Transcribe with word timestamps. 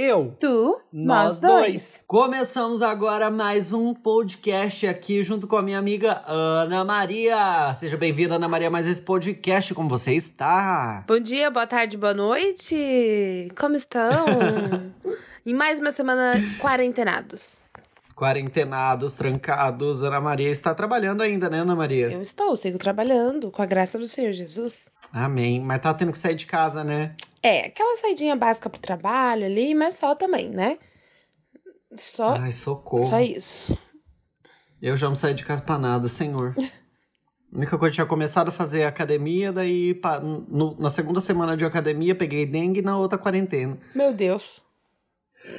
Eu. 0.00 0.36
Tu. 0.38 0.80
Nós, 0.92 1.40
dois. 1.40 2.04
Começamos 2.06 2.82
agora 2.82 3.32
mais 3.32 3.72
um 3.72 3.92
podcast 3.92 4.86
aqui 4.86 5.24
junto 5.24 5.48
com 5.48 5.56
a 5.56 5.62
minha 5.62 5.76
amiga 5.76 6.22
Ana 6.24 6.84
Maria. 6.84 7.74
Seja 7.74 7.96
bem-vinda, 7.96 8.36
Ana 8.36 8.46
Maria, 8.46 8.70
mais 8.70 8.86
esse 8.86 9.02
podcast. 9.02 9.74
Como 9.74 9.88
você 9.88 10.14
está? 10.14 11.02
Bom 11.04 11.18
dia, 11.18 11.50
boa 11.50 11.66
tarde, 11.66 11.96
boa 11.96 12.14
noite. 12.14 13.48
Como 13.58 13.74
estão? 13.74 14.24
em 15.44 15.52
mais 15.52 15.80
uma 15.80 15.90
semana 15.90 16.34
quarentenados. 16.60 17.72
Quarentenados, 18.18 19.14
trancados. 19.14 20.02
Ana 20.02 20.20
Maria 20.20 20.50
está 20.50 20.74
trabalhando 20.74 21.22
ainda, 21.22 21.48
né, 21.48 21.60
Ana 21.60 21.76
Maria? 21.76 22.10
Eu 22.10 22.20
estou, 22.20 22.56
sigo 22.56 22.76
trabalhando, 22.76 23.48
com 23.48 23.62
a 23.62 23.66
graça 23.66 23.96
do 23.96 24.08
Senhor 24.08 24.32
Jesus. 24.32 24.90
Amém. 25.12 25.60
Mas 25.60 25.80
tá 25.80 25.94
tendo 25.94 26.10
que 26.10 26.18
sair 26.18 26.34
de 26.34 26.44
casa, 26.44 26.82
né? 26.82 27.14
É, 27.40 27.66
aquela 27.66 27.96
saidinha 27.96 28.34
básica 28.34 28.68
pro 28.68 28.80
trabalho 28.80 29.46
ali, 29.46 29.72
mas 29.72 29.94
só 29.94 30.16
também, 30.16 30.50
né? 30.50 30.78
Só. 31.96 32.34
Ai, 32.34 32.50
socorro. 32.50 33.04
Só 33.04 33.20
isso. 33.20 33.78
Eu 34.82 34.96
já 34.96 35.08
não 35.08 35.14
saí 35.14 35.32
de 35.32 35.44
casa 35.44 35.62
pra 35.62 35.78
nada, 35.78 36.08
senhor. 36.08 36.56
A 37.50 37.56
única 37.56 37.78
coisa, 37.78 37.90
eu 37.92 37.94
tinha 37.94 38.06
começado 38.06 38.48
a 38.48 38.52
fazer 38.52 38.82
academia, 38.82 39.50
daí 39.50 39.98
na 40.78 40.90
segunda 40.90 41.18
semana 41.18 41.56
de 41.56 41.64
academia 41.64 42.14
peguei 42.14 42.44
dengue 42.44 42.82
na 42.82 42.98
outra 42.98 43.16
quarentena. 43.16 43.78
Meu 43.94 44.12
Deus. 44.12 44.60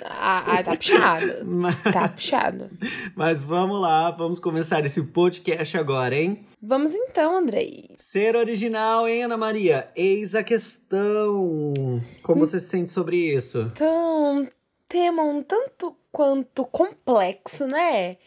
Ah, 0.05 0.61
tá 0.63 0.75
puxado. 0.75 1.45
Mas... 1.45 1.81
Tá 1.84 2.09
puxado. 2.09 2.70
Mas 3.16 3.43
vamos 3.43 3.80
lá, 3.80 4.11
vamos 4.11 4.39
começar 4.39 4.85
esse 4.85 5.02
podcast 5.03 5.77
agora, 5.77 6.16
hein? 6.16 6.45
Vamos 6.61 6.93
então, 6.93 7.38
Andrei. 7.38 7.95
Ser 7.97 8.35
original, 8.35 9.07
hein, 9.07 9.23
Ana 9.23 9.38
Maria? 9.38 9.89
Eis 9.95 10.35
a 10.35 10.44
questão. 10.44 11.73
Como 12.21 12.45
você 12.45 12.59
se 12.59 12.67
sente 12.67 12.91
sobre 12.91 13.17
isso? 13.17 13.71
Então, 13.73 14.47
tema 14.88 15.23
um 15.23 15.41
tanto 15.41 15.95
quanto 16.11 16.66
complexo, 16.66 17.67
né? 17.67 18.17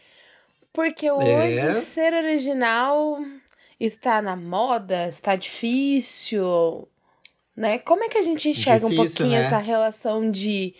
Porque 0.71 1.11
hoje 1.11 1.59
é. 1.59 1.73
ser 1.75 2.13
original 2.13 3.19
está 3.79 4.21
na 4.21 4.35
moda, 4.35 5.07
está 5.07 5.35
difícil, 5.35 6.87
né? 7.55 7.77
Como 7.77 8.03
é 8.03 8.09
que 8.09 8.17
a 8.17 8.21
gente 8.21 8.49
enxerga 8.49 8.87
difícil, 8.87 9.03
um 9.03 9.07
pouquinho 9.07 9.39
né? 9.39 9.45
essa 9.45 9.57
relação 9.57 10.31
de 10.31 10.73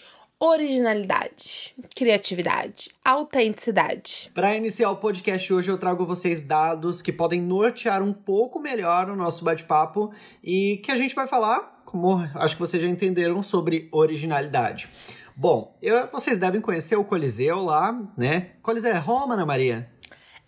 originalidade, 0.43 1.73
criatividade, 1.95 2.91
autenticidade. 3.05 4.29
Para 4.33 4.53
iniciar 4.57 4.91
o 4.91 4.97
podcast 4.97 5.53
hoje, 5.53 5.71
eu 5.71 5.77
trago 5.77 6.05
vocês 6.05 6.37
dados 6.37 7.01
que 7.01 7.13
podem 7.13 7.41
nortear 7.41 8.03
um 8.03 8.11
pouco 8.11 8.59
melhor 8.59 9.09
o 9.09 9.15
nosso 9.15 9.45
bate-papo 9.45 10.11
e 10.43 10.81
que 10.83 10.91
a 10.91 10.97
gente 10.97 11.15
vai 11.15 11.27
falar, 11.27 11.81
como 11.85 12.17
acho 12.35 12.55
que 12.55 12.59
vocês 12.59 12.83
já 12.83 12.89
entenderam, 12.89 13.41
sobre 13.41 13.87
originalidade. 13.89 14.89
Bom, 15.33 15.77
eu, 15.81 16.07
vocês 16.07 16.37
devem 16.37 16.59
conhecer 16.59 16.97
o 16.97 17.05
Coliseu 17.05 17.63
lá, 17.63 17.97
né? 18.17 18.51
Coliseu 18.61 18.91
é 18.91 18.97
Roma, 18.97 19.35
Ana 19.35 19.45
Maria? 19.45 19.89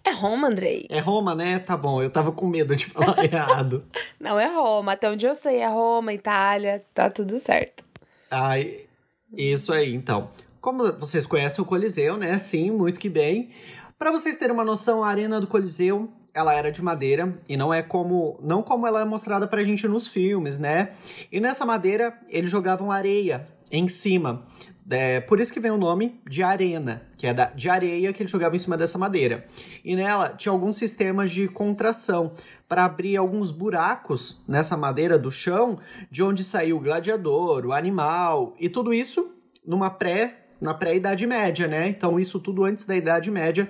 É 0.03 0.11
Roma, 0.11 0.49
Andrei. 0.49 0.87
É 0.89 0.99
Roma, 0.99 1.33
né? 1.33 1.57
Tá 1.57 1.77
bom, 1.77 2.03
eu 2.03 2.09
tava 2.09 2.33
com 2.33 2.47
medo 2.47 2.75
de 2.75 2.87
falar 2.87 3.15
errado. 3.23 3.85
Não, 4.19 4.37
é 4.37 4.47
Roma. 4.53 4.91
Até 4.91 5.09
onde 5.09 5.25
eu 5.25 5.33
sei, 5.33 5.59
é 5.59 5.69
Roma, 5.69 6.13
Itália, 6.13 6.83
tá 6.93 7.09
tudo 7.09 7.39
certo. 7.39 7.85
Ai, 8.29 8.85
isso 9.31 9.71
aí, 9.73 9.93
então. 9.93 10.29
Como 10.61 10.91
vocês 10.93 11.25
conhecem 11.25 11.63
o 11.63 11.67
Coliseu, 11.67 12.17
né? 12.17 12.37
Sim, 12.37 12.71
muito 12.71 12.99
que 12.99 13.09
bem. 13.09 13.49
Para 13.97 14.11
vocês 14.11 14.35
terem 14.35 14.53
uma 14.53 14.65
noção, 14.65 15.03
a 15.03 15.07
arena 15.07 15.39
do 15.39 15.47
Coliseu, 15.47 16.11
ela 16.33 16.53
era 16.53 16.71
de 16.71 16.81
madeira 16.81 17.39
e 17.47 17.55
não 17.55 17.73
é 17.73 17.81
como 17.81 18.37
não 18.43 18.61
como 18.61 18.85
ela 18.85 19.01
é 19.01 19.05
mostrada 19.05 19.47
pra 19.47 19.63
gente 19.63 19.87
nos 19.87 20.07
filmes, 20.07 20.57
né? 20.57 20.91
E 21.31 21.39
nessa 21.39 21.65
madeira 21.65 22.19
eles 22.27 22.49
jogavam 22.49 22.91
areia 22.91 23.47
em 23.71 23.87
cima. 23.87 24.45
É, 24.89 25.19
por 25.19 25.39
isso 25.39 25.51
que 25.51 25.59
vem 25.59 25.71
o 25.71 25.77
nome 25.77 26.21
de 26.29 26.43
arena, 26.43 27.01
que 27.17 27.25
é 27.25 27.33
da, 27.33 27.45
de 27.45 27.69
areia 27.69 28.13
que 28.13 28.21
eles 28.21 28.31
jogavam 28.31 28.55
em 28.55 28.59
cima 28.59 28.77
dessa 28.77 28.97
madeira. 28.97 29.47
E 29.83 29.95
nela 29.95 30.29
tinha 30.29 30.51
alguns 30.51 30.77
sistemas 30.77 31.31
de 31.31 31.47
contração 31.47 32.33
para 32.67 32.85
abrir 32.85 33.17
alguns 33.17 33.49
buracos 33.49 34.43
nessa 34.47 34.77
madeira 34.77 35.17
do 35.17 35.31
chão, 35.31 35.79
de 36.11 36.21
onde 36.21 36.43
saiu 36.43 36.77
o 36.77 36.79
gladiador, 36.79 37.65
o 37.65 37.73
animal 37.73 38.55
e 38.59 38.69
tudo 38.69 38.93
isso 38.93 39.31
numa 39.65 39.89
pré 39.89 40.41
na 40.61 40.73
pré-idade 40.73 41.27
média, 41.27 41.67
né? 41.67 41.87
Então 41.89 42.19
isso 42.19 42.39
tudo 42.39 42.63
antes 42.63 42.85
da 42.85 42.95
idade 42.95 43.29
média 43.29 43.69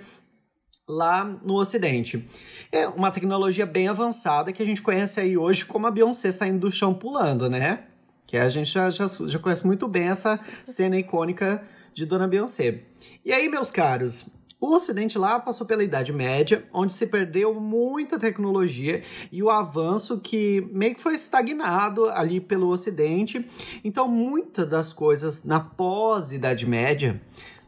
lá 0.87 1.23
no 1.23 1.55
Ocidente. 1.55 2.27
É 2.71 2.87
uma 2.87 3.11
tecnologia 3.11 3.65
bem 3.65 3.87
avançada 3.87 4.53
que 4.53 4.61
a 4.61 4.65
gente 4.65 4.81
conhece 4.81 5.19
aí 5.19 5.37
hoje 5.37 5.65
como 5.65 5.87
a 5.87 5.91
Beyoncé 5.91 6.31
saindo 6.31 6.59
do 6.59 6.71
chão 6.71 6.93
pulando, 6.93 7.49
né? 7.49 7.85
Que 8.25 8.37
a 8.37 8.49
gente 8.49 8.71
já, 8.71 8.89
já, 8.89 9.05
já 9.07 9.39
conhece 9.39 9.65
muito 9.65 9.87
bem 9.87 10.07
essa 10.07 10.39
cena 10.65 10.97
icônica 10.97 11.63
de 11.93 12.05
Dona 12.05 12.27
Beyoncé. 12.27 12.81
E 13.23 13.31
aí, 13.31 13.47
meus 13.47 13.71
caros, 13.71 14.35
o 14.59 14.73
Ocidente 14.73 15.17
lá 15.17 15.39
passou 15.39 15.67
pela 15.67 15.83
Idade 15.83 16.11
Média, 16.11 16.65
onde 16.73 16.93
se 16.93 17.05
perdeu 17.05 17.53
muita 17.53 18.17
tecnologia 18.17 19.03
e 19.31 19.43
o 19.43 19.49
avanço 19.49 20.19
que 20.19 20.67
meio 20.71 20.95
que 20.95 21.01
foi 21.01 21.13
estagnado 21.13 22.09
ali 22.09 22.39
pelo 22.39 22.69
Ocidente. 22.69 23.45
Então, 23.83 24.07
muitas 24.07 24.67
das 24.67 24.91
coisas 24.91 25.43
na 25.43 25.59
pós-Idade 25.59 26.65
Média 26.65 27.21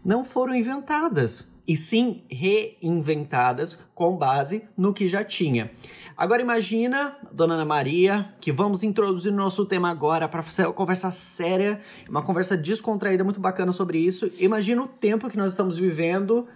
não 0.03 0.23
foram 0.25 0.55
inventadas, 0.55 1.47
e 1.67 1.75
sim 1.75 2.23
reinventadas 2.29 3.77
com 3.93 4.15
base 4.15 4.67
no 4.77 4.93
que 4.93 5.07
já 5.07 5.23
tinha. 5.23 5.69
Agora 6.15 6.41
imagina, 6.41 7.17
dona 7.31 7.55
Ana 7.55 7.65
Maria, 7.65 8.33
que 8.39 8.51
vamos 8.51 8.81
introduzir 8.81 9.31
o 9.31 9.35
nosso 9.35 9.65
tema 9.65 9.89
agora 9.89 10.27
para 10.27 10.41
uma 10.41 10.73
conversa 10.73 11.11
séria, 11.11 11.79
uma 12.09 12.23
conversa 12.23 12.57
descontraída 12.57 13.23
muito 13.23 13.39
bacana 13.39 13.71
sobre 13.71 13.99
isso. 13.99 14.31
Imagina 14.39 14.81
o 14.81 14.87
tempo 14.87 15.29
que 15.29 15.37
nós 15.37 15.51
estamos 15.51 15.77
vivendo 15.77 16.47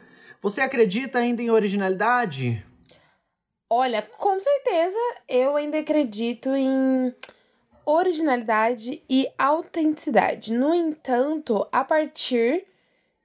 você 0.42 0.62
acredita 0.62 1.20
ainda 1.20 1.44
em 1.44 1.52
originalidade? 1.52 2.66
Olha, 3.70 4.02
com 4.02 4.40
certeza 4.40 4.98
eu 5.30 5.56
ainda 5.56 5.78
acredito 5.78 6.50
em 6.50 7.14
originalidade 7.86 9.04
e 9.08 9.30
autenticidade. 9.38 10.52
No 10.52 10.74
entanto, 10.74 11.68
a 11.72 11.84
partir 11.84 12.66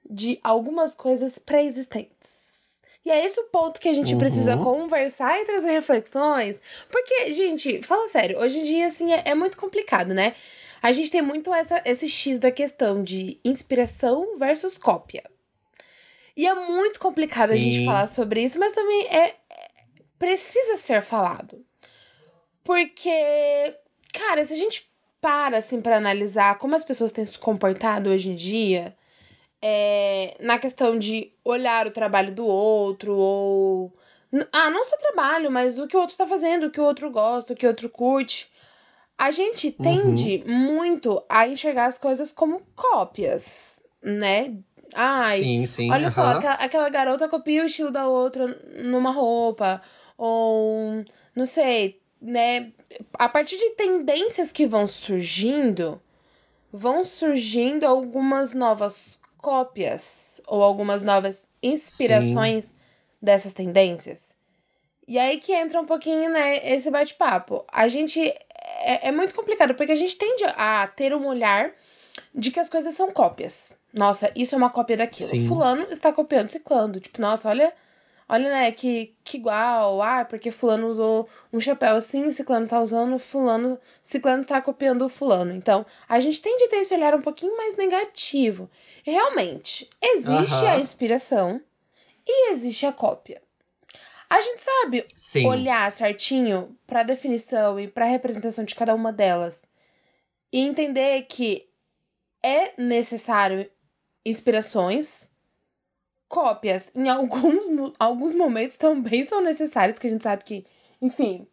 de 0.09 0.39
algumas 0.43 0.95
coisas 0.95 1.37
pré-existentes. 1.37 2.79
E 3.05 3.09
é 3.09 3.23
esse 3.23 3.39
o 3.39 3.45
ponto 3.45 3.79
que 3.79 3.87
a 3.87 3.93
gente 3.93 4.13
uhum. 4.13 4.19
precisa 4.19 4.57
conversar 4.57 5.39
e 5.39 5.45
trazer 5.45 5.71
reflexões. 5.71 6.61
Porque, 6.91 7.31
gente, 7.31 7.81
fala 7.81 8.07
sério, 8.09 8.37
hoje 8.37 8.59
em 8.59 8.63
dia, 8.63 8.87
assim, 8.87 9.13
é, 9.13 9.23
é 9.25 9.33
muito 9.33 9.57
complicado, 9.57 10.13
né? 10.13 10.35
A 10.81 10.91
gente 10.91 11.09
tem 11.09 11.21
muito 11.21 11.53
essa, 11.53 11.81
esse 11.85 12.07
X 12.07 12.37
da 12.37 12.51
questão 12.51 13.03
de 13.03 13.39
inspiração 13.45 14.37
versus 14.37 14.77
cópia. 14.77 15.23
E 16.35 16.45
é 16.45 16.53
muito 16.53 16.99
complicado 16.99 17.49
Sim. 17.49 17.55
a 17.55 17.57
gente 17.57 17.85
falar 17.85 18.05
sobre 18.07 18.43
isso, 18.43 18.59
mas 18.59 18.73
também 18.73 19.07
é, 19.07 19.27
é 19.27 19.35
precisa 20.19 20.75
ser 20.75 21.01
falado. 21.01 21.65
Porque, 22.63 23.73
cara, 24.13 24.43
se 24.43 24.53
a 24.53 24.57
gente 24.57 24.85
para 25.21 25.57
assim 25.57 25.81
para 25.81 25.97
analisar 25.97 26.57
como 26.57 26.75
as 26.75 26.83
pessoas 26.83 27.11
têm 27.11 27.25
se 27.25 27.39
comportado 27.39 28.09
hoje 28.09 28.29
em 28.29 28.35
dia, 28.35 28.95
é, 29.69 30.37
na 30.39 30.57
questão 30.57 30.97
de 30.97 31.33
olhar 31.43 31.85
o 31.87 31.91
trabalho 31.91 32.33
do 32.33 32.45
outro 32.45 33.13
ou 33.17 33.93
ah, 34.51 34.69
não 34.69 34.83
só 34.85 34.95
trabalho, 34.97 35.51
mas 35.51 35.77
o 35.77 35.87
que 35.87 35.95
o 35.95 35.99
outro 35.99 36.13
está 36.13 36.25
fazendo, 36.25 36.67
o 36.67 36.71
que 36.71 36.79
o 36.79 36.83
outro 36.83 37.09
gosta, 37.11 37.53
o 37.53 37.55
que 37.55 37.65
o 37.65 37.69
outro 37.69 37.89
curte. 37.89 38.49
A 39.17 39.31
gente 39.31 39.71
tende 39.71 40.43
uhum. 40.47 40.53
muito 40.53 41.23
a 41.27 41.47
enxergar 41.47 41.87
as 41.87 41.97
coisas 41.97 42.31
como 42.31 42.61
cópias, 42.75 43.81
né? 44.01 44.55
Ai, 44.93 45.39
sim, 45.39 45.65
sim, 45.65 45.91
olha 45.91 46.09
só, 46.09 46.23
aquela, 46.27 46.53
aquela 46.53 46.89
garota 46.89 47.27
copia 47.27 47.63
o 47.63 47.65
estilo 47.65 47.91
da 47.91 48.07
outra 48.07 48.47
numa 48.83 49.11
roupa. 49.11 49.81
Ou, 50.17 51.03
não 51.35 51.45
sei, 51.45 51.99
né? 52.21 52.71
A 53.13 53.27
partir 53.27 53.57
de 53.57 53.71
tendências 53.71 54.51
que 54.51 54.65
vão 54.65 54.87
surgindo, 54.87 56.01
vão 56.71 57.03
surgindo 57.03 57.85
algumas 57.85 58.53
novas 58.53 59.19
cópias 59.37 60.41
ou 60.47 60.63
algumas 60.63 61.01
novas 61.01 61.47
inspirações 61.61 62.65
sim. 62.65 62.75
dessas 63.21 63.53
tendências. 63.53 64.35
E 65.07 65.17
aí 65.17 65.39
que 65.39 65.53
entra 65.53 65.79
um 65.79 65.85
pouquinho, 65.85 66.29
né, 66.29 66.57
esse 66.67 66.91
bate-papo. 66.91 67.63
A 67.71 67.87
gente. 67.87 68.21
É, 68.81 69.07
é 69.07 69.11
muito 69.11 69.33
complicado, 69.33 69.73
porque 69.73 69.93
a 69.93 69.95
gente 69.95 70.17
tende 70.17 70.43
a 70.43 70.85
ter 70.87 71.15
um 71.15 71.25
olhar 71.25 71.71
de 72.35 72.51
que 72.51 72.59
as 72.59 72.69
coisas 72.69 72.93
são 72.93 73.11
cópias. 73.11 73.77
Nossa, 73.93 74.31
isso 74.35 74.53
é 74.53 74.57
uma 74.57 74.69
cópia 74.69 74.97
daquilo. 74.97 75.29
Sim. 75.29 75.47
Fulano 75.47 75.83
está 75.89 76.11
copiando 76.11 76.51
ciclando. 76.51 76.99
Tipo, 76.99 77.21
nossa, 77.21 77.49
olha, 77.49 77.73
olha, 78.29 78.49
né, 78.49 78.71
que, 78.71 79.15
que 79.23 79.37
igual. 79.37 80.01
Ah, 80.01 80.25
porque 80.25 80.51
fulano 80.51 80.87
usou 80.87 81.27
um 81.51 81.59
chapéu 81.59 81.95
assim, 81.95 82.29
ciclano 82.31 82.67
tá 82.67 82.81
usando, 82.81 83.17
fulano, 83.19 83.79
ciclano 84.03 84.43
tá 84.43 84.61
copiando 84.61 85.03
o 85.03 85.09
fulano. 85.09 85.53
Então, 85.53 85.85
a 86.07 86.19
gente 86.19 86.41
tende 86.41 86.65
a 86.65 86.69
ter 86.69 86.77
esse 86.77 86.93
olhar 86.93 87.15
um 87.15 87.21
pouquinho 87.21 87.55
mais 87.57 87.75
negativo. 87.75 88.69
E 89.05 89.11
realmente, 89.11 89.89
existe 90.01 90.65
a 90.65 90.79
inspiração 90.79 91.61
e 92.27 92.51
existe 92.51 92.85
a 92.85 92.91
cópia. 92.91 93.41
A 94.29 94.41
gente 94.41 94.61
sabe 94.61 95.05
Sim. 95.15 95.45
olhar 95.45 95.89
certinho 95.91 96.77
para 96.85 97.03
definição 97.03 97.79
e 97.79 97.87
para 97.87 98.05
representação 98.05 98.65
de 98.65 98.75
cada 98.75 98.93
uma 98.93 99.13
delas 99.13 99.65
e 100.51 100.59
entender 100.59 101.21
que 101.23 101.69
é 102.43 102.73
necessário 102.77 103.69
inspirações, 104.25 105.29
cópias 106.27 106.91
em 106.95 107.09
alguns, 107.09 107.93
alguns 107.99 108.33
momentos 108.33 108.77
também 108.77 109.23
são 109.23 109.41
necessários, 109.41 109.99
que 109.99 110.07
a 110.07 110.09
gente 110.09 110.23
sabe 110.23 110.43
que, 110.43 110.65
enfim, 111.01 111.47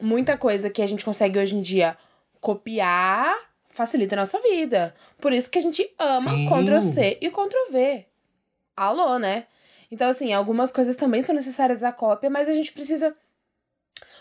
muita 0.00 0.36
coisa 0.36 0.70
que 0.70 0.82
a 0.82 0.86
gente 0.86 1.04
consegue 1.04 1.38
hoje 1.38 1.56
em 1.56 1.60
dia 1.60 1.96
copiar 2.40 3.50
facilita 3.70 4.14
a 4.14 4.18
nossa 4.18 4.38
vida. 4.40 4.94
Por 5.18 5.32
isso 5.32 5.50
que 5.50 5.58
a 5.58 5.62
gente 5.62 5.88
ama 5.98 6.32
Sim. 6.32 6.46
Ctrl 6.46 6.80
C 6.80 7.18
e 7.20 7.30
Ctrl 7.30 7.70
V. 7.70 8.06
Alô, 8.76 9.18
né? 9.18 9.46
Então, 9.90 10.08
assim, 10.08 10.32
algumas 10.32 10.70
coisas 10.70 10.96
também 10.96 11.22
são 11.22 11.34
necessárias 11.34 11.82
a 11.82 11.92
cópia, 11.92 12.30
mas 12.30 12.48
a 12.48 12.52
gente 12.52 12.72
precisa 12.72 13.16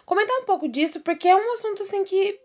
comentar 0.06 0.36
um 0.38 0.46
pouco 0.46 0.68
disso, 0.68 1.02
porque 1.02 1.28
é 1.28 1.36
um 1.36 1.54
assunto, 1.54 1.84
assim, 1.84 2.04
que 2.04 2.40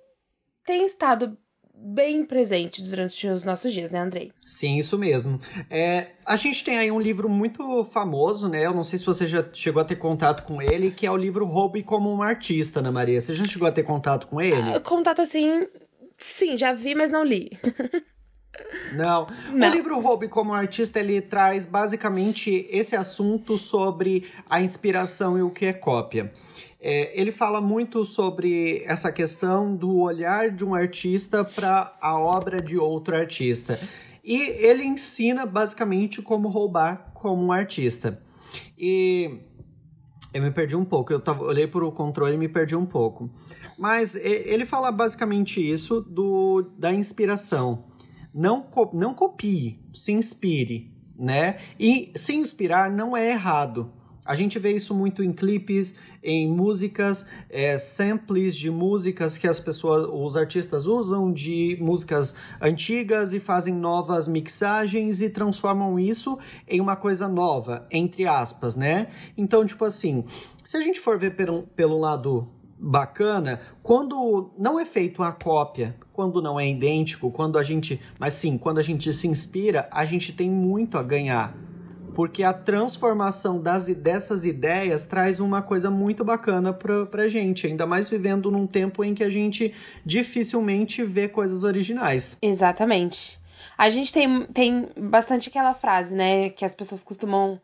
tem 0.64 0.84
estado 0.84 1.36
bem 1.76 2.24
presente 2.24 2.82
durante 2.82 3.26
os 3.26 3.44
nossos 3.44 3.72
dias, 3.72 3.90
né, 3.90 3.98
Andrei? 3.98 4.32
Sim, 4.46 4.78
isso 4.78 4.96
mesmo. 4.96 5.38
É, 5.68 6.08
a 6.24 6.36
gente 6.36 6.64
tem 6.64 6.78
aí 6.78 6.90
um 6.90 7.00
livro 7.00 7.28
muito 7.28 7.84
famoso, 7.84 8.48
né? 8.48 8.64
Eu 8.64 8.72
não 8.72 8.84
sei 8.84 8.98
se 8.98 9.04
você 9.04 9.26
já 9.26 9.44
chegou 9.52 9.82
a 9.82 9.84
ter 9.84 9.96
contato 9.96 10.44
com 10.44 10.62
ele, 10.62 10.90
que 10.90 11.06
é 11.06 11.10
o 11.10 11.16
livro 11.16 11.44
Roube 11.44 11.82
como 11.82 12.10
um 12.12 12.22
Artista, 12.22 12.80
Ana 12.80 12.92
Maria. 12.92 13.20
Você 13.20 13.34
já 13.34 13.44
chegou 13.44 13.68
a 13.68 13.72
ter 13.72 13.82
contato 13.82 14.26
com 14.28 14.40
ele? 14.40 14.70
Ah, 14.74 14.80
contato 14.80 15.20
assim, 15.20 15.66
sim, 16.16 16.56
já 16.56 16.72
vi, 16.72 16.94
mas 16.94 17.10
não 17.10 17.24
li. 17.24 17.50
Não. 18.94 19.26
não. 19.52 19.68
O 19.68 19.72
livro 19.72 20.00
Roube 20.00 20.28
como 20.28 20.54
artista, 20.54 21.00
ele 21.00 21.20
traz 21.20 21.66
basicamente 21.66 22.66
esse 22.70 22.96
assunto 22.96 23.58
sobre 23.58 24.30
a 24.48 24.60
inspiração 24.60 25.36
e 25.36 25.42
o 25.42 25.50
que 25.50 25.66
é 25.66 25.72
cópia. 25.72 26.32
É, 26.86 27.18
ele 27.18 27.32
fala 27.32 27.62
muito 27.62 28.04
sobre 28.04 28.82
essa 28.84 29.10
questão 29.10 29.74
do 29.74 30.00
olhar 30.00 30.50
de 30.50 30.62
um 30.62 30.74
artista 30.74 31.42
para 31.42 31.96
a 31.98 32.18
obra 32.18 32.60
de 32.60 32.76
outro 32.76 33.16
artista. 33.16 33.80
E 34.22 34.42
ele 34.42 34.84
ensina 34.84 35.46
basicamente 35.46 36.20
como 36.20 36.46
roubar 36.46 37.10
como 37.14 37.42
um 37.42 37.50
artista. 37.50 38.22
E 38.76 39.40
eu 40.34 40.42
me 40.42 40.50
perdi 40.50 40.76
um 40.76 40.84
pouco, 40.84 41.10
eu 41.10 41.20
tava, 41.20 41.42
olhei 41.44 41.66
para 41.66 41.86
o 41.86 41.90
controle 41.90 42.34
e 42.34 42.36
me 42.36 42.50
perdi 42.50 42.76
um 42.76 42.84
pouco. 42.84 43.30
Mas 43.78 44.14
ele 44.14 44.66
fala 44.66 44.92
basicamente 44.92 45.66
isso 45.66 46.02
do, 46.02 46.70
da 46.76 46.92
inspiração. 46.92 47.86
Não, 48.34 48.68
não 48.92 49.14
copie, 49.14 49.80
se 49.94 50.12
inspire, 50.12 50.92
né? 51.18 51.56
E 51.80 52.12
se 52.14 52.34
inspirar 52.34 52.90
não 52.90 53.16
é 53.16 53.30
errado. 53.30 53.90
A 54.24 54.34
gente 54.34 54.58
vê 54.58 54.72
isso 54.72 54.94
muito 54.94 55.22
em 55.22 55.32
clipes, 55.32 55.94
em 56.22 56.50
músicas, 56.50 57.26
é, 57.50 57.76
samples 57.76 58.56
de 58.56 58.70
músicas 58.70 59.36
que 59.36 59.46
as 59.46 59.60
pessoas, 59.60 60.08
os 60.10 60.36
artistas 60.36 60.86
usam 60.86 61.30
de 61.30 61.76
músicas 61.78 62.34
antigas 62.60 63.34
e 63.34 63.40
fazem 63.40 63.74
novas 63.74 64.26
mixagens 64.26 65.20
e 65.20 65.28
transformam 65.28 65.98
isso 65.98 66.38
em 66.66 66.80
uma 66.80 66.96
coisa 66.96 67.28
nova, 67.28 67.86
entre 67.90 68.26
aspas, 68.26 68.74
né? 68.76 69.08
Então, 69.36 69.66
tipo 69.66 69.84
assim, 69.84 70.24
se 70.64 70.76
a 70.76 70.80
gente 70.80 71.00
for 71.00 71.18
ver 71.18 71.36
pelo, 71.36 71.64
pelo 71.76 71.98
lado 71.98 72.48
bacana, 72.78 73.60
quando 73.82 74.52
não 74.58 74.80
é 74.80 74.84
feito 74.84 75.22
a 75.22 75.32
cópia, 75.32 75.96
quando 76.12 76.40
não 76.40 76.58
é 76.58 76.68
idêntico, 76.68 77.30
quando 77.30 77.58
a 77.58 77.62
gente, 77.62 78.00
mas 78.18 78.34
sim, 78.34 78.56
quando 78.56 78.78
a 78.78 78.82
gente 78.82 79.12
se 79.12 79.28
inspira, 79.28 79.88
a 79.90 80.04
gente 80.04 80.32
tem 80.32 80.50
muito 80.50 80.96
a 80.96 81.02
ganhar 81.02 81.56
porque 82.14 82.42
a 82.42 82.52
transformação 82.52 83.60
das, 83.60 83.86
dessas 83.86 84.44
ideias 84.44 85.04
traz 85.04 85.40
uma 85.40 85.60
coisa 85.60 85.90
muito 85.90 86.24
bacana 86.24 86.72
pra, 86.72 87.04
pra 87.06 87.28
gente, 87.28 87.66
ainda 87.66 87.86
mais 87.86 88.08
vivendo 88.08 88.50
num 88.50 88.66
tempo 88.66 89.02
em 89.04 89.14
que 89.14 89.24
a 89.24 89.30
gente 89.30 89.74
dificilmente 90.04 91.02
vê 91.02 91.28
coisas 91.28 91.64
originais. 91.64 92.38
Exatamente. 92.40 93.38
A 93.76 93.90
gente 93.90 94.12
tem, 94.12 94.46
tem 94.46 94.88
bastante 94.96 95.48
aquela 95.48 95.74
frase, 95.74 96.14
né, 96.14 96.48
que 96.50 96.64
as 96.64 96.74
pessoas 96.74 97.02
costumam 97.02 97.60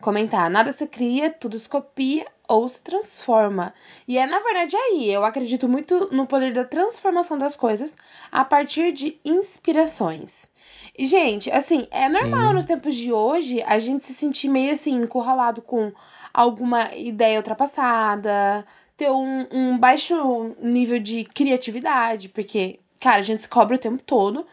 comentar: 0.00 0.50
nada 0.50 0.72
se 0.72 0.86
cria, 0.86 1.30
tudo 1.30 1.58
se 1.58 1.68
copia 1.68 2.26
ou 2.48 2.68
se 2.68 2.82
transforma. 2.82 3.72
E 4.06 4.18
é 4.18 4.26
na 4.26 4.40
verdade 4.40 4.76
aí, 4.76 5.10
eu 5.10 5.24
acredito 5.24 5.68
muito 5.68 6.08
no 6.12 6.26
poder 6.26 6.52
da 6.52 6.64
transformação 6.64 7.38
das 7.38 7.56
coisas 7.56 7.96
a 8.30 8.44
partir 8.44 8.92
de 8.92 9.18
inspirações. 9.24 10.52
Gente, 10.98 11.50
assim, 11.50 11.88
é 11.90 12.08
normal 12.08 12.48
Sim. 12.48 12.54
nos 12.54 12.64
tempos 12.64 12.94
de 12.94 13.12
hoje 13.12 13.60
a 13.62 13.78
gente 13.80 14.04
se 14.04 14.14
sentir 14.14 14.48
meio 14.48 14.72
assim, 14.72 14.94
encurralado 14.94 15.60
com 15.60 15.92
alguma 16.32 16.94
ideia 16.94 17.38
ultrapassada, 17.38 18.64
ter 18.96 19.10
um, 19.10 19.46
um 19.50 19.78
baixo 19.78 20.54
nível 20.60 21.00
de 21.00 21.24
criatividade, 21.24 22.28
porque, 22.28 22.78
cara, 23.00 23.18
a 23.18 23.22
gente 23.22 23.42
se 23.42 23.48
cobra 23.48 23.74
o 23.74 23.78
tempo 23.78 24.02
todo. 24.04 24.46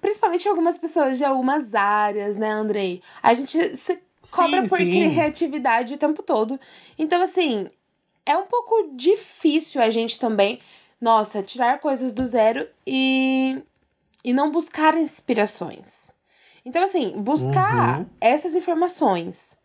Principalmente 0.00 0.48
algumas 0.48 0.78
pessoas 0.78 1.18
de 1.18 1.24
algumas 1.24 1.74
áreas, 1.74 2.36
né, 2.36 2.50
Andrei? 2.50 3.02
A 3.22 3.34
gente 3.34 3.76
se 3.76 4.00
cobra 4.34 4.62
sim, 4.62 4.68
por 4.68 4.78
sim. 4.78 4.90
criatividade 4.90 5.94
o 5.94 5.98
tempo 5.98 6.22
todo. 6.22 6.58
Então, 6.96 7.20
assim, 7.20 7.68
é 8.24 8.36
um 8.36 8.46
pouco 8.46 8.90
difícil 8.94 9.82
a 9.82 9.90
gente 9.90 10.18
também, 10.18 10.60
nossa, 11.00 11.42
tirar 11.42 11.80
coisas 11.80 12.12
do 12.12 12.26
zero 12.26 12.66
e 12.86 13.60
e 14.24 14.32
não 14.32 14.50
buscar 14.50 14.96
inspirações. 14.96 16.12
Então, 16.64 16.82
assim, 16.82 17.12
buscar 17.20 18.00
uhum. 18.00 18.06
essas 18.20 18.54
informações 18.54 19.58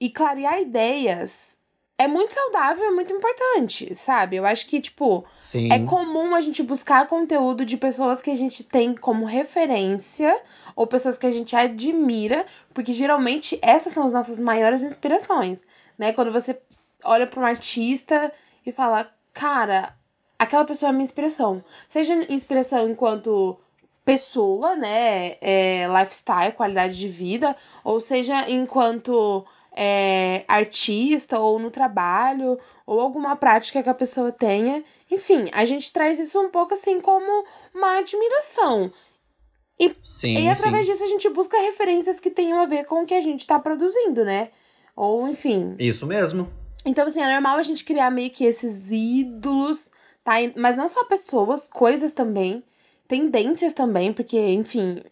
e 0.00 0.10
clarear 0.10 0.60
ideias 0.60 1.60
é 2.02 2.08
muito 2.08 2.34
saudável, 2.34 2.84
é 2.84 2.90
muito 2.90 3.12
importante, 3.12 3.94
sabe? 3.94 4.36
Eu 4.36 4.44
acho 4.44 4.66
que, 4.66 4.80
tipo, 4.80 5.24
Sim. 5.36 5.72
é 5.72 5.78
comum 5.84 6.34
a 6.34 6.40
gente 6.40 6.60
buscar 6.62 7.06
conteúdo 7.06 7.64
de 7.64 7.76
pessoas 7.76 8.20
que 8.20 8.30
a 8.30 8.34
gente 8.34 8.64
tem 8.64 8.92
como 8.92 9.24
referência 9.24 10.40
ou 10.74 10.84
pessoas 10.86 11.16
que 11.16 11.26
a 11.26 11.30
gente 11.30 11.54
admira, 11.54 12.44
porque 12.74 12.92
geralmente 12.92 13.56
essas 13.62 13.92
são 13.92 14.04
as 14.04 14.12
nossas 14.12 14.40
maiores 14.40 14.82
inspirações, 14.82 15.62
né? 15.96 16.12
Quando 16.12 16.32
você 16.32 16.60
olha 17.04 17.26
para 17.26 17.40
um 17.40 17.46
artista 17.46 18.32
e 18.66 18.72
fala, 18.72 19.08
cara, 19.32 19.94
aquela 20.36 20.64
pessoa 20.64 20.90
é 20.90 20.92
minha 20.92 21.04
inspiração. 21.04 21.62
Seja 21.86 22.14
inspiração 22.32 22.88
enquanto 22.88 23.58
pessoa, 24.04 24.74
né? 24.76 25.36
É, 25.40 25.86
lifestyle, 25.88 26.52
qualidade 26.52 26.98
de 26.98 27.08
vida, 27.08 27.56
ou 27.84 28.00
seja, 28.00 28.50
enquanto 28.50 29.44
é, 29.74 30.44
artista 30.46 31.38
ou 31.38 31.58
no 31.58 31.70
trabalho 31.70 32.58
ou 32.86 33.00
alguma 33.00 33.36
prática 33.36 33.82
que 33.82 33.88
a 33.88 33.94
pessoa 33.94 34.30
tenha. 34.30 34.84
Enfim, 35.10 35.48
a 35.52 35.64
gente 35.64 35.92
traz 35.92 36.18
isso 36.18 36.40
um 36.40 36.50
pouco 36.50 36.74
assim 36.74 37.00
como 37.00 37.44
uma 37.74 37.98
admiração. 37.98 38.92
E, 39.80 39.94
sim, 40.02 40.36
e 40.36 40.48
através 40.48 40.86
sim. 40.86 40.92
disso 40.92 41.04
a 41.04 41.08
gente 41.08 41.28
busca 41.30 41.58
referências 41.58 42.20
que 42.20 42.30
tenham 42.30 42.60
a 42.60 42.66
ver 42.66 42.84
com 42.84 43.02
o 43.02 43.06
que 43.06 43.14
a 43.14 43.20
gente 43.20 43.40
está 43.40 43.58
produzindo, 43.58 44.24
né? 44.24 44.50
Ou 44.94 45.26
enfim. 45.26 45.74
Isso 45.78 46.06
mesmo. 46.06 46.48
Então, 46.84 47.06
assim, 47.06 47.22
é 47.22 47.32
normal 47.32 47.56
a 47.56 47.62
gente 47.62 47.84
criar 47.84 48.10
meio 48.10 48.30
que 48.30 48.44
esses 48.44 48.90
ídolos, 48.90 49.90
tá? 50.22 50.34
Mas 50.56 50.76
não 50.76 50.88
só 50.88 51.04
pessoas, 51.04 51.68
coisas 51.68 52.12
também 52.12 52.62
tendências 53.12 53.74
também, 53.74 54.10
porque, 54.10 54.38
enfim, 54.38 55.02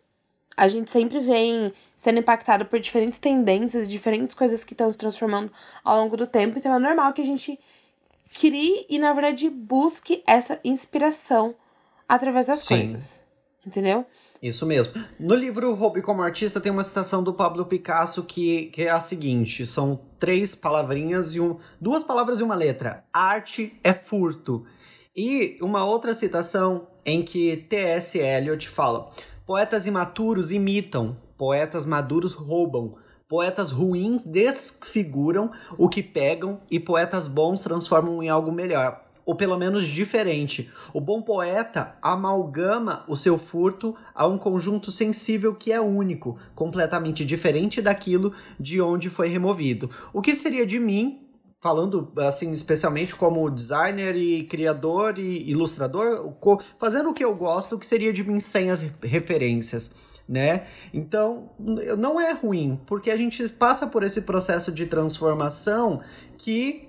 a 0.57 0.67
gente 0.69 0.91
sempre 0.91 1.19
vem 1.19 1.71
sendo 1.95 2.19
impactado 2.19 2.65
por 2.65 2.81
diferentes 2.81 3.19
tendências, 3.19 3.87
diferentes 3.87 4.35
coisas 4.35 4.65
que 4.65 4.73
estão 4.73 4.91
se 4.91 4.97
transformando 4.97 5.53
ao 5.85 6.01
longo 6.01 6.17
do 6.17 6.27
tempo, 6.27 6.57
então 6.57 6.75
é 6.75 6.79
normal 6.79 7.13
que 7.13 7.21
a 7.21 7.27
gente 7.27 7.61
crie 8.41 8.87
e, 8.89 8.99
na 8.99 9.13
verdade, 9.13 9.51
busque 9.51 10.23
essa 10.27 10.59
inspiração 10.65 11.55
através 12.09 12.47
das 12.47 12.61
Sim. 12.61 12.79
coisas. 12.79 13.23
Entendeu? 13.67 14.07
Isso 14.43 14.65
mesmo. 14.65 14.95
No 15.19 15.35
livro 15.35 15.75
Hobby 15.75 16.01
como 16.01 16.23
Artista 16.23 16.59
tem 16.59 16.73
uma 16.73 16.83
citação 16.83 17.23
do 17.23 17.35
Pablo 17.35 17.67
Picasso 17.67 18.23
que, 18.23 18.71
que 18.73 18.85
é 18.85 18.91
a 18.91 18.99
seguinte: 18.99 19.67
são 19.67 20.01
três 20.19 20.55
palavrinhas 20.55 21.35
e 21.35 21.41
um, 21.41 21.59
duas 21.79 22.03
palavras 22.03 22.41
e 22.41 22.43
uma 22.43 22.55
letra. 22.55 23.05
Arte 23.13 23.79
é 23.85 23.93
furto. 23.93 24.65
E 25.15 25.59
uma 25.61 25.85
outra 25.85 26.15
citação 26.15 26.87
em 27.05 27.23
que 27.23 27.57
T.S. 27.69 28.17
Eliot 28.17 28.69
fala: 28.69 29.11
Poetas 29.45 29.85
imaturos 29.87 30.53
imitam, 30.53 31.17
poetas 31.37 31.85
maduros 31.85 32.33
roubam, 32.33 32.95
poetas 33.29 33.73
ruins 33.73 34.23
desfiguram 34.23 35.51
o 35.77 35.89
que 35.89 36.01
pegam 36.01 36.61
e 36.71 36.79
poetas 36.79 37.27
bons 37.27 37.61
transformam 37.61 38.23
em 38.23 38.29
algo 38.29 38.53
melhor. 38.53 39.05
Ou 39.27 39.35
pelo 39.35 39.59
menos 39.59 39.87
diferente. 39.87 40.71
O 40.95 41.01
bom 41.01 41.21
poeta 41.23 41.97
amalgama 42.01 43.05
o 43.09 43.17
seu 43.17 43.37
furto 43.37 43.97
a 44.15 44.27
um 44.27 44.39
conjunto 44.39 44.93
sensível 44.93 45.55
que 45.55 45.73
é 45.73 45.81
único, 45.81 46.39
completamente 46.55 47.25
diferente 47.25 47.83
daquilo 47.83 48.33
de 48.59 48.81
onde 48.81 49.11
foi 49.11 49.29
removido. 49.29 49.91
O 50.13 50.23
que 50.23 50.35
seria 50.37 50.65
de 50.65 50.79
mim 50.79 51.30
falando 51.61 52.11
assim 52.17 52.53
especialmente 52.53 53.15
como 53.15 53.51
designer 53.51 54.17
e 54.17 54.45
criador 54.45 55.19
e 55.19 55.51
ilustrador, 55.51 56.35
fazendo 56.79 57.11
o 57.11 57.15
que 57.15 57.25
eu 57.25 57.35
gosto, 57.35 57.79
que 57.79 57.87
seria 57.87 58.13
de 58.13 58.25
mim 58.25 58.41
sem 58.41 58.71
as 58.71 58.81
referências, 59.03 59.93
né? 60.27 60.67
Então, 60.93 61.51
não 61.99 62.19
é 62.19 62.33
ruim, 62.33 62.81
porque 62.87 63.11
a 63.11 63.17
gente 63.17 63.47
passa 63.51 63.87
por 63.87 64.03
esse 64.03 64.23
processo 64.23 64.73
de 64.73 64.87
transformação 64.87 66.01
que 66.39 66.89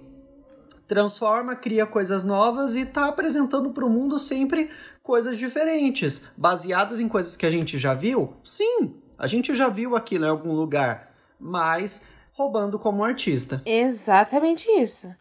transforma, 0.87 1.55
cria 1.55 1.85
coisas 1.85 2.23
novas 2.23 2.75
e 2.75 2.81
está 2.81 3.07
apresentando 3.07 3.71
para 3.71 3.85
o 3.85 3.89
mundo 3.89 4.19
sempre 4.19 4.69
coisas 5.03 5.37
diferentes, 5.37 6.23
baseadas 6.37 6.99
em 6.99 7.07
coisas 7.07 7.35
que 7.35 7.45
a 7.45 7.51
gente 7.51 7.77
já 7.77 7.93
viu. 7.93 8.33
Sim, 8.43 8.95
a 9.17 9.27
gente 9.27 9.53
já 9.53 9.67
viu 9.69 9.95
aquilo 9.95 10.25
em 10.25 10.29
algum 10.29 10.53
lugar, 10.53 11.13
mas 11.39 12.03
roubando 12.33 12.79
como 12.79 13.03
artista. 13.03 13.61
Exatamente 13.65 14.69
isso. 14.79 15.13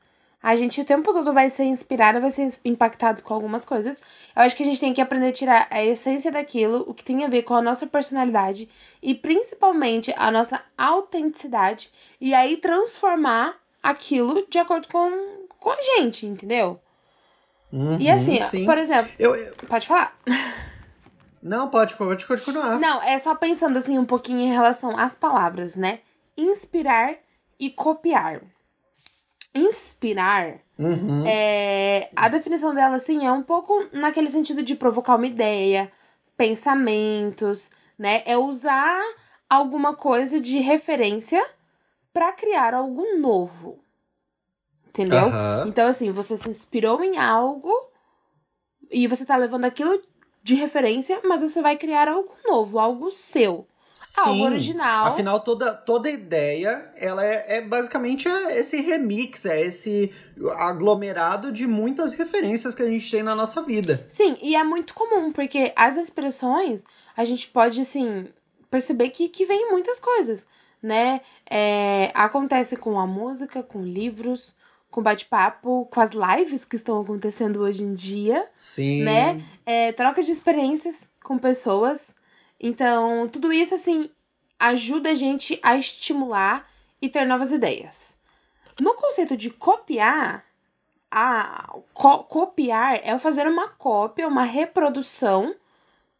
A 0.42 0.56
gente 0.56 0.80
o 0.80 0.84
tempo 0.86 1.12
todo 1.12 1.34
vai 1.34 1.50
ser 1.50 1.64
inspirado, 1.64 2.18
vai 2.20 2.30
ser 2.30 2.50
impactado 2.64 3.22
com 3.22 3.34
algumas 3.34 3.62
coisas. 3.64 4.00
Eu 4.34 4.42
acho 4.42 4.56
que 4.56 4.62
a 4.62 4.66
gente 4.66 4.80
tem 4.80 4.94
que 4.94 5.00
aprender 5.00 5.28
a 5.28 5.32
tirar 5.32 5.66
a 5.70 5.84
essência 5.84 6.32
daquilo, 6.32 6.82
o 6.88 6.94
que 6.94 7.04
tem 7.04 7.24
a 7.24 7.28
ver 7.28 7.42
com 7.42 7.54
a 7.54 7.60
nossa 7.60 7.86
personalidade 7.86 8.66
e 9.02 9.14
principalmente 9.14 10.14
a 10.16 10.30
nossa 10.30 10.62
autenticidade, 10.78 11.90
e 12.18 12.32
aí 12.32 12.56
transformar 12.56 13.56
aquilo 13.82 14.46
de 14.48 14.58
acordo 14.58 14.88
com, 14.88 15.46
com 15.58 15.70
a 15.70 15.82
gente, 15.82 16.24
entendeu? 16.24 16.80
Uhum, 17.70 17.98
e 18.00 18.10
assim, 18.10 18.40
sim. 18.42 18.64
por 18.64 18.78
exemplo, 18.78 19.12
Eu, 19.18 19.36
eu- 19.36 19.54
pode 19.68 19.86
falar? 19.86 20.18
Não, 21.42 21.68
pode, 21.68 21.96
pode 21.96 22.26
continuar. 22.26 22.78
Não, 22.78 23.02
é 23.02 23.18
só 23.18 23.34
pensando 23.34 23.78
assim 23.78 23.98
um 23.98 24.04
pouquinho 24.06 24.40
em 24.40 24.52
relação 24.52 24.98
às 24.98 25.14
palavras, 25.14 25.76
né? 25.76 26.00
Inspirar 26.40 27.16
e 27.58 27.70
copiar. 27.70 28.42
Inspirar 29.54 30.60
Uhum. 30.80 31.26
É, 31.26 32.08
a 32.16 32.30
definição 32.30 32.74
dela, 32.74 32.96
assim, 32.96 33.26
é 33.26 33.30
um 33.30 33.42
pouco 33.42 33.86
naquele 33.92 34.30
sentido 34.30 34.62
de 34.62 34.74
provocar 34.74 35.16
uma 35.16 35.26
ideia, 35.26 35.92
pensamentos, 36.38 37.70
né? 37.98 38.22
É 38.24 38.38
usar 38.38 38.98
alguma 39.48 39.94
coisa 39.94 40.40
de 40.40 40.58
referência 40.58 41.46
para 42.14 42.32
criar 42.32 42.72
algo 42.72 43.18
novo. 43.18 43.78
Entendeu? 44.88 45.26
Aham. 45.26 45.64
Então, 45.68 45.86
assim, 45.86 46.10
você 46.10 46.34
se 46.34 46.48
inspirou 46.48 47.04
em 47.04 47.18
algo 47.18 47.70
e 48.90 49.06
você 49.06 49.26
tá 49.26 49.36
levando 49.36 49.66
aquilo 49.66 50.00
de 50.42 50.54
referência, 50.54 51.20
mas 51.22 51.42
você 51.42 51.60
vai 51.60 51.76
criar 51.76 52.08
algo 52.08 52.34
novo, 52.46 52.78
algo 52.78 53.10
seu. 53.10 53.68
Algo 54.18 54.34
Sim. 54.34 54.44
original. 54.44 55.06
Afinal, 55.06 55.40
toda, 55.40 55.74
toda 55.74 56.10
ideia, 56.10 56.90
ela 56.96 57.24
é, 57.24 57.58
é 57.58 57.60
basicamente 57.60 58.26
é 58.28 58.58
esse 58.58 58.80
remix, 58.80 59.44
é 59.44 59.60
esse 59.60 60.12
aglomerado 60.56 61.52
de 61.52 61.66
muitas 61.66 62.14
referências 62.14 62.74
que 62.74 62.82
a 62.82 62.88
gente 62.88 63.10
tem 63.10 63.22
na 63.22 63.34
nossa 63.34 63.60
vida. 63.62 64.06
Sim, 64.08 64.38
e 64.42 64.56
é 64.56 64.64
muito 64.64 64.94
comum, 64.94 65.30
porque 65.32 65.72
as 65.76 65.96
expressões 65.96 66.82
a 67.14 67.24
gente 67.24 67.48
pode, 67.48 67.80
assim, 67.80 68.28
perceber 68.70 69.10
que, 69.10 69.28
que 69.28 69.44
vem 69.44 69.66
em 69.66 69.70
muitas 69.70 70.00
coisas, 70.00 70.48
né? 70.82 71.20
É, 71.48 72.10
acontece 72.14 72.76
com 72.76 72.98
a 72.98 73.06
música, 73.06 73.62
com 73.62 73.82
livros, 73.82 74.54
com 74.90 75.02
bate-papo, 75.02 75.86
com 75.90 76.00
as 76.00 76.10
lives 76.10 76.64
que 76.64 76.76
estão 76.76 77.00
acontecendo 77.00 77.60
hoje 77.60 77.84
em 77.84 77.92
dia, 77.92 78.46
Sim. 78.56 79.02
Né? 79.02 79.44
é, 79.66 79.92
troca 79.92 80.22
de 80.22 80.32
experiências 80.32 81.10
com 81.22 81.36
pessoas. 81.38 82.18
Então, 82.60 83.26
tudo 83.28 83.52
isso, 83.52 83.74
assim, 83.74 84.10
ajuda 84.58 85.10
a 85.10 85.14
gente 85.14 85.58
a 85.62 85.76
estimular 85.76 86.68
e 87.00 87.08
ter 87.08 87.24
novas 87.24 87.52
ideias. 87.52 88.18
No 88.78 88.94
conceito 88.94 89.36
de 89.36 89.50
copiar, 89.50 90.44
a 91.10 91.74
co- 91.94 92.24
copiar 92.24 93.00
é 93.02 93.18
fazer 93.18 93.46
uma 93.46 93.68
cópia, 93.68 94.28
uma 94.28 94.44
reprodução, 94.44 95.54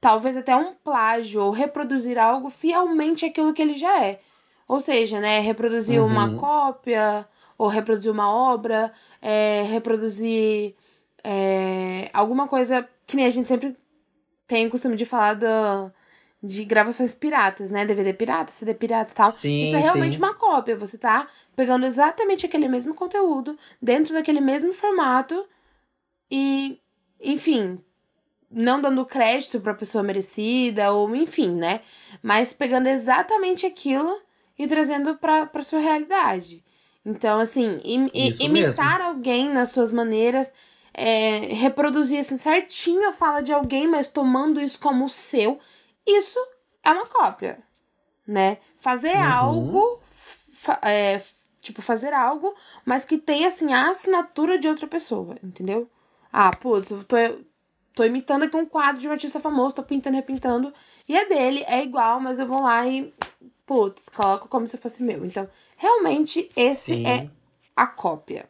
talvez 0.01 0.37
até 0.37 0.57
um 0.57 0.75
plágio, 0.75 1.43
ou 1.43 1.51
reproduzir 1.51 2.19
algo 2.19 2.49
fielmente 2.51 3.27
aquilo 3.27 3.53
que 3.53 3.61
ele 3.63 3.75
já 3.75 4.03
é. 4.05 4.21
Ou 4.67 4.81
seja, 4.81 5.21
né, 5.21 5.41
reproduzir 5.41 6.03
uma 6.03 6.29
Uhum. 6.29 6.37
cópia, 6.39 7.29
ou 7.59 7.69
reproduzir 7.69 8.11
uma 8.11 8.33
obra, 8.33 8.93
é, 9.21 9.63
reproduzir 9.65 10.75
é, 11.23 12.09
alguma 12.15 12.49
coisa 12.49 12.89
que 13.07 13.17
nem 13.17 13.27
a 13.27 13.31
gente 13.31 13.49
sempre 13.49 13.77
tem 14.47 14.67
o 14.67 14.71
costume 14.71 14.97
de 14.97 15.05
falar 15.05 15.35
do, 15.35 15.47
de 16.43 16.65
gravações 16.65 17.13
piratas, 17.15 17.71
né? 17.71 17.85
DVD 17.85 18.13
pirata, 18.15 18.51
CD 18.53 18.75
pirata 18.75 19.11
e 19.11 19.15
tal. 19.15 19.31
Sim, 19.31 19.63
Isso 19.65 19.77
é 19.77 19.81
realmente 19.81 20.17
sim. 20.17 20.23
uma 20.23 20.35
cópia. 20.35 20.77
Você 20.77 20.97
tá 20.97 21.29
pegando 21.55 21.85
exatamente 21.87 22.47
aquele 22.47 22.69
mesmo 22.69 22.95
conteúdo, 22.95 23.59
dentro 23.81 24.15
daquele 24.15 24.41
mesmo 24.41 24.73
formato 24.73 25.47
e, 26.31 26.81
enfim, 27.21 27.79
não 28.51 28.81
dando 28.81 29.05
crédito 29.05 29.61
pra 29.61 29.75
pessoa 29.75 30.03
merecida, 30.03 30.93
ou 30.93 31.15
enfim, 31.15 31.51
né? 31.55 31.81
Mas 32.23 32.53
pegando 32.53 32.87
exatamente 32.89 33.67
aquilo 33.67 34.21
e 34.59 34.67
trazendo 34.67 35.17
pra, 35.17 35.47
pra 35.47 35.63
sua 35.63 35.79
realidade. 35.81 36.65
Então, 37.05 37.39
assim, 37.39 37.81
im- 37.85 38.11
Isso 38.15 38.43
imitar 38.43 39.01
alguém 39.01 39.49
nas 39.49 39.71
suas 39.71 39.91
maneiras, 39.93 40.53
é, 40.93 41.39
reproduzir 41.55 42.19
assim 42.19 42.37
certinho 42.37 43.09
a 43.09 43.13
fala 43.13 43.41
de 43.43 43.53
alguém, 43.53 43.87
mas 43.87 44.07
tomando 44.09 44.61
isso 44.61 44.79
como 44.79 45.09
seu, 45.09 45.59
isso 46.07 46.39
é 46.83 46.91
uma 46.91 47.07
cópia, 47.07 47.63
né? 48.27 48.59
Fazer 48.79 49.17
Uhum. 49.17 49.33
algo, 49.33 50.01
fa- 50.53 50.81
é, 50.83 51.23
tipo, 51.61 51.83
fazer 51.83 52.13
algo, 52.13 52.55
mas 52.85 53.05
que 53.05 53.19
tenha, 53.19 53.49
assim, 53.49 53.73
a 53.73 53.91
assinatura 53.91 54.59
de 54.59 54.69
outra 54.69 54.87
pessoa, 54.87 55.37
entendeu? 55.43 55.89
Ah, 56.33 56.51
putz, 56.51 56.91
eu 56.91 57.03
tô, 57.05 57.17
tô 57.95 58.05
imitando 58.05 58.45
aqui 58.45 58.57
um 58.57 58.65
quadro 58.67 59.01
de 59.01 59.09
um 59.09 59.13
artista 59.13 59.41
famoso, 59.41 59.75
tô 59.75 59.83
pintando, 59.83 60.17
repintando, 60.17 60.73
e 61.09 61.17
é 61.17 61.25
dele, 61.27 61.65
é 61.67 61.83
igual, 61.83 62.21
mas 62.21 62.39
eu 62.39 62.47
vou 62.47 62.63
lá 62.63 62.87
e, 62.87 63.13
putz, 63.67 64.09
coloco 64.09 64.49
como 64.49 64.67
se 64.67 64.79
fosse 64.79 65.03
meu. 65.03 65.25
Então, 65.25 65.49
realmente, 65.77 66.49
esse 66.57 66.95
Sim. 66.95 67.07
é 67.07 67.29
a 67.77 67.87
cópia. 67.87 68.49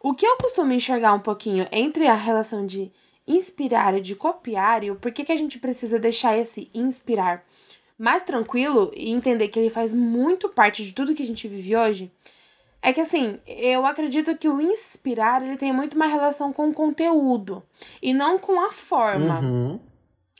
O 0.00 0.14
que 0.14 0.26
eu 0.26 0.36
costumo 0.38 0.72
enxergar 0.72 1.12
um 1.12 1.20
pouquinho 1.20 1.66
entre 1.70 2.06
a 2.08 2.14
relação 2.14 2.66
de 2.66 2.90
inspirar 3.28 3.94
e 3.96 4.00
de 4.00 4.16
copiar 4.16 4.82
e 4.82 4.90
o 4.90 4.96
porquê 4.96 5.24
que 5.24 5.32
a 5.32 5.36
gente 5.36 5.58
precisa 5.58 5.98
deixar 5.98 6.36
esse 6.36 6.70
inspirar 6.74 7.44
mais 7.98 8.22
tranquilo 8.22 8.90
e 8.96 9.10
entender 9.10 9.48
que 9.48 9.58
ele 9.58 9.70
faz 9.70 9.92
muito 9.92 10.48
parte 10.48 10.84
de 10.84 10.92
tudo 10.92 11.14
que 11.14 11.22
a 11.22 11.26
gente 11.26 11.46
vive 11.46 11.76
hoje, 11.76 12.12
é 12.80 12.92
que 12.92 13.00
assim, 13.00 13.40
eu 13.46 13.84
acredito 13.84 14.36
que 14.36 14.48
o 14.48 14.60
inspirar 14.60 15.42
ele 15.42 15.56
tem 15.56 15.72
muito 15.72 15.98
mais 15.98 16.12
relação 16.12 16.52
com 16.52 16.70
o 16.70 16.74
conteúdo 16.74 17.62
e 18.00 18.14
não 18.14 18.38
com 18.38 18.60
a 18.60 18.70
forma. 18.72 19.40
Uhum. 19.40 19.80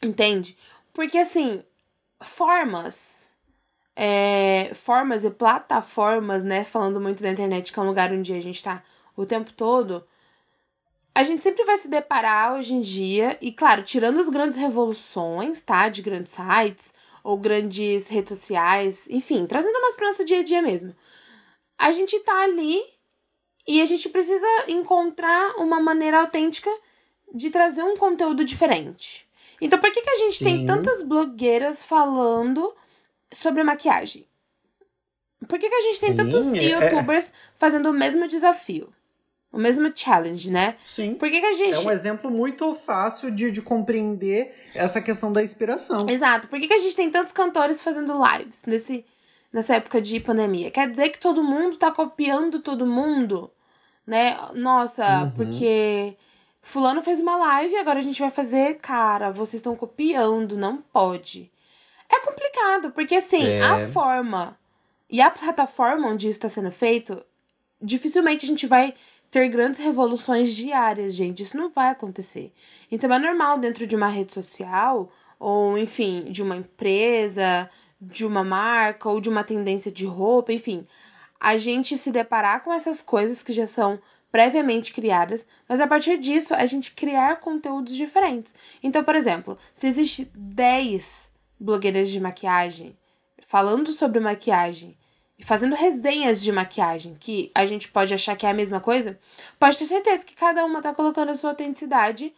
Entende? 0.04 0.56
Porque 0.92 1.18
assim, 1.18 1.62
formas. 2.20 3.34
é, 3.96 4.70
formas 4.74 5.24
e 5.24 5.30
plataformas, 5.30 6.44
né? 6.44 6.62
Falando 6.62 7.00
muito 7.00 7.20
da 7.20 7.30
internet, 7.30 7.72
que 7.72 7.78
é 7.80 7.82
um 7.82 7.86
lugar 7.86 8.12
onde 8.12 8.32
a 8.32 8.40
gente 8.40 8.62
tá 8.62 8.84
o 9.16 9.26
tempo 9.26 9.52
todo. 9.52 10.06
A 11.18 11.24
gente 11.24 11.42
sempre 11.42 11.64
vai 11.64 11.76
se 11.76 11.88
deparar 11.88 12.54
hoje 12.54 12.72
em 12.72 12.80
dia, 12.80 13.36
e 13.40 13.50
claro, 13.50 13.82
tirando 13.82 14.20
as 14.20 14.28
grandes 14.28 14.56
revoluções, 14.56 15.60
tá? 15.60 15.88
De 15.88 16.00
grandes 16.00 16.30
sites 16.30 16.94
ou 17.24 17.36
grandes 17.36 18.06
redes 18.06 18.38
sociais, 18.38 19.08
enfim, 19.10 19.44
trazendo 19.44 19.80
mais 19.80 19.96
pro 19.96 20.06
nosso 20.06 20.24
dia 20.24 20.38
a 20.38 20.42
dia 20.44 20.62
mesmo. 20.62 20.94
A 21.76 21.90
gente 21.90 22.16
tá 22.20 22.44
ali 22.44 22.80
e 23.66 23.82
a 23.82 23.84
gente 23.84 24.08
precisa 24.08 24.46
encontrar 24.68 25.56
uma 25.56 25.80
maneira 25.80 26.20
autêntica 26.20 26.70
de 27.34 27.50
trazer 27.50 27.82
um 27.82 27.96
conteúdo 27.96 28.44
diferente. 28.44 29.28
Então, 29.60 29.76
por 29.80 29.90
que, 29.90 30.00
que 30.00 30.10
a 30.10 30.16
gente 30.18 30.38
tem 30.38 30.58
Sim. 30.58 30.66
tantas 30.66 31.02
blogueiras 31.02 31.82
falando 31.82 32.72
sobre 33.32 33.64
maquiagem? 33.64 34.24
Por 35.48 35.58
que, 35.58 35.68
que 35.68 35.74
a 35.74 35.80
gente 35.82 35.98
tem 35.98 36.10
Sim, 36.10 36.16
tantos 36.16 36.54
é- 36.54 36.62
youtubers 36.62 37.32
fazendo 37.56 37.90
o 37.90 37.92
mesmo 37.92 38.28
desafio? 38.28 38.94
O 39.50 39.56
mesmo 39.58 39.90
challenge, 39.94 40.50
né? 40.50 40.76
Sim. 40.84 41.14
Por 41.14 41.30
que, 41.30 41.40
que 41.40 41.46
a 41.46 41.52
gente. 41.52 41.76
É 41.76 41.80
um 41.88 41.90
exemplo 41.90 42.30
muito 42.30 42.74
fácil 42.74 43.30
de, 43.30 43.50
de 43.50 43.62
compreender 43.62 44.54
essa 44.74 45.00
questão 45.00 45.32
da 45.32 45.42
inspiração. 45.42 46.06
Exato. 46.08 46.48
Por 46.48 46.60
que, 46.60 46.68
que 46.68 46.74
a 46.74 46.78
gente 46.78 46.94
tem 46.94 47.10
tantos 47.10 47.32
cantores 47.32 47.80
fazendo 47.80 48.12
lives 48.22 48.64
nesse, 48.66 49.06
nessa 49.50 49.76
época 49.76 50.02
de 50.02 50.20
pandemia? 50.20 50.70
Quer 50.70 50.90
dizer 50.90 51.08
que 51.08 51.18
todo 51.18 51.42
mundo 51.42 51.78
tá 51.78 51.90
copiando 51.90 52.60
todo 52.60 52.86
mundo? 52.86 53.50
Né? 54.06 54.36
Nossa, 54.54 55.22
Uhum. 55.24 55.30
porque 55.30 56.14
fulano 56.60 57.02
fez 57.02 57.18
uma 57.20 57.36
live 57.36 57.72
e 57.74 57.78
agora 57.78 57.98
a 58.00 58.02
gente 58.02 58.20
vai 58.20 58.30
fazer. 58.30 58.74
Cara, 58.76 59.30
vocês 59.30 59.54
estão 59.60 59.74
copiando, 59.74 60.58
não 60.58 60.76
pode. 60.92 61.50
É 62.10 62.20
complicado, 62.20 62.90
porque 62.92 63.14
assim, 63.16 63.46
É. 63.46 63.62
a 63.62 63.88
forma 63.88 64.58
e 65.08 65.22
a 65.22 65.30
plataforma 65.30 66.08
onde 66.08 66.26
isso 66.28 66.38
está 66.38 66.48
sendo 66.50 66.70
feito, 66.70 67.22
dificilmente 67.80 68.44
a 68.44 68.48
gente 68.48 68.66
vai 68.66 68.94
ter 69.30 69.48
grandes 69.48 69.80
revoluções 69.80 70.54
diárias, 70.54 71.14
gente. 71.14 71.42
Isso 71.42 71.56
não 71.56 71.70
vai 71.70 71.90
acontecer. 71.90 72.52
Então 72.90 73.12
é 73.12 73.18
normal 73.18 73.58
dentro 73.58 73.86
de 73.86 73.96
uma 73.96 74.08
rede 74.08 74.32
social, 74.32 75.10
ou 75.38 75.76
enfim, 75.78 76.24
de 76.30 76.42
uma 76.42 76.56
empresa, 76.56 77.68
de 78.00 78.24
uma 78.24 78.44
marca, 78.44 79.08
ou 79.08 79.20
de 79.20 79.28
uma 79.28 79.44
tendência 79.44 79.90
de 79.90 80.06
roupa, 80.06 80.52
enfim, 80.52 80.86
a 81.38 81.56
gente 81.56 81.96
se 81.96 82.10
deparar 82.10 82.62
com 82.62 82.72
essas 82.72 83.00
coisas 83.00 83.42
que 83.42 83.52
já 83.52 83.66
são 83.66 84.00
previamente 84.30 84.92
criadas, 84.92 85.46
mas 85.68 85.80
a 85.80 85.86
partir 85.86 86.18
disso 86.18 86.54
a 86.54 86.66
gente 86.66 86.92
criar 86.92 87.36
conteúdos 87.36 87.96
diferentes. 87.96 88.54
Então, 88.82 89.02
por 89.02 89.14
exemplo, 89.14 89.56
se 89.74 89.86
existe 89.86 90.30
10 90.34 91.32
blogueiras 91.58 92.10
de 92.10 92.20
maquiagem 92.20 92.96
falando 93.46 93.90
sobre 93.92 94.20
maquiagem 94.20 94.96
fazendo 95.44 95.74
resenhas 95.74 96.42
de 96.42 96.50
maquiagem, 96.50 97.16
que 97.18 97.50
a 97.54 97.64
gente 97.64 97.88
pode 97.88 98.12
achar 98.12 98.36
que 98.36 98.46
é 98.46 98.50
a 98.50 98.54
mesma 98.54 98.80
coisa, 98.80 99.18
pode 99.58 99.78
ter 99.78 99.86
certeza 99.86 100.24
que 100.24 100.34
cada 100.34 100.64
uma 100.64 100.82
tá 100.82 100.92
colocando 100.92 101.30
a 101.30 101.34
sua 101.34 101.50
autenticidade 101.50 102.34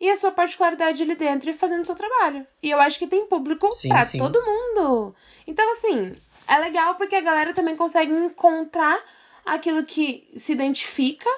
e 0.00 0.10
a 0.10 0.16
sua 0.16 0.32
particularidade 0.32 1.02
ali 1.02 1.14
dentro 1.14 1.48
e 1.48 1.52
fazendo 1.52 1.82
o 1.82 1.86
seu 1.86 1.94
trabalho. 1.94 2.46
E 2.62 2.70
eu 2.70 2.80
acho 2.80 2.98
que 2.98 3.06
tem 3.06 3.26
público 3.26 3.70
sim. 3.72 3.88
todo 4.18 4.44
mundo. 4.44 5.14
Então, 5.46 5.70
assim, 5.72 6.14
é 6.48 6.58
legal 6.58 6.96
porque 6.96 7.14
a 7.14 7.20
galera 7.20 7.54
também 7.54 7.76
consegue 7.76 8.12
encontrar 8.12 9.00
aquilo 9.46 9.84
que 9.84 10.28
se 10.36 10.52
identifica. 10.52 11.30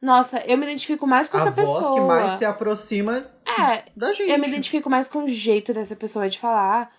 Nossa, 0.00 0.42
eu 0.46 0.56
me 0.56 0.64
identifico 0.64 1.06
mais 1.06 1.28
com 1.28 1.36
a 1.36 1.40
essa 1.42 1.52
pessoa. 1.52 1.78
A 1.78 1.82
voz 1.82 1.94
que 1.94 2.00
mais 2.00 2.32
se 2.32 2.44
aproxima 2.44 3.30
é, 3.46 3.84
da 3.94 4.12
gente. 4.12 4.30
Eu 4.30 4.38
me 4.38 4.48
identifico 4.48 4.88
mais 4.88 5.06
com 5.06 5.24
o 5.24 5.28
jeito 5.28 5.74
dessa 5.74 5.94
pessoa 5.94 6.28
de 6.28 6.38
falar. 6.38 6.90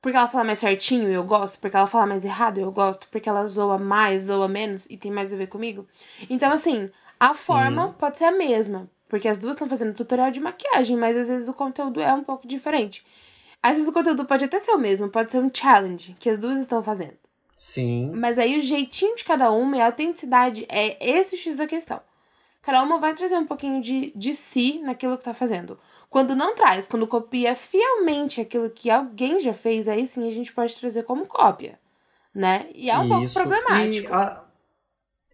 Porque 0.00 0.16
ela 0.16 0.28
fala 0.28 0.44
mais 0.44 0.58
certinho, 0.58 1.08
eu 1.08 1.24
gosto. 1.24 1.58
Porque 1.60 1.76
ela 1.76 1.86
fala 1.86 2.06
mais 2.06 2.24
errado, 2.24 2.58
eu 2.58 2.70
gosto. 2.70 3.08
Porque 3.08 3.28
ela 3.28 3.44
zoa 3.46 3.78
mais, 3.78 4.24
zoa 4.24 4.48
menos 4.48 4.86
e 4.88 4.96
tem 4.96 5.10
mais 5.10 5.32
a 5.32 5.36
ver 5.36 5.48
comigo. 5.48 5.86
Então, 6.30 6.52
assim, 6.52 6.88
a 7.18 7.34
Sim. 7.34 7.44
forma 7.44 7.94
pode 7.98 8.18
ser 8.18 8.24
a 8.24 8.32
mesma. 8.32 8.88
Porque 9.08 9.28
as 9.28 9.38
duas 9.38 9.54
estão 9.54 9.68
fazendo 9.68 9.94
tutorial 9.94 10.30
de 10.30 10.38
maquiagem, 10.38 10.96
mas 10.96 11.16
às 11.16 11.28
vezes 11.28 11.48
o 11.48 11.54
conteúdo 11.54 12.00
é 12.00 12.12
um 12.12 12.22
pouco 12.22 12.46
diferente. 12.46 13.04
Às 13.62 13.74
vezes 13.76 13.88
o 13.88 13.92
conteúdo 13.92 14.24
pode 14.24 14.44
até 14.44 14.60
ser 14.60 14.72
o 14.72 14.78
mesmo, 14.78 15.08
pode 15.08 15.32
ser 15.32 15.38
um 15.38 15.50
challenge 15.52 16.14
que 16.18 16.30
as 16.30 16.38
duas 16.38 16.58
estão 16.58 16.82
fazendo. 16.82 17.16
Sim. 17.56 18.12
Mas 18.14 18.38
aí 18.38 18.56
o 18.56 18.60
jeitinho 18.60 19.16
de 19.16 19.24
cada 19.24 19.50
uma 19.50 19.76
e 19.76 19.80
a 19.80 19.86
autenticidade 19.86 20.64
é 20.68 21.10
esse 21.10 21.34
o 21.34 21.38
X 21.38 21.56
da 21.56 21.66
questão. 21.66 22.00
Cada 22.68 22.82
uma 22.82 22.98
vai 22.98 23.14
trazer 23.14 23.38
um 23.38 23.46
pouquinho 23.46 23.80
de, 23.80 24.12
de 24.14 24.34
si 24.34 24.78
naquilo 24.80 25.16
que 25.16 25.24
tá 25.24 25.32
fazendo. 25.32 25.78
Quando 26.10 26.36
não 26.36 26.54
traz, 26.54 26.86
quando 26.86 27.06
copia 27.06 27.54
fielmente 27.54 28.42
aquilo 28.42 28.68
que 28.68 28.90
alguém 28.90 29.40
já 29.40 29.54
fez, 29.54 29.88
aí 29.88 30.06
sim 30.06 30.28
a 30.28 30.30
gente 30.30 30.52
pode 30.52 30.78
trazer 30.78 31.04
como 31.04 31.24
cópia. 31.24 31.78
Né? 32.34 32.66
E 32.74 32.90
é 32.90 32.98
um 32.98 33.04
Isso. 33.24 33.32
pouco 33.32 33.32
problemático. 33.32 34.12
A... 34.12 34.44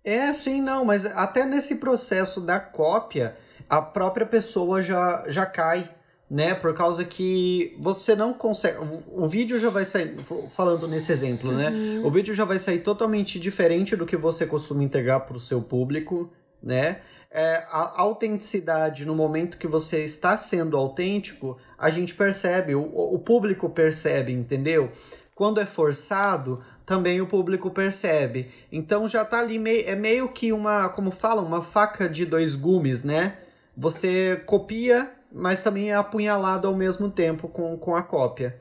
É, 0.04 0.32
sim, 0.32 0.62
não, 0.62 0.84
mas 0.84 1.04
até 1.06 1.44
nesse 1.44 1.74
processo 1.78 2.40
da 2.40 2.60
cópia, 2.60 3.36
a 3.68 3.82
própria 3.82 4.26
pessoa 4.26 4.80
já, 4.80 5.24
já 5.26 5.44
cai, 5.44 5.92
né? 6.30 6.54
Por 6.54 6.72
causa 6.72 7.04
que 7.04 7.76
você 7.80 8.14
não 8.14 8.32
consegue. 8.32 8.78
O, 9.08 9.26
vídeo 9.26 9.58
já 9.58 9.70
vai 9.70 9.84
sair. 9.84 10.16
Falando 10.52 10.86
nesse 10.86 11.10
exemplo, 11.10 11.50
né? 11.50 11.70
uhum. 11.70 12.06
O 12.06 12.12
vídeo 12.12 12.32
já 12.32 12.44
vai 12.44 12.60
sair 12.60 12.78
totalmente 12.78 13.40
diferente 13.40 13.96
do 13.96 14.06
que 14.06 14.16
você 14.16 14.46
costuma 14.46 14.84
entregar 14.84 15.18
para 15.18 15.36
o 15.36 15.40
seu 15.40 15.60
público, 15.60 16.30
né? 16.62 17.00
É, 17.36 17.64
a 17.68 18.00
autenticidade 18.00 19.04
no 19.04 19.14
momento 19.14 19.58
que 19.58 19.66
você 19.66 20.04
está 20.04 20.36
sendo 20.36 20.76
autêntico, 20.76 21.58
a 21.76 21.90
gente 21.90 22.14
percebe, 22.14 22.76
o, 22.76 22.82
o 22.82 23.18
público 23.18 23.68
percebe, 23.68 24.32
entendeu? 24.32 24.92
Quando 25.34 25.60
é 25.60 25.66
forçado, 25.66 26.62
também 26.86 27.20
o 27.20 27.26
público 27.26 27.70
percebe. 27.70 28.52
Então 28.70 29.08
já 29.08 29.24
tá 29.24 29.40
ali 29.40 29.58
meio, 29.58 29.88
é 29.88 29.96
meio 29.96 30.28
que 30.28 30.52
uma, 30.52 30.88
como 30.88 31.10
falam, 31.10 31.44
uma 31.44 31.60
faca 31.60 32.08
de 32.08 32.24
dois 32.24 32.54
gumes, 32.54 33.02
né? 33.02 33.38
você 33.76 34.40
copia, 34.46 35.10
mas 35.32 35.62
também 35.62 35.90
é 35.90 35.94
apunhalado 35.94 36.68
ao 36.68 36.74
mesmo 36.74 37.10
tempo 37.10 37.48
com, 37.48 37.76
com 37.76 37.96
a 37.96 38.02
cópia. 38.02 38.60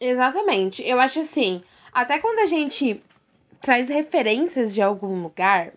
Exatamente. 0.00 0.86
Eu 0.86 1.00
acho 1.00 1.20
assim, 1.20 1.60
até 1.92 2.18
quando 2.18 2.40
a 2.40 2.46
gente 2.46 3.02
traz 3.60 3.88
referências 3.88 4.74
de 4.74 4.80
algum 4.80 5.22
lugar, 5.22 5.72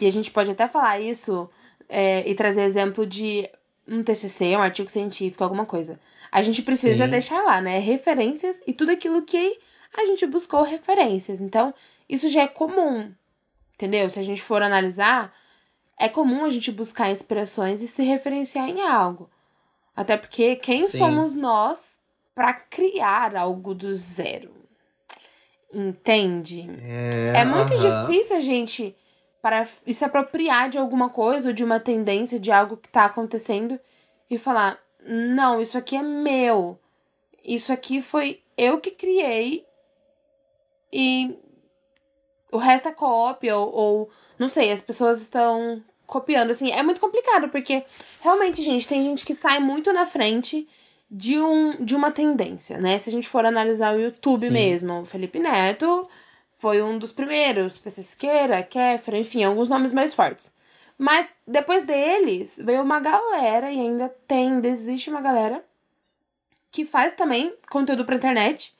e 0.00 0.06
a 0.06 0.12
gente 0.12 0.30
pode 0.30 0.50
até 0.50 0.66
falar 0.68 1.00
isso 1.00 1.48
é, 1.88 2.28
e 2.28 2.34
trazer 2.34 2.62
exemplo 2.62 3.06
de 3.06 3.48
um 3.86 4.02
TCC, 4.02 4.56
um 4.56 4.62
artigo 4.62 4.90
científico, 4.90 5.42
alguma 5.42 5.64
coisa. 5.64 5.98
A 6.30 6.42
gente 6.42 6.62
precisa 6.62 7.04
Sim. 7.04 7.10
deixar 7.10 7.42
lá, 7.42 7.60
né? 7.60 7.78
Referências 7.78 8.60
e 8.66 8.72
tudo 8.72 8.92
aquilo 8.92 9.22
que 9.22 9.58
a 9.96 10.04
gente 10.04 10.26
buscou 10.26 10.62
referências. 10.62 11.40
Então, 11.40 11.72
isso 12.08 12.28
já 12.28 12.42
é 12.42 12.46
comum, 12.46 13.10
entendeu? 13.74 14.08
Se 14.10 14.20
a 14.20 14.22
gente 14.22 14.42
for 14.42 14.62
analisar, 14.62 15.34
é 15.98 16.08
comum 16.08 16.44
a 16.44 16.50
gente 16.50 16.70
buscar 16.70 17.10
inspirações 17.10 17.80
e 17.80 17.88
se 17.88 18.02
referenciar 18.02 18.68
em 18.68 18.82
algo. 18.82 19.30
Até 19.96 20.16
porque 20.16 20.54
quem 20.56 20.86
Sim. 20.86 20.98
somos 20.98 21.34
nós 21.34 22.00
para 22.34 22.54
criar 22.54 23.34
algo 23.34 23.74
do 23.74 23.92
zero? 23.92 24.52
Entende? 25.72 26.68
É, 26.82 27.40
é 27.40 27.44
muito 27.44 27.74
uh 27.74 27.76
-huh. 27.76 28.06
difícil 28.06 28.36
a 28.36 28.40
gente 28.40 28.94
para 29.40 29.64
se 29.86 30.04
apropriar 30.04 30.68
de 30.68 30.78
alguma 30.78 31.08
coisa 31.08 31.48
ou 31.48 31.54
de 31.54 31.64
uma 31.64 31.80
tendência, 31.80 32.38
de 32.38 32.50
algo 32.50 32.76
que 32.76 32.88
tá 32.88 33.04
acontecendo 33.04 33.78
e 34.30 34.38
falar: 34.38 34.78
"Não, 35.06 35.60
isso 35.60 35.78
aqui 35.78 35.96
é 35.96 36.02
meu. 36.02 36.78
Isso 37.44 37.72
aqui 37.72 38.02
foi 38.02 38.42
eu 38.56 38.80
que 38.80 38.90
criei 38.90 39.64
e 40.92 41.36
o 42.50 42.58
resto 42.58 42.88
é 42.88 42.92
cópia 42.92 43.56
ou, 43.56 43.72
ou 43.72 44.10
não 44.38 44.48
sei, 44.48 44.72
as 44.72 44.82
pessoas 44.82 45.20
estão 45.20 45.82
copiando, 46.06 46.50
assim, 46.50 46.70
é 46.72 46.82
muito 46.82 47.00
complicado, 47.00 47.50
porque 47.50 47.84
realmente, 48.22 48.62
gente, 48.62 48.88
tem 48.88 49.02
gente 49.02 49.24
que 49.24 49.34
sai 49.34 49.60
muito 49.60 49.92
na 49.92 50.06
frente 50.06 50.66
de, 51.10 51.38
um, 51.38 51.84
de 51.84 51.94
uma 51.94 52.10
tendência, 52.10 52.78
né? 52.78 52.98
Se 52.98 53.10
a 53.10 53.12
gente 53.12 53.28
for 53.28 53.44
analisar 53.44 53.94
o 53.94 54.00
YouTube 54.00 54.40
Sim. 54.40 54.50
mesmo, 54.50 55.02
o 55.02 55.04
Felipe 55.04 55.38
Neto 55.38 56.08
foi 56.58 56.82
um 56.82 56.98
dos 56.98 57.12
primeiros, 57.12 57.78
PC 57.78 58.16
Kéfera, 58.68 59.16
enfim, 59.18 59.44
alguns 59.44 59.68
nomes 59.68 59.92
mais 59.92 60.12
fortes. 60.12 60.52
Mas 60.98 61.32
depois 61.46 61.84
deles 61.84 62.58
veio 62.58 62.82
uma 62.82 62.98
galera, 62.98 63.70
e 63.70 63.78
ainda 63.78 64.08
tem, 64.26 64.54
ainda 64.54 64.66
existe 64.66 65.08
uma 65.08 65.20
galera, 65.20 65.64
que 66.72 66.84
faz 66.84 67.12
também 67.12 67.54
conteúdo 67.70 68.04
pra 68.04 68.16
internet, 68.16 68.76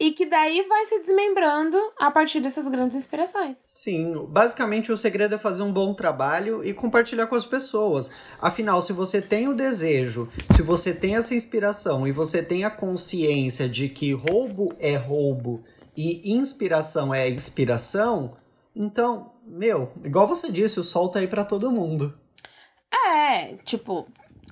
e 0.00 0.12
que 0.12 0.26
daí 0.26 0.66
vai 0.68 0.84
se 0.86 0.98
desmembrando 0.98 1.78
a 1.98 2.10
partir 2.10 2.40
dessas 2.40 2.66
grandes 2.68 2.96
inspirações. 2.96 3.58
Sim, 3.66 4.26
basicamente 4.28 4.90
o 4.90 4.96
segredo 4.96 5.34
é 5.34 5.38
fazer 5.38 5.62
um 5.62 5.72
bom 5.72 5.94
trabalho 5.94 6.64
e 6.64 6.72
compartilhar 6.74 7.26
com 7.26 7.34
as 7.34 7.46
pessoas. 7.46 8.10
Afinal, 8.40 8.80
se 8.80 8.92
você 8.92 9.22
tem 9.22 9.48
o 9.48 9.54
desejo, 9.54 10.28
se 10.54 10.62
você 10.62 10.94
tem 10.94 11.16
essa 11.16 11.34
inspiração 11.34 12.06
e 12.06 12.12
você 12.12 12.42
tem 12.42 12.64
a 12.64 12.70
consciência 12.70 13.68
de 13.68 13.88
que 13.88 14.12
roubo 14.12 14.74
é 14.78 14.96
roubo 14.96 15.64
e 15.96 16.32
inspiração 16.32 17.14
é 17.14 17.28
inspiração, 17.28 18.36
então, 18.74 19.32
meu, 19.44 19.90
igual 20.04 20.28
você 20.28 20.52
disse, 20.52 20.78
o 20.78 20.84
sol 20.84 21.08
tá 21.08 21.18
aí 21.18 21.26
para 21.26 21.44
todo 21.44 21.70
mundo. 21.70 22.18
É, 23.08 23.54
tipo, 23.64 24.06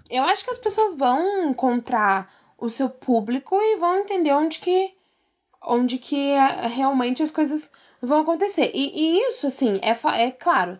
eu 0.08 0.22
acho 0.24 0.44
que 0.44 0.50
as 0.50 0.58
pessoas 0.58 0.94
vão 0.94 1.50
encontrar 1.50 2.32
o 2.56 2.70
seu 2.70 2.88
público 2.88 3.56
e 3.60 3.76
vão 3.76 3.98
entender 3.98 4.32
onde 4.32 4.58
que 4.58 4.94
onde 5.66 5.98
que 5.98 6.30
é, 6.30 6.66
realmente 6.66 7.22
as 7.22 7.30
coisas 7.30 7.72
vão 8.00 8.20
acontecer. 8.20 8.70
E, 8.74 8.92
e 8.94 9.28
isso, 9.28 9.46
assim, 9.46 9.80
é, 9.82 9.96
é 10.22 10.30
claro, 10.30 10.78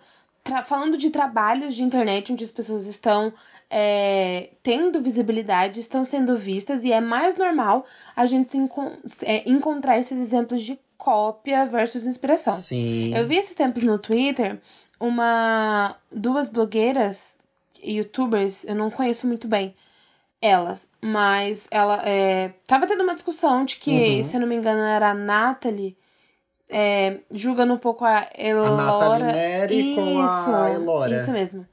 falando 0.67 0.97
de 0.99 1.11
trabalhos 1.11 1.75
de 1.75 1.83
internet 1.83 2.33
onde 2.33 2.45
as 2.45 2.51
pessoas 2.51 2.87
estão 2.87 3.33
é, 3.71 4.51
tendo 4.63 5.01
visibilidade, 5.01 5.81
estão 5.81 6.05
sendo 6.05 6.37
vistas, 6.37 6.85
e 6.85 6.93
é 6.93 7.01
mais 7.01 7.37
normal 7.37 7.85
a 8.15 8.27
gente 8.27 8.57
encon 8.57 8.93
é, 9.23 9.49
encontrar 9.49 9.99
esses 9.99 10.19
exemplos 10.19 10.63
de 10.63 10.79
cópia 10.97 11.67
versus 11.67 12.07
inspiração. 12.07 12.57
Sim. 12.57 13.15
Eu 13.15 13.27
vi 13.27 13.37
esses 13.37 13.55
tempos 13.55 13.83
no 13.83 13.99
Twitter 13.99 14.61
uma 14.99 15.97
duas 16.11 16.49
blogueiras, 16.49 17.39
youtubers, 17.83 18.65
eu 18.65 18.75
não 18.75 18.91
conheço 18.91 19.27
muito 19.27 19.47
bem, 19.47 19.75
elas, 20.41 20.93
mas 21.03 21.69
ela 21.71 22.03
é, 22.07 22.53
tava 22.67 22.87
tendo 22.87 23.03
uma 23.03 23.15
discussão 23.15 23.65
de 23.65 23.77
que, 23.77 24.17
uhum. 24.17 24.25
se 24.25 24.37
eu 24.37 24.41
não 24.41 24.47
me 24.47 24.55
engano, 24.55 24.81
era 24.81 25.11
a 25.11 25.15
Natalie 25.15 25.97
é, 26.71 27.19
julgando 27.31 27.75
um 27.75 27.79
pouco 27.79 28.05
a 28.05 28.29
Elora. 28.37 29.31
A 29.31 29.61
Natalie 29.61 29.93
isso, 29.93 30.45
com 30.45 30.57
a 30.57 30.71
Elora. 30.73 31.17
Isso 31.17 31.33
mesmo. 31.33 31.67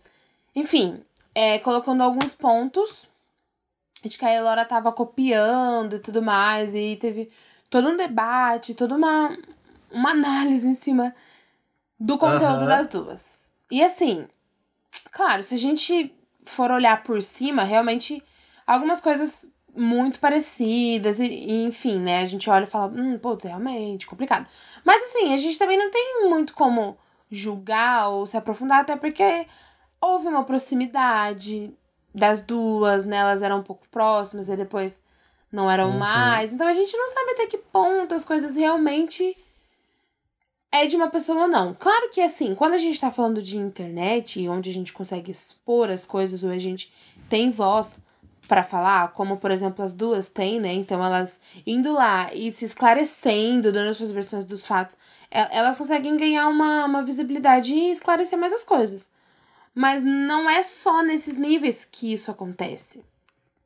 Enfim, 0.56 1.02
é, 1.34 1.60
colocando 1.60 2.04
alguns 2.04 2.36
pontos 2.36 3.08
de 4.04 4.18
que 4.18 4.26
a 4.26 4.34
Elora 4.34 4.66
tava 4.66 4.92
copiando 4.92 5.96
e 5.96 6.00
tudo 6.00 6.22
mais, 6.22 6.74
e 6.74 6.98
teve 7.00 7.32
todo 7.70 7.88
um 7.88 7.96
debate, 7.96 8.74
toda 8.74 8.96
uma, 8.96 9.38
uma 9.92 10.12
análise 10.12 10.68
em 10.68 10.74
cima 10.74 11.14
do 12.00 12.18
conteúdo 12.18 12.62
uhum. 12.62 12.68
das 12.68 12.88
duas. 12.88 13.56
E 13.70 13.84
assim, 13.84 14.28
claro, 15.12 15.44
se 15.44 15.56
a 15.56 15.58
gente 15.58 16.14
for 16.46 16.72
olhar 16.72 17.04
por 17.04 17.22
cima, 17.22 17.64
realmente 17.64 18.22
algumas 18.66 19.00
coisas 19.00 19.50
muito 19.76 20.20
parecidas, 20.20 21.20
e, 21.20 21.26
e, 21.26 21.64
enfim, 21.64 22.00
né? 22.00 22.22
A 22.22 22.26
gente 22.26 22.50
olha 22.50 22.64
e 22.64 22.68
fala, 22.68 22.88
hum, 22.88 23.18
putz, 23.18 23.46
realmente 23.46 24.06
complicado. 24.06 24.48
Mas 24.84 25.02
assim, 25.04 25.34
a 25.34 25.38
gente 25.38 25.58
também 25.58 25.78
não 25.78 25.90
tem 25.90 26.28
muito 26.28 26.54
como 26.54 26.98
julgar 27.30 28.10
ou 28.10 28.26
se 28.26 28.36
aprofundar, 28.36 28.82
até 28.82 28.96
porque 28.96 29.48
houve 30.02 30.28
uma 30.28 30.44
proximidade 30.44 31.72
das 32.14 32.42
duas, 32.42 33.06
né? 33.06 33.18
Elas 33.18 33.42
eram 33.42 33.60
um 33.60 33.64
pouco 33.64 33.88
próximas 33.90 34.50
e 34.50 34.58
depois 34.58 35.02
não 35.52 35.70
eram 35.70 35.92
uhum. 35.92 36.00
mais. 36.00 36.52
Então 36.52 36.68
a 36.68 36.74
gente 36.74 36.96
não 36.98 37.08
sabe 37.08 37.32
até 37.32 37.46
que 37.46 37.58
ponto 37.58 38.16
as 38.16 38.24
coisas 38.24 38.56
realmente 38.56 39.38
é 40.72 40.86
de 40.88 40.96
uma 40.96 41.10
pessoa 41.10 41.44
ou 41.44 41.48
não. 41.48 41.76
Claro 41.78 42.10
que 42.10 42.22
assim, 42.22 42.56
quando 42.56 42.74
a 42.74 42.78
gente 42.78 43.00
tá 43.00 43.12
falando 43.12 43.42
de 43.42 43.58
internet, 43.58 44.48
onde 44.48 44.70
a 44.70 44.74
gente 44.74 44.94
consegue 44.94 45.30
expor 45.30 45.90
as 45.90 46.06
coisas, 46.06 46.44
ou 46.44 46.50
a 46.50 46.58
gente 46.58 46.92
tem 47.30 47.52
voz 47.52 48.02
para 48.48 48.64
falar, 48.64 49.14
como 49.14 49.38
por 49.38 49.52
exemplo 49.52 49.84
as 49.84 49.94
duas 49.94 50.28
têm, 50.28 50.60
né? 50.60 50.74
Então 50.74 51.04
elas 51.04 51.40
indo 51.66 51.94
lá 51.94 52.34
e 52.34 52.52
se 52.52 52.66
esclarecendo, 52.66 53.72
dando 53.72 53.90
as 53.90 53.98
suas 53.98 54.12
versões 54.12 54.46
dos 54.46 54.66
fatos, 54.66 54.98
elas 55.30 55.78
conseguem 55.78 56.18
ganhar 56.18 56.48
uma, 56.48 56.86
uma 56.86 57.04
visibilidade 57.04 57.74
e 57.74 57.92
esclarecer 57.92 58.38
mais 58.38 58.52
as 58.52 58.64
coisas. 58.64 59.10
Mas 59.74 60.04
não 60.04 60.50
é 60.50 60.64
só 60.64 61.02
nesses 61.02 61.38
níveis 61.38 61.86
que 61.86 62.14
isso 62.14 62.30
acontece. 62.30 63.04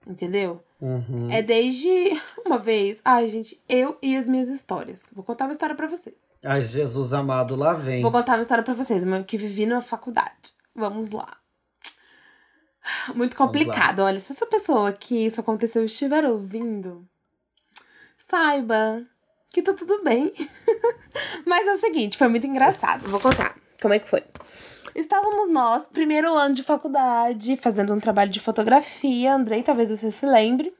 Entendeu? 0.05 0.63
Uhum. 0.79 1.31
É 1.31 1.41
desde 1.41 1.89
uma 2.45 2.57
vez. 2.57 3.01
Ai, 3.03 3.27
gente, 3.29 3.61
eu 3.67 3.97
e 4.01 4.15
as 4.15 4.27
minhas 4.27 4.47
histórias. 4.47 5.11
Vou 5.13 5.23
contar 5.23 5.45
uma 5.45 5.51
história 5.51 5.75
para 5.75 5.87
vocês. 5.87 6.15
Ai, 6.43 6.61
Jesus 6.61 7.11
amado, 7.11 7.55
lá 7.55 7.73
vem. 7.73 8.03
Vou 8.03 8.11
contar 8.11 8.33
uma 8.33 8.41
história 8.41 8.63
para 8.63 8.73
vocês, 8.75 9.03
que 9.25 9.37
vivi 9.37 9.65
na 9.65 9.81
faculdade. 9.81 10.53
Vamos 10.75 11.09
lá. 11.09 11.37
Muito 13.15 13.35
complicado. 13.35 14.01
Olha, 14.01 14.19
se 14.19 14.31
essa 14.31 14.45
pessoa 14.45 14.93
que 14.93 15.25
isso 15.25 15.41
aconteceu 15.41 15.83
estiver 15.83 16.23
ouvindo, 16.23 17.07
saiba 18.15 19.03
que 19.49 19.61
tá 19.61 19.73
tudo 19.73 20.03
bem. 20.03 20.31
mas 21.47 21.65
é 21.65 21.71
o 21.71 21.79
seguinte, 21.79 22.17
foi 22.17 22.27
muito 22.27 22.45
engraçado. 22.45 23.09
Vou 23.09 23.19
contar 23.19 23.55
como 23.81 23.93
é 23.93 23.99
que 23.99 24.07
foi. 24.07 24.23
Estávamos 24.93 25.50
nós, 25.50 25.88
primeiro 25.88 26.34
ano 26.34 26.54
de 26.54 26.63
faculdade, 26.63 27.58
fazendo 27.58 27.93
um 27.93 28.00
trabalho 28.00 28.30
de 28.30 28.39
fotografia. 28.39 29.34
Andrei, 29.34 29.63
talvez 29.63 29.89
você 29.89 30.12
se 30.12 30.26
lembre. 30.26 30.74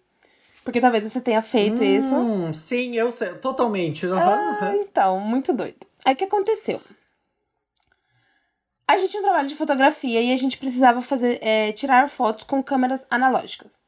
Porque 0.64 0.82
talvez 0.82 1.04
você 1.04 1.22
tenha 1.22 1.42
feito 1.42 1.82
hum, 1.82 1.86
isso. 1.86 2.54
Sim, 2.54 2.96
eu 2.96 3.12
sei. 3.12 3.30
Totalmente. 3.36 4.06
Uhum, 4.06 4.18
ah, 4.18 4.74
então, 4.76 5.20
muito 5.20 5.54
doido. 5.54 5.86
Aí 6.04 6.14
o 6.14 6.18
que 6.18 6.24
aconteceu? 6.24 6.82
A 8.88 8.98
gente 8.98 9.12
tinha 9.12 9.22
um 9.22 9.26
trabalho 9.26 9.48
de 9.48 9.56
fotografia 9.56 10.22
e 10.22 10.32
a 10.32 10.38
gente 10.38 10.58
precisava 10.58 11.02
fazer 11.02 11.40
é, 11.42 11.72
tirar 11.72 12.08
fotos 12.10 12.44
com 12.44 12.62
câmeras 12.62 13.06
analógicas. 13.10 13.84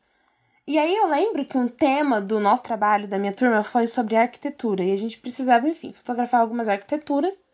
E 0.67 0.77
aí 0.77 0.95
eu 0.95 1.07
lembro 1.07 1.45
que 1.45 1.57
um 1.57 1.67
tema 1.67 2.19
do 2.19 2.39
nosso 2.39 2.63
trabalho, 2.63 3.07
da 3.07 3.17
minha 3.17 3.31
turma, 3.31 3.63
foi 3.63 3.87
sobre 3.87 4.15
arquitetura. 4.15 4.83
E 4.83 4.91
a 4.91 4.97
gente 4.97 5.17
precisava, 5.17 5.67
enfim, 5.67 5.93
fotografar 5.93 6.41
algumas 6.41 6.67
arquiteturas, 6.67 7.45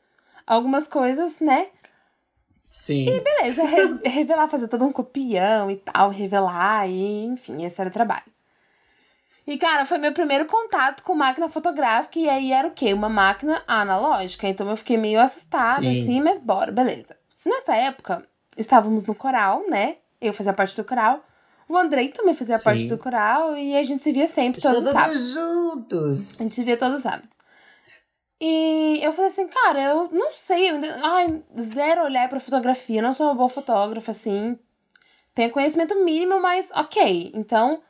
algumas 0.48 0.88
coisas, 0.88 1.40
né? 1.40 1.68
Sim. 2.74 3.06
E 3.08 3.22
beleza, 3.22 3.64
re 3.66 4.00
revelar, 4.04 4.48
fazer 4.50 4.68
todo 4.68 4.84
um 4.84 4.92
copião 4.92 5.70
e 5.70 5.76
tal, 5.76 6.10
revelar, 6.10 6.90
e 6.90 7.24
enfim, 7.26 7.64
esse 7.64 7.80
era 7.80 7.88
o 7.88 7.94
trabalho. 7.94 8.24
E, 9.46 9.60
cara, 9.60 9.86
foi 9.86 10.00
meu 10.00 10.12
primeiro 10.12 10.48
contato 10.48 11.04
com 11.04 11.14
máquina 11.14 11.48
fotográfica, 11.48 12.18
e 12.18 12.28
aí 12.28 12.52
era 12.52 12.68
o 12.68 12.72
quê? 12.72 12.92
Uma 12.92 13.10
máquina 13.10 13.62
analógica. 13.68 14.48
Então 14.48 14.68
eu 14.68 14.76
fiquei 14.76 14.98
meio 14.98 15.20
assustada, 15.20 15.82
Sim. 15.82 15.92
assim, 15.92 16.22
mas 16.22 16.40
bora, 16.40 16.72
beleza. 16.72 17.16
Nessa 17.46 17.76
época, 17.76 18.24
estávamos 18.58 19.06
no 19.06 19.14
coral, 19.14 19.70
né? 19.70 19.98
Eu 20.20 20.34
fazia 20.34 20.54
parte 20.54 20.76
do 20.76 20.84
coral. 20.84 21.24
O 21.70 21.78
Andrei 21.78 22.08
também 22.08 22.34
fazia 22.34 22.58
Sim. 22.58 22.64
parte 22.64 22.88
do 22.88 22.98
coral 22.98 23.56
e 23.56 23.78
a 23.78 23.84
gente 23.84 24.02
se 24.02 24.12
via 24.12 24.28
sempre, 24.28 24.60
todos 24.60 24.84
os 24.84 24.92
sábados. 24.92 25.30
juntos! 25.30 26.40
A 26.40 26.44
gente 26.44 26.56
se 26.56 26.64
via 26.64 26.78
todos 26.78 26.98
os 26.98 27.04
sábados. 27.04 27.30
E 28.46 29.00
eu 29.02 29.14
falei 29.14 29.32
assim, 29.32 29.48
cara, 29.48 29.82
eu 29.82 30.10
não 30.12 30.30
sei, 30.34 30.70
eu 30.70 30.76
ainda, 30.76 31.00
ai, 31.02 31.44
zero 31.58 32.04
olhar 32.04 32.28
pra 32.28 32.42
fotografia, 32.42 33.02
não 33.02 33.14
sou 33.14 33.28
uma 33.28 33.36
boa 33.36 33.48
fotógrafa, 33.48 34.12
assim. 34.12 34.60
Tenho 35.34 35.50
conhecimento 35.50 35.96
mínimo, 36.04 36.42
mas 36.42 36.70
ok. 36.76 37.32
Então, 37.34 37.82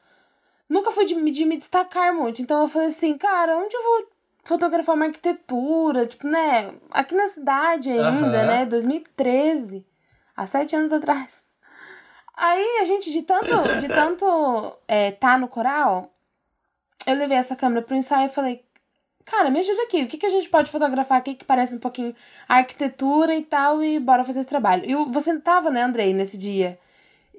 nunca 0.70 0.92
fui 0.92 1.06
de, 1.06 1.16
de 1.32 1.44
me 1.44 1.58
destacar 1.58 2.13
muito. 2.13 2.39
Então 2.39 2.62
eu 2.62 2.68
falei 2.68 2.89
assim, 2.89 3.18
cara, 3.18 3.58
onde 3.58 3.76
eu 3.76 3.82
vou 3.82 4.08
fotografar 4.44 4.94
uma 4.94 5.06
arquitetura? 5.06 6.06
Tipo, 6.06 6.28
né? 6.28 6.76
Aqui 6.92 7.16
na 7.16 7.26
cidade 7.26 7.89
ainda, 7.89 8.42
uhum. 8.42 8.46
né? 8.46 8.66
2013. 8.68 9.84
Há 10.38 10.46
sete 10.46 10.76
anos 10.76 10.94
atrás. 10.94 11.42
Aí 12.38 12.78
a 12.80 12.86
gente, 12.86 13.12
de 13.12 13.24
tanto, 13.24 13.78
de 13.80 13.88
tanto 13.88 14.78
é, 14.88 15.10
tá 15.10 15.36
no 15.36 15.48
coral, 15.48 16.13
eu 17.08 17.16
levei 17.16 17.38
essa 17.38 17.56
câmera 17.56 17.82
pro 17.82 17.96
ensaio 17.96 18.28
e 18.28 18.32
falei, 18.34 18.62
cara, 19.26 19.50
me 19.50 19.60
ajuda 19.60 19.84
aqui. 19.84 20.04
O 20.04 20.08
que, 20.08 20.18
que 20.18 20.26
a 20.26 20.30
gente 20.30 20.50
pode 20.50 20.72
fotografar 20.72 21.18
aqui 21.18 21.36
que 21.36 21.46
parece 21.46 21.76
um 21.76 21.80
pouquinho 21.80 22.16
arquitetura 22.48 23.36
e 23.36 23.44
tal, 23.44 23.84
e 23.84 24.00
bora 24.00 24.24
fazer 24.24 24.40
esse 24.40 24.50
trabalho. 24.50 24.84
E 24.90 24.96
você 25.12 25.38
tava, 25.40 25.70
né, 25.70 25.82
Andrei, 25.82 26.14
nesse 26.14 26.38
dia? 26.38 26.80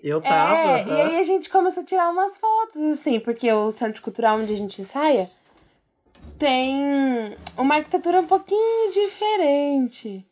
Eu 0.02 0.20
tava. 0.20 0.56
É, 0.56 0.86
e 0.86 1.00
aí 1.00 1.18
a 1.18 1.22
gente 1.22 1.48
começou 1.48 1.82
a 1.82 1.86
tirar 1.86 2.10
umas 2.10 2.36
fotos, 2.36 2.76
assim, 2.82 3.18
porque 3.18 3.50
o 3.52 3.70
centro 3.70 4.02
cultural 4.02 4.38
onde 4.38 4.52
a 4.52 4.56
gente 4.56 4.80
ensaia 4.82 5.30
tem 6.38 7.36
uma 7.56 7.76
arquitetura 7.76 8.20
um 8.20 8.26
pouquinho 8.26 8.90
diferente. 8.90 10.26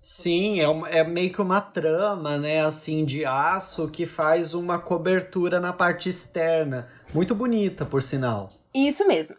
Sim, 0.00 0.58
é, 0.58 0.66
uma, 0.66 0.88
é 0.88 1.04
meio 1.04 1.32
que 1.32 1.40
uma 1.40 1.60
trama, 1.60 2.36
né, 2.36 2.60
assim, 2.60 3.04
de 3.04 3.24
aço 3.24 3.88
que 3.88 4.04
faz 4.04 4.52
uma 4.52 4.80
cobertura 4.80 5.60
na 5.60 5.72
parte 5.72 6.08
externa. 6.08 6.88
Muito 7.14 7.36
bonita, 7.36 7.86
por 7.86 8.02
sinal. 8.02 8.52
Isso 8.74 9.06
mesmo. 9.06 9.36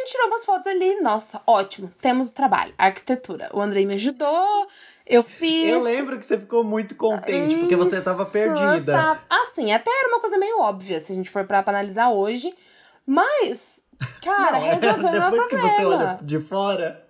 Gente 0.00 0.12
tirou 0.12 0.28
umas 0.28 0.44
fotos 0.44 0.66
ali, 0.66 1.00
nossa, 1.00 1.42
ótimo, 1.46 1.92
temos 2.00 2.30
o 2.30 2.34
trabalho, 2.34 2.72
arquitetura. 2.78 3.50
O 3.52 3.60
Andrei 3.60 3.84
me 3.84 3.94
ajudou, 3.94 4.66
eu 5.06 5.22
fiz. 5.22 5.68
Eu 5.68 5.82
lembro 5.82 6.18
que 6.18 6.24
você 6.24 6.38
ficou 6.38 6.64
muito 6.64 6.94
contente, 6.94 7.52
Isso, 7.52 7.60
porque 7.60 7.76
você 7.76 8.02
tava 8.02 8.24
perdida. 8.24 8.92
Tá... 8.92 9.22
Assim, 9.28 9.72
até 9.72 9.90
era 9.90 10.08
uma 10.08 10.20
coisa 10.20 10.38
meio 10.38 10.58
óbvia, 10.60 11.00
se 11.00 11.12
a 11.12 11.14
gente 11.14 11.28
for 11.28 11.44
para 11.44 11.62
analisar 11.66 12.10
hoje. 12.10 12.54
Mas, 13.04 13.86
cara, 14.24 14.52
Não, 14.52 14.60
resolveu 14.60 14.92
meu 14.92 15.20
problema. 15.20 15.30
Depois 15.30 15.48
que 15.48 15.56
você 15.56 15.84
olha 15.84 16.18
de 16.22 16.40
fora. 16.40 17.06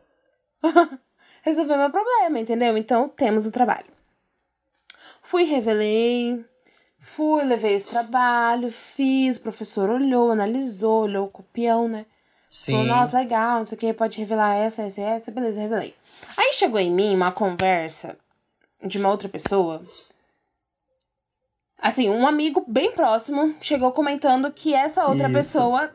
resolveu 1.42 1.78
meu 1.78 1.90
problema, 1.90 2.40
entendeu? 2.40 2.76
Então, 2.76 3.08
temos 3.08 3.46
o 3.46 3.52
trabalho. 3.52 3.86
Fui, 5.22 5.44
revelei, 5.44 6.44
fui, 6.98 7.44
levei 7.44 7.74
esse 7.74 7.86
trabalho, 7.86 8.72
fiz, 8.72 9.36
o 9.36 9.42
professor 9.42 9.88
olhou, 9.90 10.32
analisou, 10.32 11.04
olhou 11.04 11.26
o 11.26 11.30
copião, 11.30 11.86
né? 11.86 12.04
Sim. 12.50 12.72
Falou, 12.72 12.86
nossa, 12.88 13.16
legal, 13.16 13.58
não 13.58 13.66
sei 13.66 13.76
o 13.76 13.78
que, 13.78 13.94
pode 13.94 14.18
revelar 14.18 14.56
essa, 14.56 14.82
essa, 14.82 15.00
essa, 15.00 15.30
beleza, 15.30 15.60
revelei. 15.60 15.94
Aí 16.36 16.52
chegou 16.52 16.80
em 16.80 16.90
mim 16.90 17.14
uma 17.14 17.30
conversa 17.30 18.16
de 18.84 18.98
uma 18.98 19.08
outra 19.08 19.28
pessoa. 19.28 19.82
Assim, 21.80 22.10
um 22.10 22.26
amigo 22.26 22.64
bem 22.66 22.92
próximo 22.92 23.54
chegou 23.60 23.92
comentando 23.92 24.50
que 24.52 24.74
essa 24.74 25.06
outra 25.06 25.28
Isso. 25.28 25.36
pessoa 25.36 25.90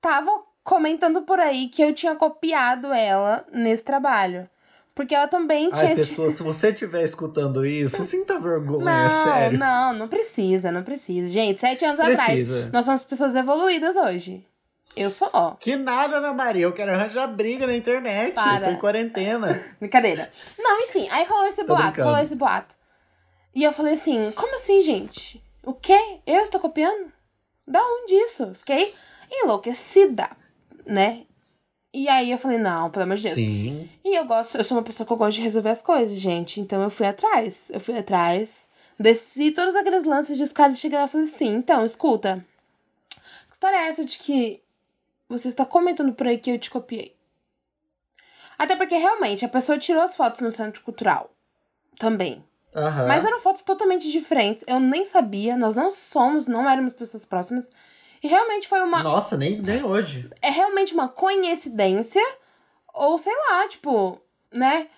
tava 0.00 0.42
comentando 0.62 1.22
por 1.22 1.38
aí 1.38 1.68
que 1.68 1.82
eu 1.82 1.92
tinha 1.92 2.16
copiado 2.16 2.92
ela 2.92 3.44
nesse 3.52 3.84
trabalho. 3.84 4.48
Porque 4.94 5.14
ela 5.14 5.28
também 5.28 5.70
tinha. 5.70 5.88
Ai, 5.88 5.94
pessoa, 5.96 6.30
se 6.30 6.42
você 6.42 6.70
estiver 6.70 7.02
escutando 7.02 7.66
isso, 7.66 8.02
sinta 8.04 8.38
vergonha, 8.38 9.08
não, 9.08 9.24
sério. 9.24 9.58
Não, 9.58 9.92
não 9.92 10.08
precisa, 10.08 10.70
não 10.70 10.84
precisa. 10.84 11.28
Gente, 11.28 11.58
sete 11.58 11.84
anos 11.84 11.98
precisa. 11.98 12.54
atrás, 12.54 12.72
nós 12.72 12.86
somos 12.86 13.04
pessoas 13.04 13.34
evoluídas 13.34 13.96
hoje. 13.96 14.46
Eu 14.96 15.10
sou. 15.10 15.56
Que 15.58 15.76
nada, 15.76 16.16
Ana 16.18 16.32
Maria. 16.32 16.64
Eu 16.64 16.72
quero 16.72 16.92
arranjar 16.92 17.26
briga 17.26 17.66
na 17.66 17.76
internet. 17.76 18.34
Para. 18.34 18.66
Tô 18.66 18.72
em 18.72 18.78
quarentena. 18.78 19.64
Brincadeira. 19.80 20.30
Não, 20.58 20.80
enfim. 20.82 21.08
Aí 21.10 21.24
rolou 21.24 21.46
esse 21.46 21.64
Tô 21.64 21.74
boato. 21.74 21.82
Brincando. 21.84 22.08
Rolou 22.08 22.22
esse 22.22 22.34
boato. 22.36 22.76
E 23.54 23.64
eu 23.64 23.72
falei 23.72 23.94
assim: 23.94 24.30
como 24.32 24.54
assim, 24.54 24.80
gente? 24.82 25.42
O 25.62 25.72
quê? 25.72 26.20
Eu 26.26 26.42
estou 26.42 26.60
copiando? 26.60 27.12
Da 27.66 27.80
onde 27.80 28.14
isso? 28.14 28.54
Fiquei 28.54 28.94
enlouquecida, 29.30 30.28
né? 30.86 31.22
E 31.92 32.08
aí 32.08 32.32
eu 32.32 32.38
falei, 32.38 32.58
não, 32.58 32.90
pelo 32.90 33.04
amor 33.04 33.16
de 33.16 33.22
Deus. 33.22 33.36
Sim. 33.36 33.88
E 34.04 34.18
eu 34.18 34.24
gosto, 34.24 34.58
eu 34.58 34.64
sou 34.64 34.76
uma 34.76 34.82
pessoa 34.82 35.06
que 35.06 35.12
eu 35.12 35.16
gosto 35.16 35.36
de 35.36 35.42
resolver 35.42 35.70
as 35.70 35.80
coisas, 35.80 36.18
gente. 36.18 36.60
Então 36.60 36.82
eu 36.82 36.90
fui 36.90 37.06
atrás. 37.06 37.70
Eu 37.72 37.78
fui 37.78 37.96
atrás. 37.96 38.68
Desci 38.98 39.52
todos 39.52 39.76
aqueles 39.76 40.02
lances 40.02 40.36
de 40.36 40.42
e 40.42 40.76
cheguei 40.76 40.98
lá 40.98 41.04
e 41.04 41.08
falei 41.08 41.26
assim, 41.26 41.54
então, 41.54 41.84
escuta. 41.84 42.44
Que 43.08 43.52
história 43.52 43.76
é 43.76 43.88
essa 43.88 44.04
de 44.04 44.18
que 44.18 44.60
você 45.28 45.48
está 45.48 45.64
comentando 45.64 46.12
por 46.12 46.26
aí 46.26 46.38
que 46.38 46.50
eu 46.50 46.58
te 46.58 46.70
copiei. 46.70 47.16
Até 48.58 48.76
porque 48.76 48.96
realmente 48.96 49.44
a 49.44 49.48
pessoa 49.48 49.78
tirou 49.78 50.02
as 50.02 50.16
fotos 50.16 50.40
no 50.40 50.50
centro 50.50 50.82
cultural. 50.82 51.30
Também. 51.98 52.44
Uhum. 52.74 53.06
Mas 53.06 53.24
eram 53.24 53.40
fotos 53.40 53.62
totalmente 53.62 54.10
diferentes. 54.10 54.64
Eu 54.66 54.80
nem 54.80 55.04
sabia, 55.04 55.56
nós 55.56 55.76
não 55.76 55.90
somos, 55.90 56.46
não 56.46 56.68
éramos 56.68 56.92
pessoas 56.92 57.24
próximas. 57.24 57.70
E 58.22 58.28
realmente 58.28 58.68
foi 58.68 58.80
uma. 58.80 59.02
Nossa, 59.02 59.36
nem, 59.36 59.60
nem 59.60 59.84
hoje. 59.84 60.28
É 60.40 60.50
realmente 60.50 60.94
uma 60.94 61.08
coincidência. 61.08 62.22
Ou 62.92 63.18
sei 63.18 63.34
lá, 63.50 63.68
tipo, 63.68 64.20
né? 64.52 64.88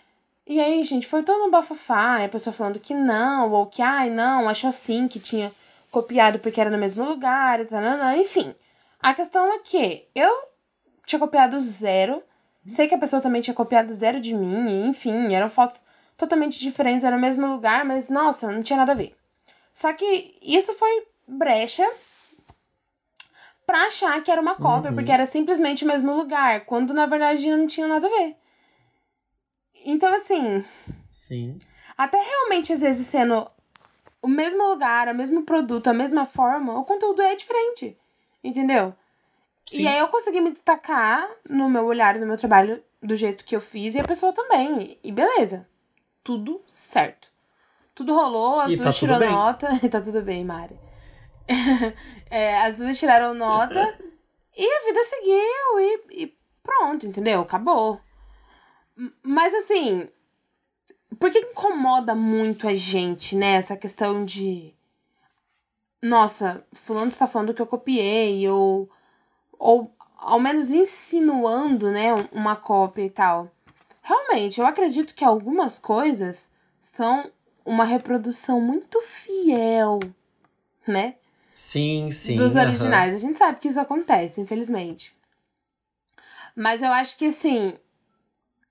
E 0.47 0.61
aí, 0.61 0.85
gente, 0.85 1.07
foi 1.07 1.23
todo 1.23 1.45
um 1.45 1.51
bafafá. 1.51 2.25
a 2.25 2.29
pessoa 2.29 2.55
falando 2.55 2.79
que 2.79 2.95
não, 2.95 3.51
ou 3.51 3.67
que, 3.67 3.83
ai, 3.83 4.11
não, 4.11 4.49
achou 4.49 4.71
sim 4.71 5.09
que 5.09 5.19
tinha 5.19 5.53
copiado 5.91 6.39
porque 6.39 6.61
era 6.61 6.71
no 6.71 6.79
mesmo 6.79 7.05
lugar, 7.05 7.61
e 7.61 7.65
tal, 7.65 7.83
enfim. 8.17 8.55
A 9.07 9.15
questão 9.15 9.53
é 9.53 9.61
que 9.61 10.09
eu 10.17 10.37
tinha 11.07 11.21
copiado 11.21 11.61
zero. 11.61 12.25
Sei 12.67 12.89
que 12.89 12.95
a 12.97 12.99
pessoa 12.99 13.23
também 13.23 13.41
tinha 13.41 13.55
copiado 13.55 13.95
zero 13.95 14.19
de 14.19 14.35
mim, 14.35 14.89
enfim, 14.89 15.33
eram 15.33 15.49
fotos 15.49 15.81
totalmente 16.17 16.59
diferentes, 16.59 17.05
era 17.05 17.15
no 17.15 17.23
mesmo 17.23 17.47
lugar, 17.47 17.85
mas 17.85 18.09
nossa, 18.09 18.51
não 18.51 18.65
tinha 18.65 18.77
nada 18.77 18.91
a 18.91 18.97
ver. 18.97 19.15
Só 19.73 19.93
que 19.93 20.37
isso 20.43 20.75
foi 20.75 21.07
brecha 21.25 21.89
pra 23.65 23.87
achar 23.87 24.21
que 24.25 24.29
era 24.29 24.41
uma 24.41 24.57
cópia, 24.57 24.91
uhum. 24.91 24.97
porque 24.97 25.13
era 25.13 25.25
simplesmente 25.25 25.85
o 25.85 25.87
mesmo 25.87 26.13
lugar, 26.13 26.65
quando 26.65 26.93
na 26.93 27.07
verdade 27.07 27.49
não 27.49 27.69
tinha 27.69 27.87
nada 27.87 28.09
a 28.09 28.11
ver. 28.11 28.37
Então, 29.85 30.13
assim. 30.13 30.65
Sim. 31.13 31.57
Até 31.97 32.21
realmente, 32.21 32.73
às 32.73 32.81
vezes, 32.81 33.07
sendo 33.07 33.49
o 34.21 34.27
mesmo 34.27 34.69
lugar, 34.69 35.07
o 35.07 35.15
mesmo 35.15 35.45
produto, 35.45 35.87
a 35.87 35.95
mesma 35.95 36.25
forma, 36.25 36.77
o 36.77 36.85
conteúdo 36.85 37.23
é 37.23 37.37
diferente. 37.37 37.97
Entendeu? 38.47 38.95
Sim. 39.67 39.83
E 39.83 39.89
aí 39.89 39.99
eu 39.99 40.09
consegui 40.09 40.41
me 40.41 40.53
destacar 40.53 41.29
no 41.49 41.69
meu 41.69 41.85
olhar, 41.85 42.17
no 42.19 42.27
meu 42.27 42.37
trabalho, 42.37 42.83
do 43.03 43.17
jeito 43.17 43.45
que 43.45 43.57
eu 43.57 43.61
fiz, 43.61 43.95
e 43.95 44.01
a 44.01 44.05
pessoa 44.05 44.33
também. 44.33 44.97
E 45.03 45.11
beleza. 45.11 45.69
Tudo 46.23 46.63
certo. 46.69 47.29
Tudo 47.95 48.15
rolou, 48.15 48.61
as 48.61 48.73
E 48.73 48.77
duas 48.77 49.01
tá 49.01 49.19
bem. 49.19 49.31
nota. 49.31 49.69
E 49.83 49.89
tá 49.91 50.01
tudo 50.01 50.23
bem, 50.23 50.45
Mari. 50.45 50.79
É, 52.29 52.61
as 52.63 52.77
duas 52.77 52.99
tiraram 52.99 53.35
nota 53.35 53.79
e 54.57 54.67
a 54.67 54.85
vida 54.85 55.05
seguiu 55.05 55.79
e, 55.81 56.25
e 56.25 56.37
pronto, 56.61 57.07
entendeu? 57.07 57.41
Acabou. 57.43 58.01
Mas 59.23 59.55
assim, 59.55 60.09
por 61.21 61.31
que 61.31 61.39
incomoda 61.39 62.17
muito 62.17 62.67
a 62.67 62.75
gente, 62.75 63.37
né? 63.37 63.53
Essa 63.55 63.77
questão 63.77 64.25
de. 64.25 64.75
Nossa, 66.07 66.65
fulano 66.73 67.09
está 67.09 67.27
falando 67.27 67.53
que 67.53 67.61
eu 67.61 67.67
copiei, 67.67 68.49
ou. 68.49 68.89
Ou 69.59 69.93
ao 70.17 70.39
menos 70.39 70.71
insinuando, 70.71 71.91
né? 71.91 72.15
Uma 72.31 72.55
cópia 72.55 73.03
e 73.03 73.11
tal. 73.11 73.51
Realmente, 74.03 74.61
eu 74.61 74.67
acredito 74.67 75.15
que 75.15 75.25
algumas 75.25 75.79
coisas 75.79 76.51
são 76.79 77.29
uma 77.65 77.85
reprodução 77.85 78.61
muito 78.61 79.01
fiel, 79.03 79.99
né? 80.87 81.17
Sim, 81.53 82.11
sim. 82.13 82.37
dos 82.37 82.55
originais. 82.55 83.15
A 83.15 83.19
gente 83.19 83.39
sabe 83.39 83.59
que 83.59 83.67
isso 83.67 83.81
acontece, 83.81 84.41
infelizmente. 84.41 85.13
Mas 86.55 86.83
eu 86.83 86.93
acho 86.93 87.17
que, 87.17 87.27
assim, 87.27 87.75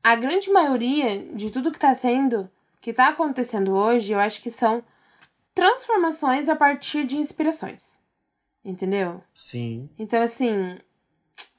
a 0.01 0.15
grande 0.15 0.49
maioria 0.49 1.33
de 1.33 1.51
tudo 1.51 1.71
que 1.71 1.79
tá 1.79 1.93
sendo, 1.93 2.49
que 2.79 2.93
tá 2.93 3.09
acontecendo 3.09 3.73
hoje, 3.73 4.13
eu 4.13 4.19
acho 4.19 4.41
que 4.41 4.49
são 4.49 4.81
transformações 5.55 6.49
a 6.49 6.55
partir 6.55 7.05
de 7.05 7.17
inspirações. 7.17 7.97
Entendeu? 8.63 9.23
Sim. 9.33 9.89
Então, 9.97 10.21
assim, 10.21 10.77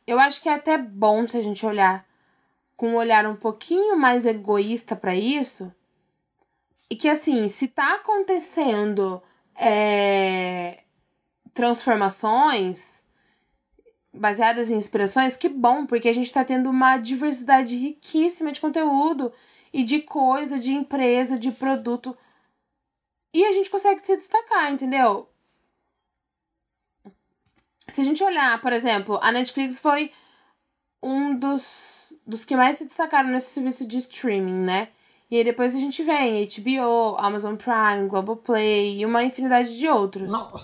eu 0.07 0.21
acho 0.21 0.43
que 0.43 0.49
é 0.49 0.55
até 0.55 0.77
bom 0.77 1.27
se 1.27 1.37
a 1.37 1.43
gente 1.43 1.65
olhar 1.65 2.07
com 2.77 2.91
um 2.91 2.97
olhar 2.97 3.27
um 3.27 3.35
pouquinho 3.35 3.97
mais 3.97 4.27
egoísta 4.27 4.95
pra 4.95 5.17
isso. 5.17 5.73
E 6.91 6.95
que, 6.95 7.09
assim, 7.09 7.49
se 7.49 7.67
tá 7.67 7.95
acontecendo 7.95 9.23
é, 9.57 10.83
transformações 11.55 13.03
baseadas 14.13 14.71
em 14.71 14.77
inspirações, 14.77 15.37
que 15.37 15.49
bom, 15.49 15.87
porque 15.87 16.09
a 16.09 16.13
gente 16.13 16.33
tá 16.33 16.45
tendo 16.45 16.71
uma 16.71 16.99
diversidade 16.99 17.77
riquíssima 17.77 18.53
de 18.53 18.61
conteúdo 18.61 19.33
e 19.73 19.83
de 19.83 20.01
coisa, 20.01 20.59
de 20.59 20.73
empresa, 20.73 21.39
de 21.39 21.51
produto. 21.51 22.17
E 23.37 23.45
a 23.45 23.53
gente 23.53 23.69
consegue 23.69 24.01
se 24.03 24.17
destacar, 24.17 24.73
entendeu? 24.73 25.29
Se 27.87 28.01
a 28.01 28.05
gente 28.05 28.25
olhar, 28.25 28.59
por 28.63 28.73
exemplo, 28.73 29.19
a 29.21 29.31
Netflix 29.31 29.79
foi 29.79 30.11
um 31.03 31.39
dos, 31.39 32.15
dos 32.27 32.47
que 32.47 32.57
mais 32.57 32.79
se 32.79 32.87
destacaram 32.87 33.29
nesse 33.29 33.51
serviço 33.51 33.87
de 33.87 33.99
streaming, 33.99 34.65
né? 34.65 34.89
E 35.31 35.37
aí 35.37 35.45
depois 35.45 35.77
a 35.77 35.79
gente 35.79 36.03
vem 36.03 36.47
HBO, 36.47 37.17
Amazon 37.19 37.57
Prime, 37.57 38.09
Globoplay 38.09 39.01
e 39.01 39.05
uma 39.05 39.23
infinidade 39.23 39.77
de 39.77 39.87
outros. 39.87 40.33
Não. 40.33 40.59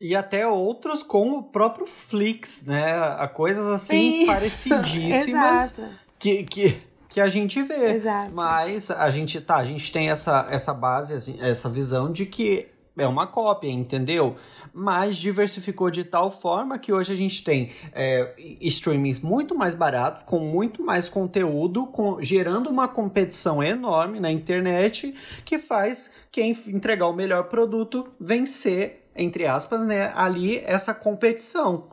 E 0.00 0.16
até 0.16 0.48
outros 0.48 1.04
com 1.04 1.30
o 1.34 1.44
próprio 1.44 1.86
Flix, 1.86 2.64
né? 2.66 2.92
A 3.20 3.28
coisas 3.28 3.68
assim 3.68 4.22
Isso, 4.22 4.26
parecidíssimas 4.34 5.78
Exato, 5.78 5.94
que, 6.18 6.42
que, 6.42 6.87
que 7.08 7.20
a 7.20 7.28
gente 7.28 7.62
vê. 7.62 7.92
exato. 7.92 8.32
Mas 8.34 8.90
a 8.90 9.08
gente 9.10 9.40
tá, 9.40 9.56
a 9.56 9.64
gente 9.64 9.90
tem 9.90 10.10
essa, 10.10 10.46
essa 10.50 10.74
base, 10.74 11.36
essa 11.40 11.68
visão 11.68 12.12
de 12.12 12.26
que 12.26 12.68
é 12.96 13.06
uma 13.06 13.26
cópia, 13.28 13.70
entendeu? 13.70 14.36
Mas 14.74 15.16
diversificou 15.16 15.88
de 15.90 16.02
tal 16.04 16.30
forma 16.30 16.78
que 16.78 16.92
hoje 16.92 17.12
a 17.12 17.16
gente 17.16 17.42
tem 17.44 17.72
é, 17.92 18.34
streamings 18.60 19.20
muito 19.20 19.54
mais 19.54 19.74
baratos, 19.74 20.24
com 20.24 20.40
muito 20.40 20.82
mais 20.82 21.08
conteúdo, 21.08 21.86
com- 21.86 22.20
gerando 22.20 22.68
uma 22.68 22.88
competição 22.88 23.62
enorme 23.62 24.18
na 24.20 24.30
internet 24.32 25.14
que 25.44 25.58
faz 25.58 26.12
quem 26.30 26.50
entregar 26.66 27.06
o 27.06 27.12
melhor 27.12 27.44
produto 27.44 28.08
vencer, 28.20 29.08
entre 29.16 29.46
aspas, 29.46 29.86
né, 29.86 30.12
ali 30.14 30.58
essa 30.58 30.92
competição. 30.92 31.88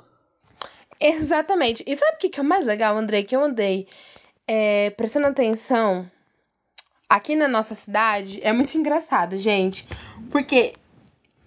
Exatamente. 1.00 1.84
E 1.86 1.96
sabe 1.96 2.16
o 2.16 2.20
que, 2.20 2.30
que 2.30 2.40
é 2.40 2.44
o 2.44 2.46
mais 2.46 2.66
legal, 2.66 2.98
Andrei? 2.98 3.24
Que 3.24 3.36
eu 3.36 3.44
andei 3.44 3.88
é, 4.48 4.90
prestando 4.92 5.28
atenção 5.28 6.10
aqui 7.10 7.36
na 7.36 7.48
nossa 7.48 7.76
cidade. 7.76 8.40
É 8.44 8.52
muito 8.54 8.76
engraçado, 8.78 9.38
gente. 9.38 9.88
Porque 10.32 10.74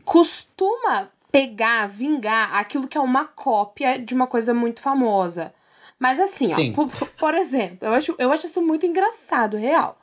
costuma 0.04 1.10
pegar, 1.30 1.86
vingar 1.88 2.54
aquilo 2.56 2.88
que 2.88 2.96
é 2.96 3.00
uma 3.00 3.24
cópia 3.26 3.98
de 3.98 4.14
uma 4.14 4.26
coisa 4.26 4.54
muito 4.54 4.80
famosa. 4.80 5.54
Mas 5.98 6.20
assim, 6.20 6.46
Sim. 6.48 6.72
ó, 6.72 6.86
por, 6.86 7.08
por 7.18 7.34
exemplo, 7.34 7.86
eu 7.86 7.92
acho, 7.92 8.14
eu 8.18 8.32
acho 8.32 8.46
isso 8.46 8.62
muito 8.62 8.86
engraçado, 8.86 9.56
real. 9.56 9.98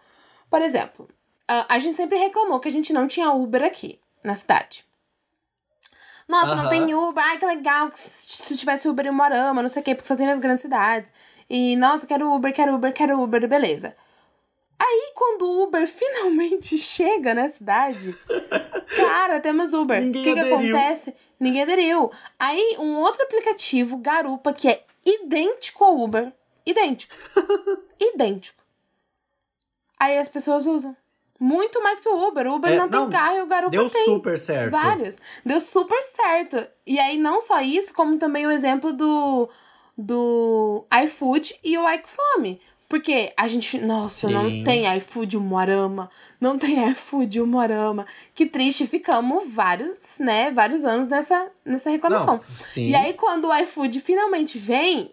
Por 0.49 0.61
exemplo, 0.61 1.09
a, 1.47 1.75
a 1.75 1.79
gente 1.79 1.95
sempre 1.95 2.17
reclamou 2.17 2.59
que 2.59 2.67
a 2.67 2.71
gente 2.71 2.93
não 2.93 3.07
tinha 3.07 3.31
Uber 3.31 3.63
aqui 3.63 3.99
na 4.23 4.35
cidade. 4.35 4.85
Nossa, 6.27 6.55
não 6.55 6.63
Aham. 6.63 6.69
tem 6.69 6.95
Uber. 6.95 7.23
Ai, 7.23 7.37
que 7.37 7.45
legal 7.45 7.89
se 7.93 8.25
se 8.27 8.57
tivesse 8.57 8.87
Uber 8.87 9.05
em 9.05 9.11
Morama, 9.11 9.61
não 9.61 9.69
sei 9.69 9.81
o 9.81 9.85
quê, 9.85 9.95
porque 9.95 10.07
só 10.07 10.15
tem 10.15 10.25
nas 10.25 10.39
grandes 10.39 10.63
cidades. 10.63 11.13
E, 11.49 11.75
nossa, 11.75 12.07
quero 12.07 12.31
Uber, 12.33 12.53
quero 12.53 12.73
Uber, 12.73 12.93
quero 12.93 13.21
Uber, 13.21 13.47
beleza. 13.47 13.95
Aí, 14.77 15.11
quando 15.15 15.43
o 15.45 15.63
Uber 15.63 15.87
finalmente 15.87 16.77
chega 16.77 17.33
na 17.33 17.47
cidade, 17.47 18.15
cara, 18.95 19.39
temos 19.39 19.73
Uber. 19.73 20.03
O 20.07 20.11
que, 20.11 20.33
que 20.33 20.39
acontece? 20.39 21.13
Ninguém 21.39 21.63
aderiu. 21.63 22.11
Aí, 22.39 22.75
um 22.79 22.99
outro 22.99 23.23
aplicativo, 23.23 23.97
Garupa, 23.97 24.53
que 24.53 24.67
é 24.67 24.83
idêntico 25.05 25.83
ao 25.83 25.97
Uber. 25.99 26.31
Idêntico. 26.65 27.15
idêntico. 27.99 28.63
Aí 29.99 30.17
as 30.17 30.27
pessoas 30.27 30.65
usam. 30.65 30.95
Muito 31.39 31.81
mais 31.83 31.99
que 31.99 32.07
o 32.07 32.27
Uber. 32.27 32.47
O 32.47 32.55
Uber 32.55 32.71
É, 32.71 32.77
não 32.77 32.89
tem 32.89 32.99
não, 32.99 33.09
carro 33.09 33.37
e 33.37 33.41
o 33.41 33.45
Garupa 33.45 33.71
Deu 33.71 33.89
tem. 33.89 34.05
super 34.05 34.39
certo. 34.39 34.71
Vários. 34.71 35.19
Deu 35.45 35.59
super 35.59 36.01
certo. 36.01 36.65
E 36.85 36.97
aí, 36.99 37.17
não 37.17 37.39
só 37.39 37.61
isso, 37.61 37.93
como 37.93 38.17
também 38.17 38.47
o 38.47 38.51
exemplo 38.51 38.91
do, 38.93 39.49
do 39.97 40.85
iFood 41.03 41.55
e 41.63 41.77
o 41.77 41.89
iFome. 41.89 42.59
Porque 42.87 43.33
a 43.35 43.47
gente, 43.47 43.79
nossa, 43.79 44.29
não 44.29 44.47
Sim. 44.47 44.63
tem 44.63 44.95
iFood 44.97 45.37
Moarama, 45.39 46.07
não 46.39 46.55
tem 46.55 46.85
iFood 46.91 47.41
Moarama. 47.41 48.05
Que 48.33 48.45
triste, 48.45 48.85
ficamos 48.85 49.43
vários, 49.51 50.19
né, 50.19 50.51
vários 50.51 50.85
anos 50.85 51.07
nessa, 51.07 51.49
nessa 51.65 51.89
reclamação. 51.89 52.35
Não. 52.77 52.83
E 52.83 52.93
aí, 52.93 53.13
quando 53.13 53.47
o 53.47 53.57
iFood 53.57 53.99
finalmente 53.99 54.59
vem, 54.59 55.11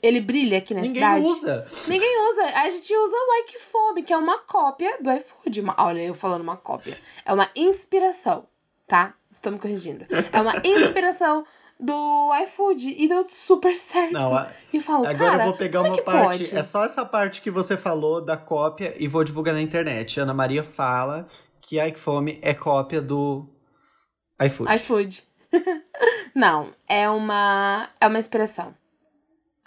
ele 0.00 0.20
brilha 0.20 0.58
aqui 0.58 0.72
na 0.72 0.82
Ninguém 0.82 0.94
cidade. 0.94 1.24
usa. 1.24 1.66
Ninguém 1.88 2.28
usa. 2.30 2.42
A 2.60 2.68
gente 2.70 2.96
usa 2.96 3.16
o 3.16 3.34
Ikefome, 3.42 4.02
que 4.04 4.12
é 4.12 4.16
uma 4.16 4.38
cópia 4.38 4.96
do 5.02 5.10
iFood. 5.10 5.60
Uma- 5.60 5.76
olha, 5.76 6.00
eu 6.00 6.14
falando 6.14 6.42
uma 6.42 6.56
cópia. 6.56 6.96
É 7.26 7.34
uma 7.34 7.50
inspiração, 7.56 8.46
tá? 8.86 9.14
Estou 9.30 9.50
me 9.50 9.58
corrigindo. 9.58 10.04
É 10.32 10.40
uma 10.40 10.54
inspiração 10.64 11.44
do 11.80 12.30
iFood. 12.44 12.94
E 12.98 13.08
deu 13.08 13.26
super 13.28 13.74
certo. 13.76 14.12
Não, 14.12 14.34
a- 14.34 14.50
E 14.72 14.76
eu 14.76 14.82
falo, 14.82 15.06
agora 15.06 15.16
cara, 15.30 15.42
eu 15.44 15.48
vou 15.48 15.56
pegar 15.56 15.78
é 15.80 15.82
uma 15.82 15.94
que 15.94 16.02
parte. 16.02 16.38
pode? 16.44 16.56
É 16.56 16.62
só 16.62 16.84
essa 16.84 17.04
parte 17.04 17.40
que 17.40 17.50
você 17.50 17.76
falou 17.76 18.20
da 18.20 18.36
cópia 18.36 18.94
e 18.98 19.06
vou 19.06 19.22
divulgar 19.24 19.54
na 19.54 19.62
internet. 19.62 20.18
Ana 20.20 20.34
Maria 20.34 20.62
fala 20.64 21.26
que 21.60 21.78
a 21.78 21.86
iFome 21.88 22.38
é 22.42 22.54
cópia 22.54 23.00
do 23.00 23.46
iFood. 24.42 24.74
iFood. 24.74 25.22
Não, 26.34 26.68
é 26.88 27.08
uma, 27.08 27.88
é 28.00 28.06
uma 28.06 28.18
inspiração. 28.18 28.74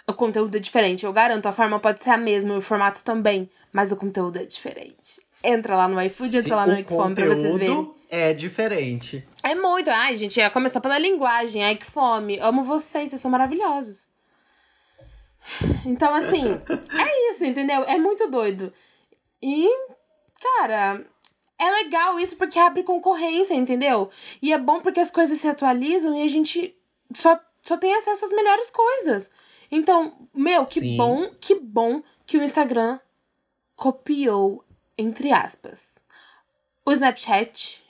O 0.08 0.12
conteúdo 0.14 0.56
é 0.56 0.60
diferente, 0.60 1.04
eu 1.06 1.12
garanto. 1.12 1.46
A 1.46 1.52
forma 1.52 1.78
pode 1.78 2.02
ser 2.02 2.10
a 2.10 2.16
mesma, 2.18 2.56
o 2.56 2.60
formato 2.62 3.02
também, 3.04 3.48
mas 3.72 3.92
o 3.92 3.96
conteúdo 3.96 4.38
é 4.38 4.44
diferente. 4.44 5.20
Entra 5.44 5.76
lá 5.76 5.88
no 5.88 6.00
iFood, 6.00 6.36
entra 6.36 6.56
lá 6.56 6.66
no 6.66 6.78
Ikefome 6.78 7.14
pra 7.14 7.26
vocês 7.26 7.42
verem. 7.56 7.68
conteúdo 7.68 7.96
é 8.08 8.32
diferente. 8.32 9.26
É 9.42 9.54
muito. 9.54 9.90
Ai, 9.90 10.16
gente, 10.16 10.38
ia 10.38 10.50
começar 10.50 10.80
pela 10.80 10.98
linguagem. 10.98 11.64
Ai, 11.64 11.76
que 11.76 11.86
fome. 11.86 12.38
Amo 12.38 12.62
vocês, 12.62 13.10
vocês 13.10 13.20
são 13.20 13.30
maravilhosos. 13.30 14.10
Então, 15.84 16.14
assim, 16.14 16.54
é 16.54 17.30
isso, 17.30 17.44
entendeu? 17.44 17.82
É 17.84 17.98
muito 17.98 18.30
doido. 18.30 18.72
E, 19.42 19.68
cara, 20.40 21.04
é 21.58 21.70
legal 21.70 22.18
isso 22.18 22.36
porque 22.36 22.58
abre 22.58 22.82
concorrência, 22.82 23.54
entendeu? 23.54 24.10
E 24.40 24.52
é 24.52 24.58
bom 24.58 24.80
porque 24.80 25.00
as 25.00 25.10
coisas 25.10 25.38
se 25.38 25.48
atualizam 25.48 26.16
e 26.16 26.22
a 26.22 26.28
gente 26.28 26.76
só, 27.14 27.40
só 27.60 27.76
tem 27.76 27.94
acesso 27.94 28.24
às 28.24 28.32
melhores 28.32 28.70
coisas. 28.70 29.30
Então, 29.70 30.28
meu, 30.32 30.64
que 30.64 30.80
Sim. 30.80 30.96
bom, 30.96 31.30
que 31.40 31.54
bom 31.54 32.02
que 32.26 32.36
o 32.36 32.42
Instagram 32.42 33.00
copiou, 33.74 34.64
entre 34.96 35.32
aspas, 35.32 35.98
o 36.84 36.92
Snapchat, 36.92 37.81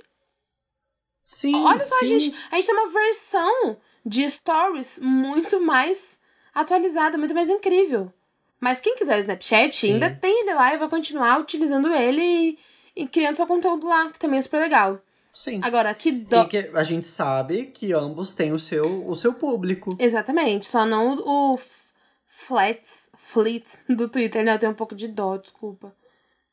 Sim. 1.33 1.64
Olha 1.64 1.83
só, 1.83 1.95
a 1.95 1.99
sim. 2.01 2.07
gente, 2.07 2.35
a 2.51 2.57
gente 2.57 2.66
tem 2.66 2.75
uma 2.75 2.90
versão 2.90 3.79
de 4.05 4.29
stories 4.29 4.99
muito 5.03 5.62
mais 5.62 6.21
atualizada, 6.55 7.16
muito 7.16 7.35
mais 7.35 7.49
incrível. 7.49 8.12
Mas 8.61 8.83
quem 8.83 8.95
quiser 8.95 9.16
o 9.16 9.21
Snapchat, 9.21 9.75
Sim. 9.75 9.95
ainda 9.95 10.11
tem 10.11 10.42
ele 10.42 10.53
lá 10.53 10.75
e 10.75 10.77
vai 10.77 10.90
continuar 10.90 11.40
utilizando 11.40 11.92
ele 11.92 12.23
e, 12.23 12.59
e 12.95 13.09
criando 13.09 13.37
seu 13.37 13.47
conteúdo 13.47 13.88
lá, 13.88 14.11
que 14.11 14.18
também 14.18 14.38
é 14.38 14.42
super 14.42 14.61
legal. 14.61 15.01
Sim. 15.33 15.59
Agora, 15.64 15.95
que 15.95 16.12
dó. 16.12 16.45
que 16.45 16.71
a 16.75 16.85
gente 16.85 17.09
sabe 17.09 17.64
que 17.66 17.95
ambos 17.95 18.35
têm 18.35 18.53
o 18.53 18.59
seu, 18.59 19.09
o 19.09 19.14
seu 19.16 19.33
público. 19.33 19.97
Exatamente, 19.99 20.66
só 20.66 20.85
não 20.85 21.16
o, 21.16 21.55
o 21.55 21.59
Flats, 22.27 23.09
Fleet 23.16 23.64
do 23.88 24.07
Twitter, 24.07 24.45
né? 24.45 24.53
Eu 24.53 24.59
tenho 24.59 24.73
um 24.73 24.77
pouco 24.77 24.95
de 24.95 25.09
dó, 25.09 25.38
desculpa. 25.38 25.97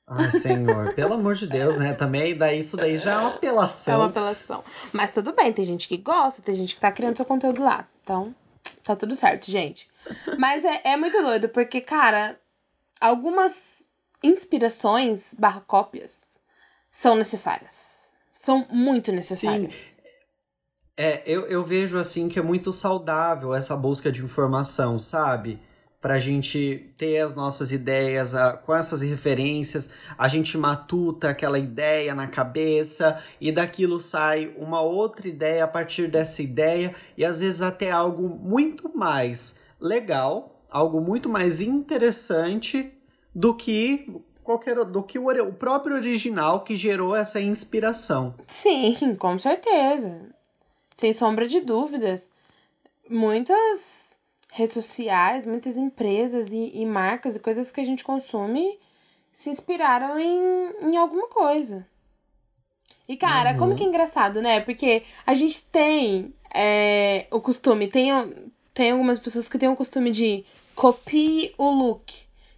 Ai, 0.10 0.32
senhor, 0.32 0.94
pelo 0.96 1.14
amor 1.14 1.36
de 1.36 1.46
Deus, 1.46 1.76
né? 1.76 1.94
Também 1.94 2.36
daí 2.36 2.60
isso 2.60 2.76
daí 2.76 2.98
já 2.98 3.14
é 3.14 3.18
uma 3.18 3.30
apelação. 3.30 3.94
É 3.94 3.98
uma 3.98 4.08
apelação. 4.08 4.64
Mas 4.92 5.12
tudo 5.12 5.34
bem, 5.34 5.54
tem 5.54 5.64
gente 5.64 5.88
que 5.88 5.98
gosta, 5.98 6.42
tem 6.42 6.56
gente 6.56 6.74
que 6.74 6.82
tá 6.82 6.92
criando 6.92 7.16
seu 7.16 7.26
conteúdo 7.26 7.64
lá. 7.64 7.88
Então, 8.04 8.34
tá 8.84 8.96
tudo 8.96 9.16
certo, 9.16 9.52
gente. 9.52 9.88
Mas 10.38 10.66
é, 10.66 10.82
é 10.84 10.98
muito 10.98 11.22
doido, 11.22 11.48
porque, 11.50 11.80
cara, 11.80 12.40
algumas 13.00 13.90
inspirações 14.24 15.36
barra 15.38 15.62
cópias 15.62 16.40
são 16.90 17.16
necessárias. 17.16 18.12
São 18.32 18.66
muito 18.70 19.12
necessárias. 19.12 19.76
Sim. 19.76 20.00
É, 20.98 21.22
eu, 21.26 21.46
eu 21.48 21.64
vejo 21.64 21.98
assim 21.98 22.28
que 22.28 22.40
é 22.40 22.42
muito 22.42 22.74
saudável 22.74 23.54
essa 23.54 23.78
busca 23.78 24.12
de 24.12 24.24
informação, 24.24 24.98
sabe? 24.98 25.62
Para 26.02 26.14
a 26.14 26.20
gente 26.20 26.90
ter 26.98 27.20
as 27.20 27.36
nossas 27.36 27.72
ideias 27.72 28.34
a, 28.34 28.54
com 28.54 28.74
essas 28.74 29.02
referências, 29.02 29.90
a 30.18 30.28
gente 30.28 30.58
matuta 30.58 31.30
aquela 31.30 31.60
ideia 31.60 32.16
na 32.16 32.28
cabeça 32.28 33.22
e 33.40 33.52
daquilo 33.52 34.00
sai 34.00 34.54
uma 34.58 34.82
outra 34.82 35.28
ideia 35.28 35.66
a 35.66 35.68
partir 35.68 36.08
dessa 36.08 36.42
ideia 36.42 36.96
e 37.18 37.26
às 37.26 37.40
vezes 37.40 37.62
até 37.62 37.92
algo 37.92 38.30
muito 38.30 38.96
mais 38.98 39.60
legal, 39.80 40.64
algo 40.70 41.02
muito 41.02 41.28
mais 41.28 41.60
interessante 41.60 42.94
do 43.36 43.54
que 43.54 44.10
qualquer 44.42 44.84
do 44.86 45.04
que 45.04 45.20
o, 45.20 45.28
o 45.28 45.54
próprio 45.54 45.96
original 45.96 46.64
que 46.64 46.76
gerou 46.76 47.16
essa 47.16 47.42
inspiração. 47.42 48.34
Sim, 48.48 49.16
com 49.16 49.38
certeza. 49.38 50.30
Sem 50.96 51.14
sombra 51.14 51.46
de 51.46 51.60
dúvidas. 51.60 52.32
Muitas 53.10 54.19
redes 54.52 54.74
sociais, 54.74 55.46
muitas 55.46 55.78
empresas 55.78 56.50
e, 56.52 56.72
e 56.74 56.86
marcas 56.86 57.36
e 57.36 57.40
coisas 57.40 57.72
que 57.72 57.82
a 57.82 57.84
gente 57.84 58.04
consome 58.04 58.78
se 59.32 59.50
inspiraram 59.50 60.20
em, 60.20 60.92
em 60.92 60.98
alguma 60.98 61.28
coisa. 61.28 61.86
E, 63.08 63.18
cara, 63.18 63.52
uhum. 63.52 63.58
como 63.58 63.76
que 63.76 63.84
é 63.84 63.88
engraçado, 63.88 64.42
né? 64.42 64.60
Porque 64.60 65.04
a 65.26 65.34
gente 65.34 65.64
tem 65.66 66.34
é, 66.54 67.26
o 67.32 67.40
costume, 67.40 67.88
tem, 67.88 68.12
tem 68.74 68.92
algumas 68.92 69.18
pessoas 69.18 69.50
que 69.50 69.58
têm 69.58 69.70
o 69.70 69.76
costume 69.76 70.12
de 70.12 70.46
copie 70.76 71.54
o 71.58 71.70
look. 71.70 72.14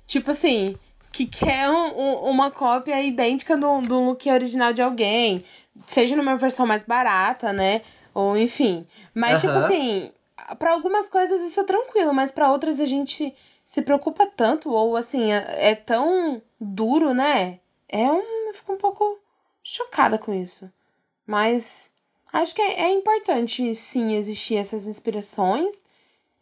Tipo 0.05 0.31
assim, 0.31 0.75
que 1.11 1.25
quer 1.25 1.69
um, 1.69 1.99
um, 1.99 2.13
uma 2.31 2.51
cópia 2.51 3.01
idêntica 3.01 3.55
do, 3.55 3.81
do 3.81 3.99
look 3.99 4.29
original 4.29 4.73
de 4.73 4.81
alguém. 4.81 5.43
Seja 5.85 6.15
numa 6.15 6.35
versão 6.35 6.65
mais 6.65 6.83
barata, 6.83 7.53
né? 7.53 7.81
Ou 8.13 8.37
enfim. 8.37 8.85
Mas, 9.13 9.41
uhum. 9.43 9.49
tipo 9.49 9.63
assim, 9.63 10.11
para 10.55 10.71
algumas 10.71 11.09
coisas 11.09 11.41
isso 11.41 11.59
é 11.59 11.63
tranquilo, 11.63 12.13
mas 12.13 12.31
para 12.31 12.51
outras 12.51 12.79
a 12.79 12.85
gente 12.85 13.35
se 13.65 13.81
preocupa 13.81 14.25
tanto, 14.25 14.69
ou 14.69 14.97
assim, 14.97 15.31
é, 15.31 15.71
é 15.71 15.75
tão 15.75 16.41
duro, 16.59 17.13
né? 17.13 17.59
É 17.87 18.11
um. 18.11 18.47
Eu 18.47 18.53
fico 18.53 18.73
um 18.73 18.77
pouco 18.77 19.19
chocada 19.63 20.17
com 20.17 20.33
isso. 20.33 20.69
Mas 21.25 21.89
acho 22.33 22.53
que 22.53 22.61
é, 22.61 22.81
é 22.81 22.89
importante, 22.91 23.73
sim, 23.75 24.15
existir 24.15 24.57
essas 24.57 24.87
inspirações, 24.87 25.81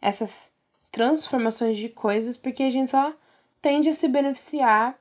essas 0.00 0.50
transformações 0.90 1.76
de 1.76 1.88
coisas, 1.88 2.36
porque 2.36 2.64
a 2.64 2.70
gente 2.70 2.90
só 2.90 3.12
tende 3.62 3.88
a 3.88 3.92
se 3.94 4.08
beneficiar 4.08 4.98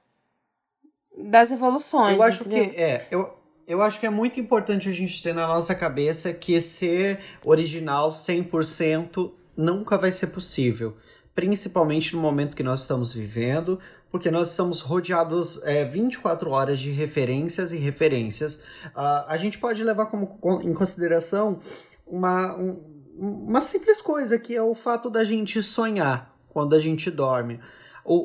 das 1.17 1.51
evoluções. 1.51 2.17
Eu 2.17 2.23
acho 2.23 2.43
entendeu? 2.43 2.69
que 2.69 2.79
é, 2.79 3.07
eu, 3.09 3.38
eu 3.69 3.83
acho 3.83 3.99
que 3.99 4.05
é 4.07 4.09
muito 4.09 4.39
importante 4.39 4.89
a 4.89 4.91
gente 4.91 5.21
ter 5.21 5.31
na 5.31 5.45
nossa 5.45 5.75
cabeça 5.75 6.33
que 6.33 6.59
ser 6.59 7.19
original 7.45 8.09
100% 8.09 9.31
nunca 9.55 9.95
vai 9.95 10.11
ser 10.11 10.27
possível. 10.27 10.97
Principalmente 11.35 12.15
no 12.15 12.21
momento 12.21 12.55
que 12.55 12.63
nós 12.63 12.81
estamos 12.81 13.13
vivendo, 13.13 13.79
porque 14.09 14.31
nós 14.31 14.49
estamos 14.49 14.81
rodeados 14.81 15.61
é, 15.63 15.85
24 15.85 16.49
horas 16.49 16.79
de 16.79 16.89
referências 16.89 17.71
e 17.71 17.77
referências. 17.77 18.55
Uh, 18.87 19.25
a 19.27 19.37
gente 19.37 19.59
pode 19.59 19.83
levar 19.83 20.07
como, 20.07 20.39
em 20.63 20.73
consideração 20.73 21.59
uma, 22.07 22.57
um, 22.57 22.81
uma 23.15 23.61
simples 23.61 24.01
coisa, 24.01 24.39
que 24.39 24.55
é 24.55 24.63
o 24.63 24.73
fato 24.73 25.11
da 25.11 25.23
gente 25.23 25.61
sonhar 25.61 26.35
quando 26.49 26.73
a 26.73 26.79
gente 26.79 27.11
dorme 27.11 27.59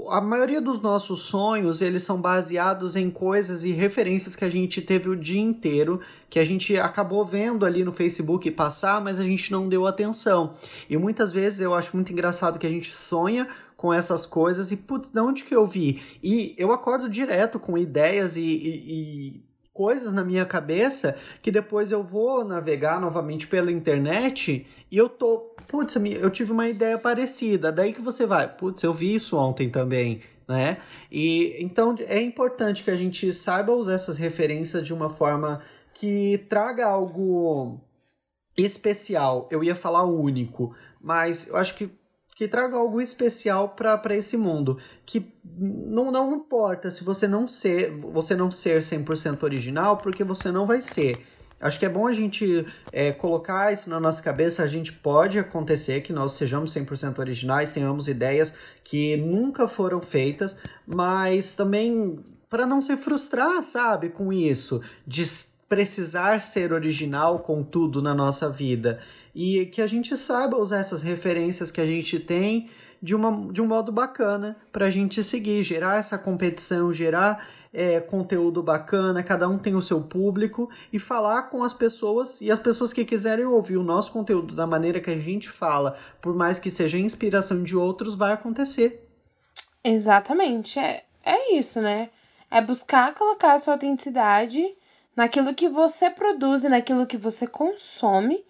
a 0.09 0.21
maioria 0.21 0.63
dos 0.63 0.81
nossos 0.81 1.21
sonhos, 1.21 1.83
eles 1.83 2.03
são 2.03 2.19
baseados 2.19 2.97
em 2.97 3.11
coisas 3.11 3.65
e 3.65 3.71
referências 3.71 4.35
que 4.35 4.45
a 4.45 4.49
gente 4.49 4.81
teve 4.81 5.11
o 5.11 5.17
dia 5.17 5.41
inteiro, 5.41 6.01
que 6.31 6.39
a 6.39 6.45
gente 6.45 6.75
acabou 6.79 7.23
vendo 7.25 7.67
ali 7.67 7.85
no 7.85 7.93
Facebook 7.93 8.51
passar, 8.53 9.03
mas 9.03 9.21
a 9.21 9.25
gente 9.25 9.53
não 9.53 9.69
deu 9.69 9.87
atenção. 9.87 10.55
E 10.89 10.97
muitas 10.97 11.33
vezes 11.33 11.61
eu 11.61 11.75
acho 11.75 11.95
muito 11.95 12.11
engraçado 12.13 12.59
que 12.59 12.67
a 12.67 12.71
gente 12.71 12.95
sonha 12.95 13.47
com 13.77 13.93
essas 13.93 14.25
coisas 14.25 14.73
e, 14.73 14.77
putz, 14.77 15.11
de 15.11 15.21
onde 15.21 15.45
que 15.45 15.55
eu 15.55 15.67
vi? 15.67 16.01
E 16.23 16.55
eu 16.57 16.73
acordo 16.73 17.07
direto 17.07 17.59
com 17.59 17.77
ideias 17.77 18.37
e, 18.37 18.41
e, 18.41 19.35
e 19.35 19.43
coisas 19.75 20.13
na 20.13 20.25
minha 20.25 20.47
cabeça 20.47 21.17
que 21.43 21.51
depois 21.51 21.91
eu 21.91 22.03
vou 22.03 22.45
navegar 22.45 23.01
novamente 23.01 23.49
pela 23.49 23.73
internet 23.73 24.67
e 24.91 24.97
eu 24.97 25.09
tô, 25.09 25.55
putz, 25.67 25.97
eu 25.97 26.31
tive 26.31 26.53
uma 26.53 26.69
ideia 26.69 26.97
parecida. 26.97 27.73
Daí 27.73 27.93
que 27.93 28.01
você 28.01 28.25
vai, 28.25 28.49
putz, 28.49 28.85
eu 28.85 28.93
vi 28.93 29.17
isso 29.17 29.37
ontem 29.37 29.69
também, 29.69 30.23
né? 30.49 30.79
E 31.11 31.57
então 31.59 31.97
é 31.99 32.23
importante 32.23 32.85
que 32.85 32.91
a 32.91 32.97
gente 32.97 33.33
saiba 33.33 33.73
usar 33.73 33.95
essas 33.95 34.17
referências 34.17 34.87
de 34.87 34.95
uma 34.95 35.11
forma 35.11 35.61
que 35.93 36.39
traga 36.49 36.87
algo 36.87 37.81
especial. 38.57 39.49
Eu 39.51 39.65
ia 39.65 39.75
falar 39.75 40.05
único, 40.05 40.75
mas 41.01 41.49
eu 41.49 41.57
acho 41.57 41.75
que 41.75 41.91
que 42.35 42.49
traga 42.49 42.77
algo 42.77 43.01
especial 43.01 43.71
para 43.71 44.17
esse 44.17 44.37
mundo. 44.37 44.79
Que 45.07 45.33
não, 45.45 46.11
não 46.11 46.35
importa 46.35 46.91
se 46.91 47.05
você 47.05 47.29
não 47.29 47.47
ser, 47.47 47.91
você 47.93 48.35
não 48.35 48.51
ser 48.51 48.81
100% 48.81 49.43
original, 49.43 49.97
porque 49.97 50.25
você 50.25 50.51
não 50.51 50.67
vai 50.67 50.83
ser. 50.83 51.25
Acho 51.61 51.79
que 51.79 51.87
é 51.87 51.89
bom 51.89 52.07
a 52.07 52.13
gente 52.13 52.67
é, 52.93 53.13
colocar 53.13 53.73
isso 53.73 53.89
na 53.89 54.01
nossa 54.01 54.23
cabeça. 54.23 54.63
A 54.63 54.67
gente 54.67 54.93
pode 54.93 55.39
acontecer 55.39 56.01
que 56.01 56.13
nós 56.13 56.33
sejamos 56.33 56.75
100% 56.75 57.19
originais, 57.19 57.73
tenhamos 57.73 58.09
ideias 58.09 58.53
que 58.83 59.17
nunca 59.17 59.69
foram 59.69 60.03
feitas, 60.03 60.59
mas 60.87 61.55
também 61.55 62.19
para 62.51 62.67
não 62.67 62.81
se 62.81 62.97
frustrar, 62.97 63.63
sabe, 63.63 64.11
com 64.11 64.33
isso, 64.33 64.83
de 65.07 65.25
precisar 65.69 66.41
ser 66.41 66.73
original 66.73 67.39
com 67.39 67.63
tudo 67.63 68.03
na 68.03 68.15
nossa 68.15 68.49
vida 68.51 69.01
e 69.35 69.67
que 69.67 69.83
a 69.83 69.87
gente 69.87 70.17
saiba 70.17 70.57
usar 70.57 70.79
essas 70.79 71.03
referências 71.03 71.71
que 71.71 71.81
a 71.81 71.87
gente 71.87 72.21
tem 72.21 72.71
de, 73.03 73.15
uma, 73.15 73.53
de 73.53 73.61
um 73.61 73.67
modo 73.67 73.91
bacana 73.91 74.57
para 74.73 74.87
a 74.87 74.91
gente 74.91 75.23
seguir, 75.23 75.63
gerar 75.63 75.99
essa 75.99 76.17
competição, 76.17 76.93
gerar 76.93 77.47
é, 77.73 78.01
conteúdo 78.01 78.63
bacana, 78.63 79.23
cada 79.23 79.49
um 79.49 79.59
tem 79.59 79.75
o 79.75 79.83
seu 79.83 80.03
público 80.03 80.71
e 80.93 80.99
falar 80.99 81.43
com 81.45 81.65
as 81.65 81.75
pessoas 81.75 82.41
e 82.41 82.51
as 82.51 82.59
pessoas 82.61 82.93
que 82.93 83.05
quiserem 83.05 83.45
ouvir 83.45 83.77
o 83.77 83.83
nosso 83.83 84.13
conteúdo 84.13 84.55
da 84.55 84.67
maneira 84.67 85.01
que 85.01 85.11
a 85.11 85.19
gente 85.19 85.51
fala, 85.51 85.99
por 86.23 86.35
mais 86.35 86.59
que 86.59 86.71
seja 86.71 86.97
inspiração 86.97 87.63
de 87.63 87.77
outros, 87.77 88.15
vai 88.15 88.33
acontecer. 88.33 89.07
Exatamente, 89.83 90.79
é, 90.79 91.05
é 91.23 91.57
isso, 91.57 91.83
né? 91.83 92.11
É 92.51 92.63
buscar 92.63 93.13
colocar 93.15 93.55
a 93.55 93.59
sua 93.59 93.75
autenticidade 93.75 94.65
naquilo 95.17 95.55
que 95.55 95.69
você 95.69 96.09
produz 96.09 96.63
e 96.63 96.69
naquilo 96.69 97.07
que 97.07 97.17
você 97.17 97.47
consome 97.47 98.45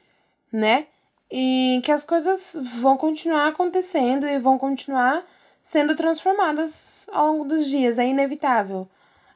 né? 0.55 0.87
E 1.31 1.81
que 1.83 1.91
as 1.91 2.05
coisas 2.05 2.57
vão 2.81 2.97
continuar 2.97 3.49
acontecendo 3.49 4.25
e 4.25 4.39
vão 4.39 4.57
continuar 4.57 5.25
sendo 5.61 5.97
transformadas 5.97 7.09
ao 7.13 7.33
longo 7.33 7.45
dos 7.45 7.67
dias. 7.67 7.99
É 7.99 8.07
inevitável 8.07 8.89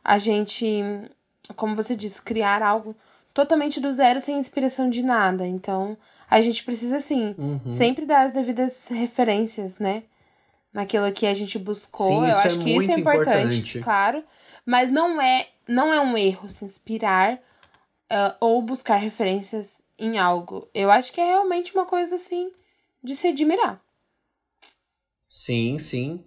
a 0.04 0.16
gente, 0.16 0.84
como 1.56 1.74
você 1.74 1.96
disse, 1.96 2.22
criar 2.22 2.62
algo 2.62 2.94
totalmente 3.34 3.80
do 3.80 3.92
zero 3.92 4.20
sem 4.20 4.38
inspiração 4.38 4.88
de 4.88 5.02
nada. 5.02 5.44
Então, 5.44 5.98
a 6.30 6.40
gente 6.40 6.62
precisa, 6.62 6.96
assim, 6.96 7.34
uhum. 7.36 7.60
sempre 7.68 8.06
dar 8.06 8.22
as 8.22 8.32
devidas 8.32 8.86
referências, 8.88 9.78
né? 9.78 10.04
Naquilo 10.72 11.10
que 11.10 11.26
a 11.26 11.34
gente 11.34 11.58
buscou. 11.58 12.06
Sim, 12.06 12.28
Eu 12.28 12.36
acho 12.38 12.60
é 12.60 12.62
que 12.62 12.76
isso 12.76 12.92
é 12.92 12.94
importante, 12.94 13.56
importante, 13.56 13.80
claro. 13.80 14.24
Mas 14.64 14.88
não 14.88 15.20
é, 15.20 15.48
não 15.66 15.92
é 15.92 16.00
um 16.00 16.16
erro 16.16 16.48
se 16.48 16.64
inspirar 16.64 17.34
uh, 17.34 18.36
ou 18.40 18.62
buscar 18.62 18.96
referências 18.96 19.82
em 19.98 20.18
algo. 20.18 20.68
Eu 20.72 20.90
acho 20.90 21.12
que 21.12 21.20
é 21.20 21.24
realmente 21.24 21.74
uma 21.74 21.84
coisa 21.84 22.14
assim 22.14 22.52
de 23.02 23.14
se 23.14 23.28
admirar. 23.28 23.80
Sim, 25.28 25.78
sim. 25.78 26.24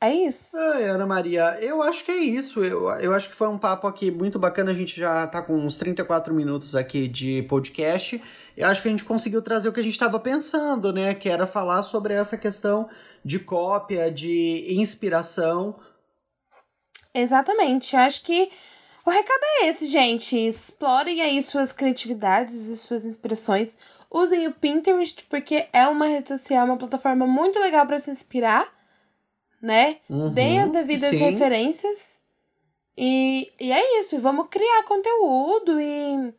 É 0.00 0.12
isso. 0.12 0.54
Ai, 0.58 0.84
Ana 0.84 1.06
Maria, 1.06 1.56
eu 1.62 1.82
acho 1.82 2.04
que 2.04 2.10
é 2.10 2.16
isso. 2.16 2.62
Eu, 2.62 2.90
eu 2.90 3.14
acho 3.14 3.30
que 3.30 3.34
foi 3.34 3.48
um 3.48 3.56
papo 3.56 3.86
aqui 3.86 4.10
muito 4.10 4.38
bacana. 4.38 4.70
A 4.70 4.74
gente 4.74 4.94
já 4.94 5.26
tá 5.26 5.40
com 5.40 5.56
uns 5.56 5.76
34 5.78 6.34
minutos 6.34 6.76
aqui 6.76 7.08
de 7.08 7.42
podcast. 7.44 8.22
Eu 8.54 8.68
acho 8.68 8.82
que 8.82 8.88
a 8.88 8.90
gente 8.90 9.04
conseguiu 9.04 9.40
trazer 9.40 9.68
o 9.68 9.72
que 9.72 9.80
a 9.80 9.82
gente 9.82 9.94
estava 9.94 10.20
pensando, 10.20 10.92
né? 10.92 11.14
Que 11.14 11.30
era 11.30 11.46
falar 11.46 11.80
sobre 11.80 12.12
essa 12.12 12.36
questão 12.36 12.88
de 13.24 13.38
cópia, 13.38 14.10
de 14.10 14.66
inspiração. 14.68 15.80
Exatamente. 17.14 17.96
Eu 17.96 18.02
acho 18.02 18.22
que 18.24 18.50
o 19.04 19.10
recado 19.10 19.40
é 19.42 19.68
esse, 19.68 19.86
gente. 19.86 20.36
Explorem 20.36 21.20
aí 21.20 21.40
suas 21.42 21.72
criatividades 21.72 22.68
e 22.68 22.76
suas 22.76 23.04
inspirações. 23.04 23.76
Usem 24.10 24.46
o 24.46 24.52
Pinterest, 24.52 25.24
porque 25.28 25.66
é 25.72 25.86
uma 25.86 26.06
rede 26.06 26.28
social, 26.28 26.64
uma 26.64 26.76
plataforma 26.76 27.26
muito 27.26 27.58
legal 27.58 27.86
para 27.86 27.98
se 27.98 28.10
inspirar, 28.10 28.72
né? 29.60 29.96
Uhum, 30.08 30.32
Deem 30.32 30.60
as 30.60 30.70
devidas 30.70 31.10
sim. 31.10 31.16
referências. 31.16 32.22
E, 32.96 33.52
e 33.60 33.72
é 33.72 34.00
isso, 34.00 34.18
vamos 34.20 34.46
criar 34.48 34.84
conteúdo 34.84 35.80
e, 35.80 36.32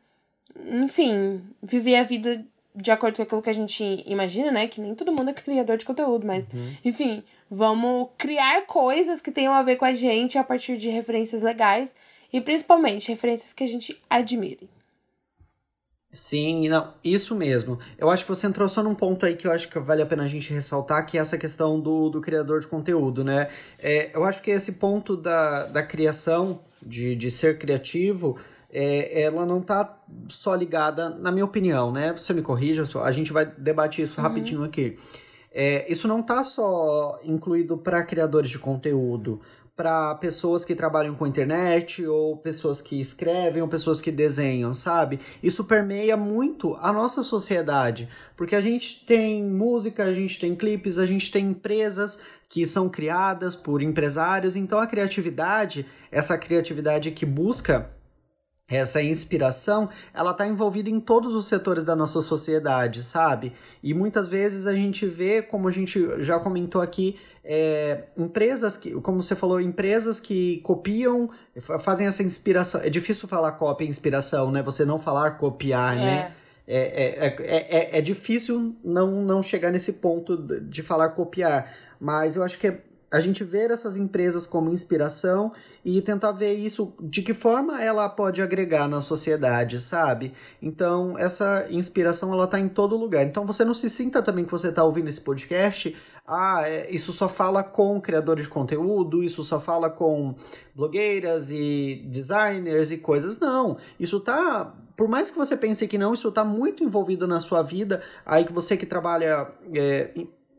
enfim, 0.84 1.44
viver 1.62 1.98
a 1.98 2.04
vida 2.04 2.46
de 2.74 2.92
acordo 2.92 3.18
com 3.18 3.24
aquilo 3.24 3.42
que 3.42 3.50
a 3.50 3.54
gente 3.54 4.04
imagina, 4.06 4.52
né? 4.52 4.68
Que 4.68 4.82
nem 4.82 4.96
todo 4.96 5.12
mundo 5.12 5.30
é 5.30 5.34
criador 5.34 5.78
de 5.78 5.86
conteúdo, 5.86 6.26
mas, 6.26 6.50
uhum. 6.50 6.76
enfim, 6.84 7.24
vamos 7.50 8.10
criar 8.18 8.66
coisas 8.66 9.22
que 9.22 9.32
tenham 9.32 9.54
a 9.54 9.64
ver 9.64 9.76
com 9.78 9.86
a 9.86 9.94
gente 9.94 10.38
a 10.38 10.44
partir 10.44 10.78
de 10.78 10.90
referências 10.90 11.42
legais 11.42 11.96
e 12.36 12.42
principalmente 12.42 13.08
referências 13.10 13.54
que 13.54 13.64
a 13.64 13.68
gente 13.68 13.98
admire. 14.10 14.70
Sim, 16.12 16.68
não, 16.68 16.94
isso 17.02 17.34
mesmo. 17.34 17.80
Eu 17.98 18.10
acho 18.10 18.26
que 18.26 18.30
você 18.30 18.46
entrou 18.46 18.68
só 18.68 18.84
num 18.84 18.94
ponto 18.94 19.26
aí 19.26 19.38
que 19.38 19.48
eu 19.48 19.52
acho 19.54 19.70
que 19.70 19.80
vale 19.80 20.02
a 20.02 20.06
pena 20.06 20.24
a 20.24 20.28
gente 20.28 20.54
ressaltar, 20.54 21.06
que 21.06 21.18
é 21.18 21.22
essa 21.22 21.38
questão 21.38 21.80
do, 21.80 22.10
do 22.10 22.20
criador 22.20 22.60
de 22.60 22.68
conteúdo, 22.68 23.24
né? 23.24 23.50
É, 23.80 24.12
eu 24.14 24.26
acho 24.26 24.42
que 24.42 24.52
esse 24.52 24.74
ponto 24.74 25.16
da, 25.16 25.66
da 25.66 25.82
criação, 25.82 26.60
de, 26.82 27.16
de 27.16 27.32
ser 27.32 27.58
criativo, 27.58 28.38
é, 28.70 29.22
ela 29.24 29.46
não 29.46 29.60
está 29.60 29.98
só 30.28 30.54
ligada, 30.56 31.10
na 31.10 31.32
minha 31.32 31.46
opinião, 31.46 31.90
né? 31.90 32.12
Você 32.12 32.34
me 32.34 32.42
corrija, 32.42 32.84
a 33.02 33.12
gente 33.14 33.32
vai 33.32 33.46
debater 33.46 34.04
isso 34.04 34.20
uhum. 34.20 34.28
rapidinho 34.28 34.64
aqui. 34.64 34.98
É, 35.54 35.90
isso 35.90 36.06
não 36.06 36.20
está 36.20 36.44
só 36.44 37.18
incluído 37.24 37.78
para 37.78 38.04
criadores 38.04 38.50
de 38.50 38.60
conteúdo, 38.60 39.40
para 39.76 40.16
pessoas 40.16 40.64
que 40.64 40.74
trabalham 40.74 41.16
com 41.16 41.28
internet, 41.28 42.06
ou 42.06 42.38
pessoas 42.38 42.82
que 42.82 43.00
escrevem, 43.00 43.62
ou 43.62 43.68
pessoas 43.68 44.02
que 44.02 44.10
desenham, 44.10 44.74
sabe? 44.74 45.20
Isso 45.44 45.66
permeia 45.66 46.16
muito 46.16 46.78
a 46.80 46.94
nossa 46.94 47.22
sociedade, 47.22 48.08
porque 48.38 48.56
a 48.56 48.62
gente 48.62 49.04
tem 49.06 49.44
música, 49.44 50.06
a 50.06 50.14
gente 50.14 50.40
tem 50.40 50.56
clipes, 50.56 50.98
a 50.98 51.06
gente 51.06 51.30
tem 51.30 51.48
empresas 51.48 52.20
que 52.48 52.66
são 52.66 52.88
criadas 52.88 53.56
por 53.56 53.82
empresários, 53.82 54.56
então 54.56 54.80
a 54.80 54.88
criatividade, 54.88 55.86
essa 56.10 56.38
criatividade 56.38 57.12
que 57.12 57.26
busca 57.26 57.90
essa 58.68 59.02
inspiração, 59.02 59.90
ela 60.12 60.32
está 60.32 60.48
envolvida 60.48 60.90
em 60.90 61.00
todos 61.00 61.36
os 61.36 61.46
setores 61.46 61.84
da 61.84 61.96
nossa 61.96 62.20
sociedade, 62.20 63.04
sabe? 63.04 63.54
E 63.84 63.94
muitas 63.94 64.28
vezes 64.28 64.66
a 64.66 64.74
gente 64.74 65.06
vê, 65.06 65.42
como 65.42 65.68
a 65.68 65.72
gente 65.72 66.24
já 66.24 66.40
comentou 66.40 66.82
aqui, 66.82 67.16
é, 67.44 68.06
empresas 68.18 68.76
que, 68.76 68.90
como 69.02 69.22
você 69.22 69.36
falou, 69.36 69.62
empresas 69.62 70.20
que 70.20 70.62
copiam, 70.62 71.30
fazem 71.80 72.08
essa 72.08 72.24
inspiração. 72.24 72.82
É 72.82 72.90
difícil 72.90 73.28
falar 73.28 73.52
cópia 73.52 73.86
e 73.86 73.88
inspiração, 73.88 74.50
né? 74.50 74.64
Você 74.64 74.84
não 74.84 74.98
falar 74.98 75.32
copiar, 75.32 75.96
né? 75.96 76.02
é. 76.02 76.06
né? 76.06 76.32
É, 76.68 76.80
é, 76.80 77.36
é, 77.40 78.00
é, 78.00 78.02
difícil 78.02 78.76
não, 78.84 79.22
não 79.22 79.44
chegar 79.44 79.70
nesse 79.70 79.94
ponto 79.94 80.36
de 80.36 80.82
falar 80.82 81.10
copiar, 81.10 81.72
mas 82.00 82.36
eu 82.36 82.42
acho 82.42 82.58
que 82.58 82.66
é 82.66 82.82
a 83.12 83.20
gente 83.20 83.44
ver 83.44 83.72
essas 83.72 83.98
empresas 83.98 84.46
como 84.46 84.70
inspiração 84.70 85.52
e 85.84 86.02
tentar 86.02 86.32
ver 86.32 86.54
isso 86.54 86.94
de 87.00 87.22
que 87.22 87.34
forma 87.34 87.82
ela 87.82 88.10
pode 88.10 88.42
agregar 88.42 88.88
na 88.88 89.02
sociedade, 89.02 89.80
sabe? 89.80 90.34
Então, 90.62 91.18
essa 91.18 91.66
inspiração 91.70 92.34
ela 92.34 92.48
tá 92.48 92.60
em 92.60 92.68
todo 92.68 92.98
lugar. 92.98 93.26
Então, 93.26 93.46
você 93.46 93.64
não 93.64 93.74
se 93.74 93.90
sinta 93.90 94.22
também 94.22 94.46
que 94.46 94.52
você 94.52 94.72
tá 94.72 94.84
ouvindo 94.84 95.08
esse 95.08 95.22
podcast, 95.22 95.96
ah, 96.28 96.64
é, 96.68 96.90
isso 96.90 97.14
só 97.14 97.30
fala 97.30 97.64
com 97.64 98.02
criadores 98.02 98.46
de 98.46 98.50
conteúdo, 98.50 99.24
isso 99.24 99.44
só 99.44 99.60
fala 99.60 99.90
com 99.90 100.34
blogueiras 100.76 101.52
e 101.52 102.04
designers 102.08 102.90
e 102.90 102.98
coisas. 102.98 103.40
Não, 103.40 103.78
isso 104.00 104.20
tá 104.20 104.74
por 104.96 105.10
mais 105.10 105.30
que 105.30 105.38
você 105.38 105.58
pense 105.58 105.86
que 105.88 105.98
não, 105.98 106.14
isso 106.14 106.30
está 106.30 106.44
muito 106.44 106.84
envolvido 106.84 107.28
na 107.28 107.40
sua 107.40 107.62
vida. 107.62 108.02
Aí 108.26 108.46
que 108.46 108.54
você 108.54 108.78
que 108.78 108.86
trabalha 108.86 109.48
é, 109.74 110.10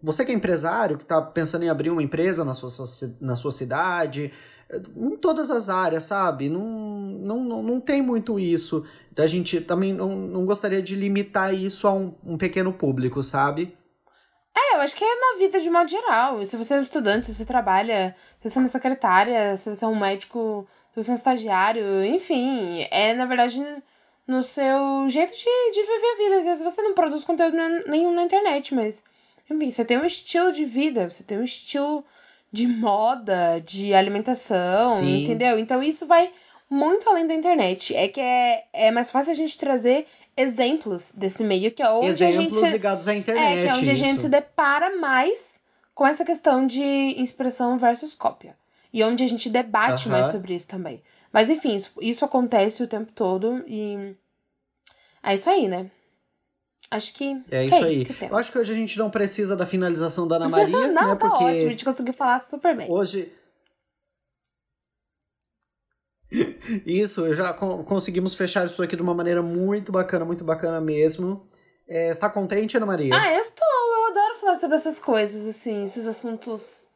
você 0.03 0.25
que 0.25 0.33
é 0.33 0.35
empresário, 0.35 0.97
que 0.97 1.05
está 1.05 1.21
pensando 1.21 1.65
em 1.65 1.69
abrir 1.69 1.91
uma 1.91 2.03
empresa 2.03 2.45
na 2.45 2.55
sua, 2.55 2.69
na 3.21 3.37
sua 3.37 3.51
cidade, 3.51 4.33
em 4.97 5.17
todas 5.17 5.51
as 5.51 5.69
áreas, 5.69 6.05
sabe? 6.05 6.49
Não, 6.49 6.65
não, 6.65 7.63
não, 7.63 7.81
tem 7.81 8.03
muito 8.03 8.39
isso. 8.39 8.85
A 9.17 9.27
gente 9.27 9.61
também 9.61 9.93
não, 9.93 10.17
não 10.17 10.45
gostaria 10.45 10.83
de 10.83 10.95
limitar 10.95 11.55
isso 11.55 11.87
a 11.87 11.93
um, 11.93 12.15
um 12.25 12.37
pequeno 12.37 12.73
público, 12.73 13.23
sabe? 13.23 13.77
É, 14.57 14.77
eu 14.77 14.81
acho 14.81 14.97
que 14.97 15.05
é 15.05 15.15
na 15.21 15.39
vida 15.39 15.61
de 15.61 15.71
modo 15.71 15.89
geral. 15.89 16.45
Se 16.45 16.57
você 16.57 16.75
é 16.75 16.79
um 16.79 16.83
estudante, 16.83 17.27
se 17.27 17.35
você 17.35 17.45
trabalha, 17.45 18.15
se 18.41 18.49
você 18.49 18.59
é 18.59 18.63
uma 18.63 18.69
secretária, 18.69 19.57
se 19.57 19.73
você 19.73 19.85
é 19.85 19.89
um 19.89 19.99
médico, 19.99 20.67
se 20.91 21.03
você 21.03 21.11
é 21.11 21.13
um 21.13 21.17
estagiário, 21.17 22.05
enfim, 22.05 22.87
é 22.91 23.15
na 23.15 23.27
verdade 23.27 23.63
no 24.27 24.43
seu 24.43 25.09
jeito 25.09 25.33
de, 25.33 25.73
de 25.73 25.81
viver 25.83 26.13
a 26.13 26.17
vida. 26.17 26.39
Às 26.39 26.47
vezes 26.47 26.65
você 26.65 26.83
não 26.83 26.95
produz 26.95 27.25
conteúdo 27.25 27.57
nenhum 27.87 28.13
na 28.13 28.23
internet, 28.23 28.75
mas 28.75 29.05
enfim, 29.51 29.71
você 29.71 29.85
tem 29.85 29.99
um 29.99 30.05
estilo 30.05 30.53
de 30.53 30.65
vida, 30.65 31.09
você 31.09 31.23
tem 31.23 31.39
um 31.39 31.45
estilo 31.45 32.05
de 32.51 32.67
moda, 32.67 33.61
de 33.65 33.95
alimentação, 33.95 35.01
Sim. 35.01 35.23
entendeu? 35.23 35.59
Então 35.59 35.83
isso 35.83 36.07
vai 36.07 36.31
muito 36.69 37.09
além 37.09 37.27
da 37.27 37.35
internet. 37.35 37.95
É 37.95 38.09
que 38.09 38.21
é, 38.21 38.65
é 38.73 38.91
mais 38.91 39.11
fácil 39.11 39.33
a 39.33 39.37
gente 39.37 39.57
trazer 39.59 40.07
exemplos 40.37 41.13
desse 41.13 41.45
meio, 41.45 41.71
que 41.71 41.83
é 41.83 41.91
onde 41.91 42.09
exemplos 42.09 42.33
a 42.37 42.41
gente. 42.41 42.59
Se, 42.59 42.69
ligados 42.71 43.09
à 43.09 43.15
internet. 43.15 43.59
É, 43.59 43.63
que 43.63 43.69
é 43.69 43.73
onde 43.73 43.83
isso. 43.83 43.91
a 43.91 43.95
gente 43.95 44.21
se 44.21 44.29
depara 44.29 44.97
mais 44.97 45.61
com 45.95 46.07
essa 46.07 46.25
questão 46.25 46.67
de 46.67 46.83
inspiração 46.83 47.79
versus 47.79 48.15
cópia. 48.15 48.57
E 48.93 49.03
onde 49.03 49.25
a 49.25 49.29
gente 49.29 49.51
debate 49.51 50.09
mais 50.09 50.29
sobre 50.29 50.55
isso 50.55 50.67
também. 50.67 51.03
Mas 51.33 51.51
enfim, 51.51 51.75
isso, 51.75 51.93
isso 52.01 52.25
acontece 52.25 52.83
o 52.83 52.89
tempo 52.89 53.13
todo 53.13 53.63
e. 53.67 54.15
É 55.23 55.35
isso 55.35 55.51
aí, 55.51 55.69
né? 55.69 55.91
Acho 56.91 57.15
que 57.15 57.43
é 57.51 57.65
isso, 57.65 57.75
é 57.75 57.85
aí. 57.85 58.03
Isso 58.03 58.25
Eu 58.25 58.37
acho 58.37 58.53
que 58.53 58.59
hoje 58.59 58.73
a 58.73 58.77
gente 58.77 58.99
não 58.99 59.11
precisa 59.11 59.57
da 59.57 59.67
finalização 59.67 60.27
da 60.27 60.37
Ana 60.37 60.49
Maria, 60.51 60.89
não, 60.89 61.09
né? 61.09 61.17
tá 61.17 61.17
porque 61.17 61.45
ótimo, 61.45 61.69
a 61.69 61.71
gente 61.71 61.85
conseguiu 61.85 62.15
falar 62.15 62.41
super 62.41 62.77
bem. 62.77 62.91
Hoje 62.91 63.33
Isso, 66.85 67.33
já 67.35 67.53
conseguimos 67.53 68.35
fechar 68.35 68.67
isso 68.67 68.83
aqui 68.83 68.97
de 68.97 69.03
uma 69.03 69.15
maneira 69.15 69.43
muito 69.43 69.93
bacana, 69.93 70.25
muito 70.25 70.45
bacana 70.45 70.81
mesmo. 70.81 71.49
É, 71.89 72.11
está 72.11 72.29
contente, 72.29 72.77
Ana 72.77 72.87
Maria? 72.87 73.15
Ah, 73.15 73.33
eu 73.33 73.41
estou. 73.41 73.67
Eu 73.67 74.07
adoro 74.11 74.41
falar 74.41 74.57
sobre 74.57 74.77
essas 74.77 74.99
coisas, 74.99 75.47
assim, 75.47 75.85
esses 75.85 76.07
assuntos, 76.07 76.89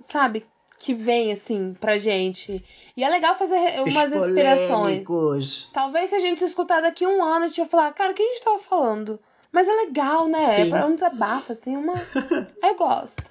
sabe, 0.00 0.46
que 0.80 0.94
vem, 0.94 1.30
assim, 1.30 1.76
pra 1.78 1.98
gente. 1.98 2.64
E 2.96 3.04
é 3.04 3.08
legal 3.10 3.36
fazer 3.36 3.54
umas 3.82 4.14
inspirações. 4.14 5.68
Talvez 5.74 6.08
se 6.08 6.16
a 6.16 6.18
gente 6.18 6.42
escutar 6.42 6.80
daqui 6.80 7.06
um 7.06 7.22
ano, 7.22 7.44
a 7.44 7.48
gente 7.48 7.60
vai 7.60 7.68
falar, 7.68 7.92
cara, 7.92 8.12
o 8.12 8.14
que 8.14 8.22
a 8.22 8.26
gente 8.26 8.42
tava 8.42 8.58
falando? 8.58 9.20
Mas 9.52 9.68
é 9.68 9.72
legal, 9.72 10.26
né? 10.26 10.38
É 10.38 10.64
Sim. 10.64 10.74
É 10.74 10.84
um 10.86 10.94
desabafo, 10.94 11.52
assim, 11.52 11.76
uma. 11.76 11.92
eu 12.62 12.74
gosto. 12.76 13.30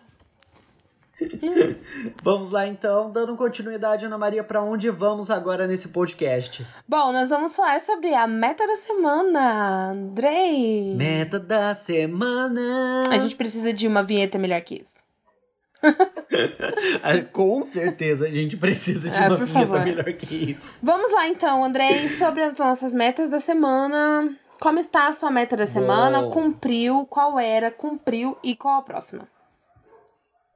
Hum. 1.19 1.75
Vamos 2.21 2.51
lá 2.51 2.67
então, 2.67 3.11
dando 3.11 3.35
continuidade, 3.35 4.05
Ana 4.05 4.17
Maria, 4.17 4.43
para 4.43 4.61
onde 4.61 4.89
vamos 4.91 5.31
agora 5.31 5.65
nesse 5.65 5.89
podcast? 5.89 6.65
Bom, 6.87 7.11
nós 7.11 7.31
vamos 7.31 7.55
falar 7.55 7.81
sobre 7.81 8.13
a 8.13 8.27
meta 8.27 8.65
da 8.67 8.75
semana, 8.75 9.89
Andrei. 9.89 10.93
Meta 10.95 11.39
da 11.39 11.73
semana. 11.73 13.05
A 13.09 13.17
gente 13.17 13.35
precisa 13.35 13.73
de 13.73 13.87
uma 13.87 14.03
vinheta 14.03 14.37
melhor 14.37 14.61
que 14.61 14.75
isso. 14.75 15.08
Com 17.31 17.63
certeza 17.63 18.27
a 18.27 18.31
gente 18.31 18.57
precisa 18.57 19.09
de 19.09 19.17
é, 19.17 19.27
uma 19.27 19.35
vinheta 19.37 19.79
melhor 19.79 20.13
que 20.13 20.51
isso. 20.51 20.79
Vamos 20.83 21.11
lá 21.11 21.27
então, 21.27 21.63
Andrei, 21.63 22.09
sobre 22.09 22.43
as 22.43 22.57
nossas 22.57 22.93
metas 22.93 23.29
da 23.29 23.39
semana. 23.39 24.35
Como 24.59 24.77
está 24.77 25.07
a 25.07 25.13
sua 25.13 25.31
meta 25.31 25.55
da 25.55 25.65
semana? 25.65 26.23
Bom. 26.23 26.31
Cumpriu? 26.31 27.05
Qual 27.05 27.39
era? 27.39 27.71
Cumpriu? 27.71 28.37
E 28.43 28.55
qual 28.55 28.79
a 28.79 28.81
próxima? 28.81 29.27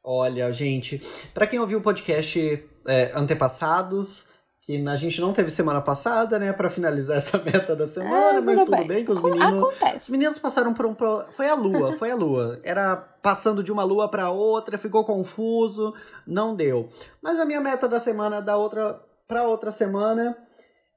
Olha, 0.04 0.52
gente, 0.52 1.02
para 1.34 1.48
quem 1.48 1.60
ouviu 1.60 1.80
o 1.80 1.82
podcast 1.82 2.62
é, 2.86 3.12
antepassados, 3.16 4.28
que 4.66 4.82
a 4.88 4.96
gente 4.96 5.20
não 5.20 5.34
teve 5.34 5.50
semana 5.50 5.82
passada, 5.82 6.40
né, 6.40 6.54
para 6.54 6.70
finalizar 6.70 7.18
essa 7.18 7.38
meta 7.38 7.76
da 7.76 7.86
semana, 7.86 8.38
é, 8.38 8.42
mas 8.42 8.62
tudo 8.62 8.72
bem, 8.72 8.88
bem 8.88 9.06
que 9.06 9.12
os 9.12 9.22
meninos, 9.22 9.62
Acontece. 9.62 10.04
os 10.04 10.10
meninos 10.10 10.40
passaram 10.40 10.74
por 10.74 10.86
um 10.86 10.94
pro... 10.94 11.26
foi 11.32 11.50
a 11.50 11.54
lua, 11.54 11.94
foi 11.94 12.10
a 12.10 12.16
lua. 12.16 12.60
Era 12.64 12.96
passando 12.96 13.62
de 13.62 13.72
uma 13.72 13.84
lua 13.84 14.08
para 14.08 14.30
outra, 14.30 14.78
ficou 14.78 15.04
confuso, 15.04 15.94
não 16.26 16.56
deu. 16.56 16.90
Mas 17.22 17.40
a 17.40 17.46
minha 17.46 17.60
meta 17.60 17.90
da 17.90 18.00
semana 18.00 18.42
da 18.42 18.56
outra 18.56 19.02
para 19.28 19.44
outra 19.44 19.72
semana 19.72 20.38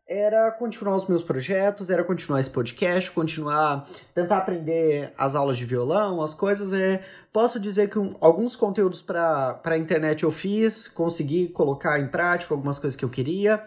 era 0.08 0.52
continuar 0.52 0.96
os 0.96 1.06
meus 1.06 1.22
projetos, 1.22 1.90
era 1.90 2.04
continuar 2.04 2.38
esse 2.38 2.50
podcast, 2.50 3.10
continuar, 3.10 3.88
tentar 4.14 4.38
aprender 4.38 5.12
as 5.18 5.34
aulas 5.34 5.58
de 5.58 5.64
violão, 5.64 6.22
as 6.22 6.32
coisas. 6.32 6.72
É, 6.72 7.02
posso 7.32 7.58
dizer 7.58 7.90
que 7.90 7.98
um, 7.98 8.14
alguns 8.20 8.54
conteúdos 8.54 9.02
para 9.02 9.60
a 9.64 9.76
internet 9.76 10.22
eu 10.22 10.30
fiz, 10.30 10.86
consegui 10.86 11.48
colocar 11.48 11.98
em 11.98 12.06
prática 12.06 12.54
algumas 12.54 12.78
coisas 12.78 12.96
que 12.96 13.04
eu 13.04 13.08
queria. 13.08 13.64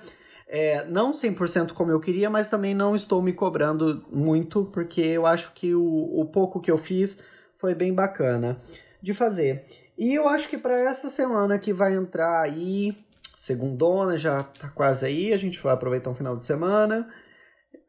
É, 0.47 0.85
não 0.85 1.11
100% 1.11 1.73
como 1.73 1.91
eu 1.91 1.99
queria, 1.99 2.29
mas 2.29 2.47
também 2.47 2.73
não 2.73 2.95
estou 2.95 3.21
me 3.21 3.33
cobrando 3.33 4.03
muito, 4.09 4.65
porque 4.65 5.01
eu 5.01 5.25
acho 5.25 5.51
que 5.53 5.75
o, 5.75 6.19
o 6.19 6.25
pouco 6.25 6.61
que 6.61 6.71
eu 6.71 6.77
fiz 6.77 7.19
foi 7.55 7.75
bem 7.75 7.93
bacana 7.93 8.59
de 9.01 9.13
fazer. 9.13 9.65
E 9.97 10.15
eu 10.15 10.29
acho 10.29 10.47
que 10.47 10.57
para 10.57 10.79
essa 10.79 11.09
semana 11.09 11.59
que 11.59 11.73
vai 11.73 11.93
entrar 11.93 12.41
aí, 12.41 12.95
segundona, 13.39 14.17
já 14.17 14.43
tá 14.43 14.67
quase 14.67 15.05
aí, 15.05 15.31
a 15.31 15.37
gente 15.37 15.61
vai 15.61 15.73
aproveitar 15.73 16.09
um 16.09 16.13
final 16.13 16.35
de 16.35 16.45
semana. 16.45 17.07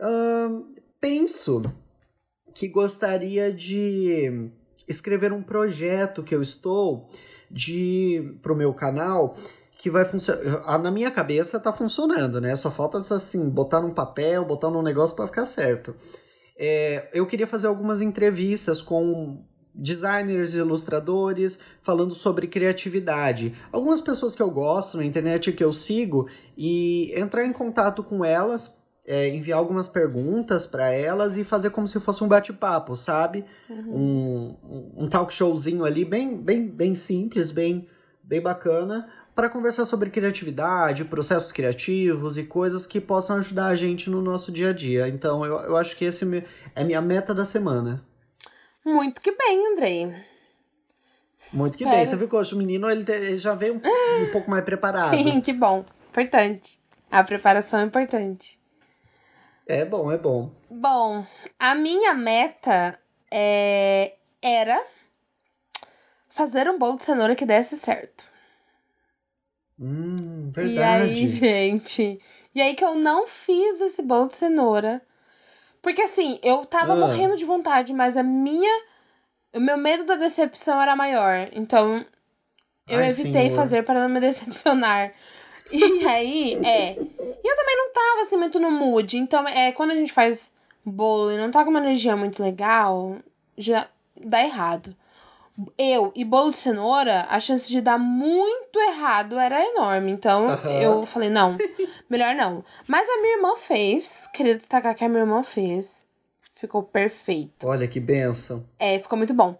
Uh, 0.01 0.65
penso 1.01 1.65
que 2.55 2.69
gostaria 2.69 3.53
de 3.53 4.49
escrever 4.87 5.33
um 5.33 5.43
projeto 5.43 6.23
que 6.23 6.33
eu 6.33 6.41
estou 6.41 7.09
de 7.51 8.39
pro 8.41 8.55
meu 8.55 8.73
canal 8.73 9.37
que 9.77 9.91
vai 9.91 10.05
funcionar. 10.05 10.79
Na 10.79 10.91
minha 10.93 11.11
cabeça 11.11 11.59
tá 11.59 11.73
funcionando, 11.73 12.41
né? 12.41 12.55
Só 12.55 12.71
falta 12.71 12.99
assim, 12.99 13.51
botar 13.51 13.81
num 13.81 13.93
papel, 13.93 14.45
botar 14.45 14.71
num 14.71 14.83
negócio 14.83 15.17
para 15.17 15.27
ficar 15.27 15.45
certo. 15.45 15.97
É, 16.57 17.11
eu 17.13 17.27
queria 17.27 17.47
fazer 17.47 17.67
algumas 17.67 18.01
entrevistas 18.01 18.81
com 18.81 19.45
designers 19.75 20.55
e 20.55 20.59
ilustradores 20.59 21.59
falando 21.83 22.14
sobre 22.14 22.47
criatividade. 22.47 23.55
Algumas 23.73 24.01
pessoas 24.01 24.35
que 24.35 24.43
eu 24.43 24.51
gosto 24.51 24.97
na 24.97 25.05
internet 25.05 25.53
que 25.53 25.64
eu 25.64 25.73
sigo 25.73 26.29
e 26.57 27.12
entrar 27.14 27.45
em 27.45 27.53
contato 27.53 28.03
com 28.03 28.25
elas, 28.25 28.79
é, 29.07 29.29
enviar 29.29 29.59
algumas 29.59 29.89
perguntas 29.89 30.66
para 30.66 30.93
elas 30.93 31.37
e 31.37 31.45
fazer 31.45 31.71
como 31.71 31.89
se 31.89 31.99
fosse 32.01 32.23
um 32.23 32.29
bate-papo, 32.29 32.95
sabe? 32.97 33.45
Uhum. 33.68 34.57
Um, 34.64 35.05
um 35.05 35.09
talk 35.09 35.33
showzinho 35.33 35.85
ali 35.85 36.05
bem, 36.05 36.37
bem, 36.37 36.68
bem 36.68 36.95
simples, 36.95 37.51
bem, 37.51 37.89
bem 38.23 38.41
bacana 38.41 39.09
para 39.35 39.49
conversar 39.49 39.85
sobre 39.85 40.11
criatividade, 40.11 41.05
processos 41.05 41.51
criativos 41.51 42.37
e 42.37 42.43
coisas 42.45 42.87
que 42.87 43.01
possam 43.01 43.37
ajudar 43.37 43.68
a 43.68 43.75
gente 43.75 44.11
no 44.11 44.21
nosso 44.21 44.53
dia 44.53 44.68
a 44.68 44.73
dia. 44.73 45.09
Então, 45.09 45.45
eu, 45.45 45.59
eu 45.61 45.77
acho 45.77 45.97
que 45.97 46.05
esse 46.05 46.45
é 46.75 46.85
minha 46.85 47.01
meta 47.01 47.33
da 47.33 47.45
semana. 47.45 48.05
Muito 48.85 49.20
que 49.20 49.33
bem, 49.33 49.72
Andrei. 49.72 50.07
Muito 51.55 51.76
que 51.76 51.85
Espero. 51.85 51.97
bem. 51.97 52.07
Você 52.07 52.16
viu 52.16 52.28
que 52.28 52.37
hoje 52.37 52.55
o 52.55 52.59
menino 52.59 52.91
ele, 52.91 53.37
já 53.39 53.55
veio 53.55 53.74
um, 53.74 54.24
um 54.24 54.33
pouco 54.33 54.51
mais 54.51 54.64
preparado. 54.64 55.16
Sim, 55.16 55.41
que 55.41 55.53
bom. 55.53 55.85
Importante. 56.11 56.78
A 57.11 57.24
preparação 57.24 57.81
é 57.81 57.85
importante. 57.85 58.59
É 59.66 59.85
bom, 59.85 60.11
é 60.11 60.18
bom. 60.18 60.53
Bom, 60.68 61.24
a 61.59 61.74
minha 61.74 62.14
meta 62.14 62.99
é... 63.31 64.14
era 64.43 64.85
fazer 66.28 66.68
um 66.68 66.78
bolo 66.78 66.97
de 66.97 67.05
cenoura 67.05 67.35
que 67.35 67.47
desse 67.47 67.78
certo. 67.78 68.24
Hum, 69.78 70.51
verdade. 70.51 70.74
E 70.74 70.83
aí, 70.83 71.26
gente. 71.26 72.20
E 72.55 72.61
aí 72.61 72.74
que 72.74 72.85
eu 72.85 72.95
não 72.95 73.26
fiz 73.26 73.81
esse 73.81 74.03
bolo 74.03 74.28
de 74.28 74.35
cenoura. 74.35 75.01
Porque 75.83 76.03
assim, 76.03 76.39
eu 76.43 76.64
tava 76.64 76.93
ah. 76.93 76.97
morrendo 76.97 77.37
de 77.37 77.45
vontade, 77.45 77.93
mas 77.93 78.16
a 78.16 78.22
minha. 78.22 78.70
O 79.53 79.61
meu 79.61 79.76
medo 79.76 80.05
da 80.05 80.14
decepção 80.14 80.81
era 80.81 80.95
maior. 80.95 81.49
Então, 81.53 82.05
eu 82.87 83.01
Ai, 83.01 83.09
evitei 83.09 83.49
senhor. 83.49 83.57
fazer 83.57 83.83
para 83.83 84.01
não 84.01 84.09
me 84.09 84.20
decepcionar. 84.20 85.12
E 85.72 86.07
aí, 86.07 86.55
é. 86.64 86.93
E 86.93 87.49
eu 87.49 87.57
também 87.57 87.76
não 87.76 87.93
tava 87.93 88.20
assim 88.22 88.37
muito 88.37 88.61
no 88.61 88.70
mood. 88.70 89.16
Então, 89.16 89.47
é, 89.49 89.72
quando 89.72 89.93
a 89.93 89.97
gente 89.97 90.12
faz 90.12 90.53
bolo 90.85 91.33
e 91.33 91.39
não 91.39 91.51
tá 91.51 91.64
com 91.64 91.70
uma 91.70 91.81
energia 91.81 92.16
muito 92.16 92.43
legal, 92.43 93.18
já 93.57 93.89
dá 94.16 94.43
errado 94.43 94.95
eu 95.77 96.13
e 96.15 96.25
bolo 96.25 96.51
de 96.51 96.57
cenoura, 96.57 97.27
a 97.29 97.41
chance 97.41 97.69
de 97.69 97.81
dar 97.81 97.99
muito 97.99 98.79
errado 98.79 99.39
era 99.39 99.61
enorme. 99.65 100.11
Então 100.13 100.49
uhum. 100.49 100.81
eu 100.81 101.07
falei, 101.07 101.29
não, 101.29 101.57
melhor 102.09 102.35
não. 102.35 102.65
Mas 102.87 103.09
a 103.09 103.21
minha 103.21 103.37
irmã 103.37 103.57
fez, 103.57 104.29
queria 104.33 104.57
destacar 104.57 104.95
que 104.95 105.05
a 105.05 105.09
minha 105.09 105.23
irmã 105.23 105.43
fez. 105.43 106.07
Ficou 106.55 106.83
perfeito. 106.83 107.67
Olha 107.67 107.89
que 107.89 107.99
benção. 107.99 108.63
É, 108.79 108.99
ficou 108.99 109.17
muito 109.17 109.33
bom. 109.33 109.59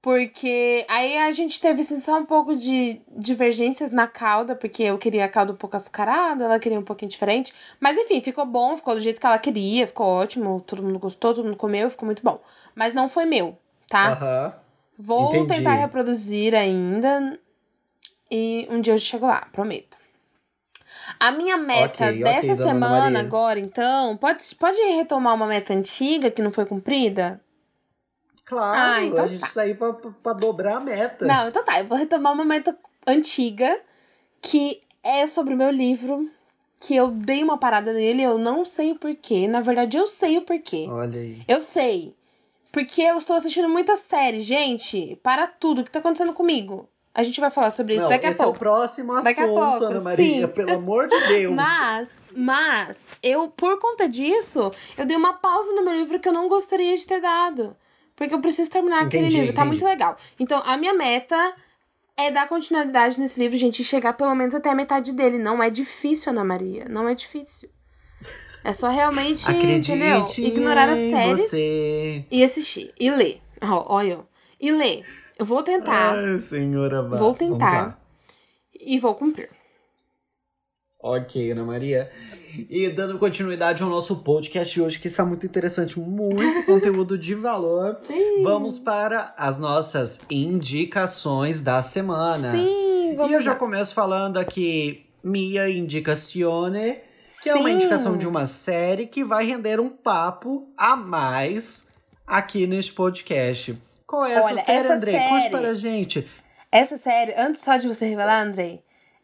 Porque 0.00 0.84
aí 0.86 1.16
a 1.16 1.32
gente 1.32 1.58
teve 1.58 1.80
assim, 1.80 1.98
só 1.98 2.18
um 2.18 2.26
pouco 2.26 2.54
de 2.54 3.00
divergências 3.16 3.90
na 3.90 4.06
calda, 4.06 4.54
porque 4.54 4.82
eu 4.82 4.98
queria 4.98 5.24
a 5.24 5.28
calda 5.28 5.52
um 5.52 5.56
pouco 5.56 5.76
açucarada, 5.76 6.44
ela 6.44 6.58
queria 6.58 6.78
um 6.78 6.84
pouquinho 6.84 7.10
diferente. 7.10 7.54
Mas 7.80 7.96
enfim, 7.96 8.20
ficou 8.20 8.44
bom, 8.44 8.76
ficou 8.76 8.94
do 8.94 9.00
jeito 9.00 9.18
que 9.18 9.26
ela 9.26 9.38
queria, 9.38 9.86
ficou 9.86 10.06
ótimo, 10.06 10.60
todo 10.66 10.82
mundo 10.82 10.98
gostou, 10.98 11.34
todo 11.34 11.46
mundo 11.46 11.56
comeu, 11.56 11.90
ficou 11.90 12.04
muito 12.04 12.22
bom. 12.22 12.38
Mas 12.74 12.92
não 12.92 13.08
foi 13.08 13.24
meu, 13.24 13.56
tá? 13.88 14.12
Aham. 14.12 14.46
Uhum. 14.46 14.63
Vou 14.98 15.34
Entendi. 15.34 15.54
tentar 15.54 15.74
reproduzir 15.74 16.54
ainda. 16.54 17.38
E 18.30 18.66
um 18.70 18.80
dia 18.80 18.94
eu 18.94 18.98
chego 18.98 19.26
lá, 19.26 19.46
prometo. 19.52 19.96
A 21.20 21.30
minha 21.30 21.56
meta 21.56 22.06
okay, 22.06 22.22
dessa 22.22 22.52
okay, 22.52 22.64
semana 22.64 23.20
agora, 23.20 23.60
então, 23.60 24.16
pode, 24.16 24.42
pode 24.54 24.80
retomar 24.80 25.34
uma 25.34 25.46
meta 25.46 25.74
antiga 25.74 26.30
que 26.30 26.42
não 26.42 26.50
foi 26.50 26.64
cumprida? 26.64 27.40
Claro, 28.44 28.78
ah, 28.78 29.04
então 29.04 29.24
a 29.24 29.26
gente 29.26 29.40
tá. 29.40 29.48
sair 29.48 29.74
pra, 29.76 29.92
pra 29.92 30.32
dobrar 30.32 30.76
a 30.76 30.80
meta. 30.80 31.26
Não, 31.26 31.48
então 31.48 31.64
tá, 31.64 31.80
eu 31.80 31.86
vou 31.86 31.96
retomar 31.96 32.32
uma 32.32 32.44
meta 32.44 32.76
antiga 33.06 33.80
que 34.40 34.82
é 35.02 35.26
sobre 35.26 35.54
o 35.54 35.56
meu 35.56 35.70
livro, 35.70 36.30
que 36.80 36.94
eu 36.94 37.10
dei 37.10 37.42
uma 37.42 37.56
parada 37.56 37.92
nele, 37.92 38.22
eu 38.22 38.38
não 38.38 38.64
sei 38.64 38.92
o 38.92 38.98
porquê. 38.98 39.48
Na 39.48 39.60
verdade, 39.60 39.96
eu 39.96 40.06
sei 40.06 40.36
o 40.38 40.42
porquê. 40.42 40.86
Olha 40.88 41.20
aí. 41.20 41.42
Eu 41.48 41.62
sei. 41.62 42.14
Porque 42.74 43.00
eu 43.00 43.16
estou 43.16 43.36
assistindo 43.36 43.68
muita 43.68 43.94
série, 43.94 44.40
gente. 44.40 45.16
Para 45.22 45.46
tudo. 45.46 45.80
O 45.80 45.84
que 45.84 45.90
está 45.90 46.00
acontecendo 46.00 46.32
comigo? 46.32 46.88
A 47.14 47.22
gente 47.22 47.40
vai 47.40 47.48
falar 47.48 47.70
sobre 47.70 47.94
isso 47.94 48.02
Não, 48.02 48.08
daqui 48.08 48.26
a 48.26 48.30
esse 48.30 48.40
pouco. 48.40 48.52
é 48.52 48.56
o 48.56 48.58
próximo 48.58 49.12
assunto, 49.12 49.24
daqui 49.24 49.40
a 49.40 49.46
pouco, 49.46 49.84
Ana 49.84 50.00
Maria. 50.00 50.48
Sim. 50.48 50.52
Pelo 50.52 50.72
amor 50.72 51.06
de 51.06 51.28
Deus. 51.28 51.54
Mas, 51.54 52.20
mas, 52.34 53.12
eu, 53.22 53.48
por 53.48 53.78
conta 53.78 54.08
disso, 54.08 54.72
eu 54.98 55.06
dei 55.06 55.16
uma 55.16 55.34
pausa 55.34 55.72
no 55.72 55.84
meu 55.84 55.94
livro 55.94 56.18
que 56.18 56.28
eu 56.28 56.32
não 56.32 56.48
gostaria 56.48 56.96
de 56.96 57.06
ter 57.06 57.20
dado. 57.20 57.76
Porque 58.16 58.34
eu 58.34 58.40
preciso 58.40 58.68
terminar 58.68 59.02
entendi, 59.04 59.18
aquele 59.18 59.28
livro. 59.28 59.44
Entendi. 59.44 59.56
Tá 59.56 59.64
muito 59.64 59.84
legal. 59.84 60.16
Então, 60.40 60.60
a 60.66 60.76
minha 60.76 60.94
meta 60.94 61.54
é 62.16 62.32
dar 62.32 62.48
continuidade 62.48 63.20
nesse 63.20 63.38
livro, 63.38 63.56
gente, 63.56 63.82
e 63.82 63.84
chegar 63.84 64.14
pelo 64.14 64.34
menos 64.34 64.52
até 64.52 64.70
a 64.70 64.74
metade 64.74 65.12
dele. 65.12 65.38
Não 65.38 65.62
é 65.62 65.70
difícil, 65.70 66.32
Ana 66.32 66.44
Maria. 66.44 66.86
Não 66.88 67.08
é 67.08 67.14
difícil. 67.14 67.70
É 68.64 68.72
só 68.72 68.88
realmente, 68.88 69.44
Acredite 69.48 69.92
entendeu? 69.92 70.24
Ignorar 70.38 70.88
as 70.88 70.98
séries 70.98 71.40
você. 71.40 72.24
e 72.30 72.42
assistir. 72.42 72.94
E 72.98 73.10
ler. 73.10 73.42
olha, 73.60 74.20
e 74.58 74.72
ler. 74.72 75.04
Eu 75.38 75.44
vou 75.44 75.62
tentar. 75.62 76.16
Ai, 76.16 76.38
senhora 76.38 77.02
Vou 77.02 77.34
tentar. 77.34 78.00
E 78.74 78.98
vou 78.98 79.14
cumprir. 79.14 79.50
Ok, 80.98 81.52
Ana 81.52 81.62
Maria. 81.62 82.10
E 82.70 82.88
dando 82.88 83.18
continuidade 83.18 83.82
ao 83.82 83.90
nosso 83.90 84.16
podcast 84.16 84.80
hoje, 84.80 84.98
que 84.98 85.08
está 85.08 85.22
muito 85.26 85.44
interessante, 85.44 86.00
muito 86.00 86.64
conteúdo 86.64 87.18
de 87.18 87.34
valor. 87.34 87.92
Sim. 87.92 88.42
Vamos 88.42 88.78
para 88.78 89.34
as 89.36 89.58
nossas 89.58 90.18
indicações 90.30 91.60
da 91.60 91.82
semana. 91.82 92.52
Sim, 92.52 93.14
vamos 93.16 93.30
E 93.30 93.34
eu 93.34 93.42
já 93.42 93.54
começo 93.54 93.94
falando 93.94 94.38
aqui, 94.38 95.04
minha 95.22 95.68
indicazione 95.68 96.96
que 97.24 97.44
Sim. 97.44 97.50
é 97.50 97.54
uma 97.54 97.70
indicação 97.70 98.18
de 98.18 98.28
uma 98.28 98.44
série 98.44 99.06
que 99.06 99.24
vai 99.24 99.46
render 99.46 99.80
um 99.80 99.88
papo 99.88 100.68
a 100.76 100.94
mais 100.94 101.86
aqui 102.26 102.66
neste 102.66 102.92
podcast. 102.92 103.80
Qual 104.06 104.26
é 104.26 104.34
essa 104.34 104.46
Olha, 104.46 104.62
série, 104.62 104.78
essa 104.78 104.94
André? 104.94 105.12
Série, 105.12 105.28
Conte 105.28 105.50
para 105.50 105.70
a 105.70 105.74
gente. 105.74 106.28
Essa 106.70 106.98
série, 106.98 107.34
antes 107.36 107.62
só 107.62 107.76
de 107.76 107.88
você 107.88 108.06
revelar, 108.06 108.42
Andrei, 108.42 108.82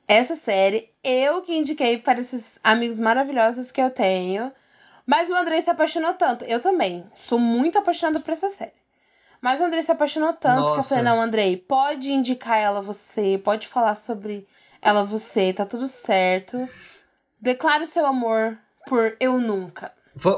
essa 0.08 0.34
série 0.34 0.90
eu 1.04 1.42
que 1.42 1.54
indiquei 1.54 1.98
para 1.98 2.20
esses 2.20 2.58
amigos 2.64 2.98
maravilhosos 2.98 3.70
que 3.70 3.80
eu 3.80 3.90
tenho. 3.90 4.50
Mas 5.06 5.28
o 5.28 5.34
Andrei 5.34 5.60
se 5.60 5.68
apaixonou 5.68 6.14
tanto. 6.14 6.44
Eu 6.44 6.60
também. 6.60 7.04
Sou 7.16 7.38
muito 7.38 7.78
apaixonada 7.78 8.20
por 8.20 8.32
essa 8.32 8.48
série. 8.48 8.72
Mas 9.40 9.60
o 9.60 9.64
Andrei 9.64 9.82
se 9.82 9.90
apaixonou 9.90 10.32
tanto 10.34 10.60
Nossa. 10.60 10.74
que 10.74 10.78
eu 10.80 10.84
falei: 10.84 11.04
não, 11.04 11.20
Andrei, 11.20 11.56
pode 11.56 12.12
indicar 12.12 12.58
ela 12.58 12.80
você, 12.80 13.38
pode 13.42 13.66
falar 13.66 13.94
sobre 13.94 14.46
ela 14.80 15.02
você, 15.02 15.52
tá 15.52 15.64
tudo 15.64 15.88
certo. 15.88 16.68
Declare 17.42 17.86
seu 17.86 18.04
amor 18.04 18.58
por 18.86 19.16
Eu 19.18 19.40
Nunca. 19.40 19.90
V 20.14 20.30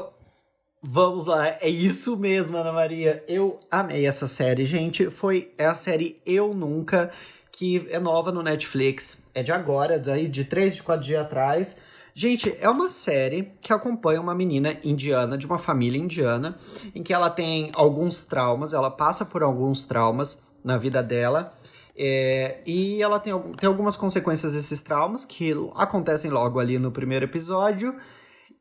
vamos 0.81 1.25
lá, 1.25 1.49
é 1.49 1.67
isso 1.67 2.15
mesmo, 2.15 2.55
Ana 2.55 2.71
Maria. 2.71 3.21
Eu 3.27 3.59
amei 3.69 4.07
essa 4.07 4.25
série, 4.25 4.63
gente. 4.63 5.09
Foi 5.09 5.53
é 5.57 5.65
a 5.65 5.73
série 5.73 6.21
Eu 6.25 6.53
Nunca, 6.53 7.11
que 7.51 7.85
é 7.89 7.99
nova 7.99 8.31
no 8.31 8.41
Netflix. 8.41 9.21
É 9.33 9.43
de 9.43 9.51
agora, 9.51 9.99
daí 9.99 10.29
de 10.29 10.45
três, 10.45 10.77
de 10.77 10.83
quatro 10.83 11.03
dias 11.05 11.21
atrás. 11.21 11.75
Gente, 12.15 12.55
é 12.61 12.69
uma 12.69 12.89
série 12.89 13.51
que 13.59 13.73
acompanha 13.73 14.21
uma 14.21 14.33
menina 14.33 14.77
indiana, 14.81 15.37
de 15.37 15.45
uma 15.45 15.57
família 15.57 15.99
indiana, 15.99 16.57
em 16.95 17.03
que 17.03 17.11
ela 17.11 17.29
tem 17.29 17.69
alguns 17.75 18.23
traumas, 18.23 18.71
ela 18.71 18.89
passa 18.89 19.25
por 19.25 19.43
alguns 19.43 19.83
traumas 19.83 20.39
na 20.63 20.77
vida 20.77 21.03
dela. 21.03 21.51
É, 21.95 22.61
e 22.65 23.01
ela 23.01 23.19
tem, 23.19 23.33
tem 23.53 23.67
algumas 23.67 23.95
consequências 23.95 24.53
desses 24.53 24.81
traumas 24.81 25.25
que 25.25 25.53
acontecem 25.75 26.31
logo 26.31 26.59
ali 26.59 26.79
no 26.79 26.91
primeiro 26.91 27.25
episódio. 27.25 27.95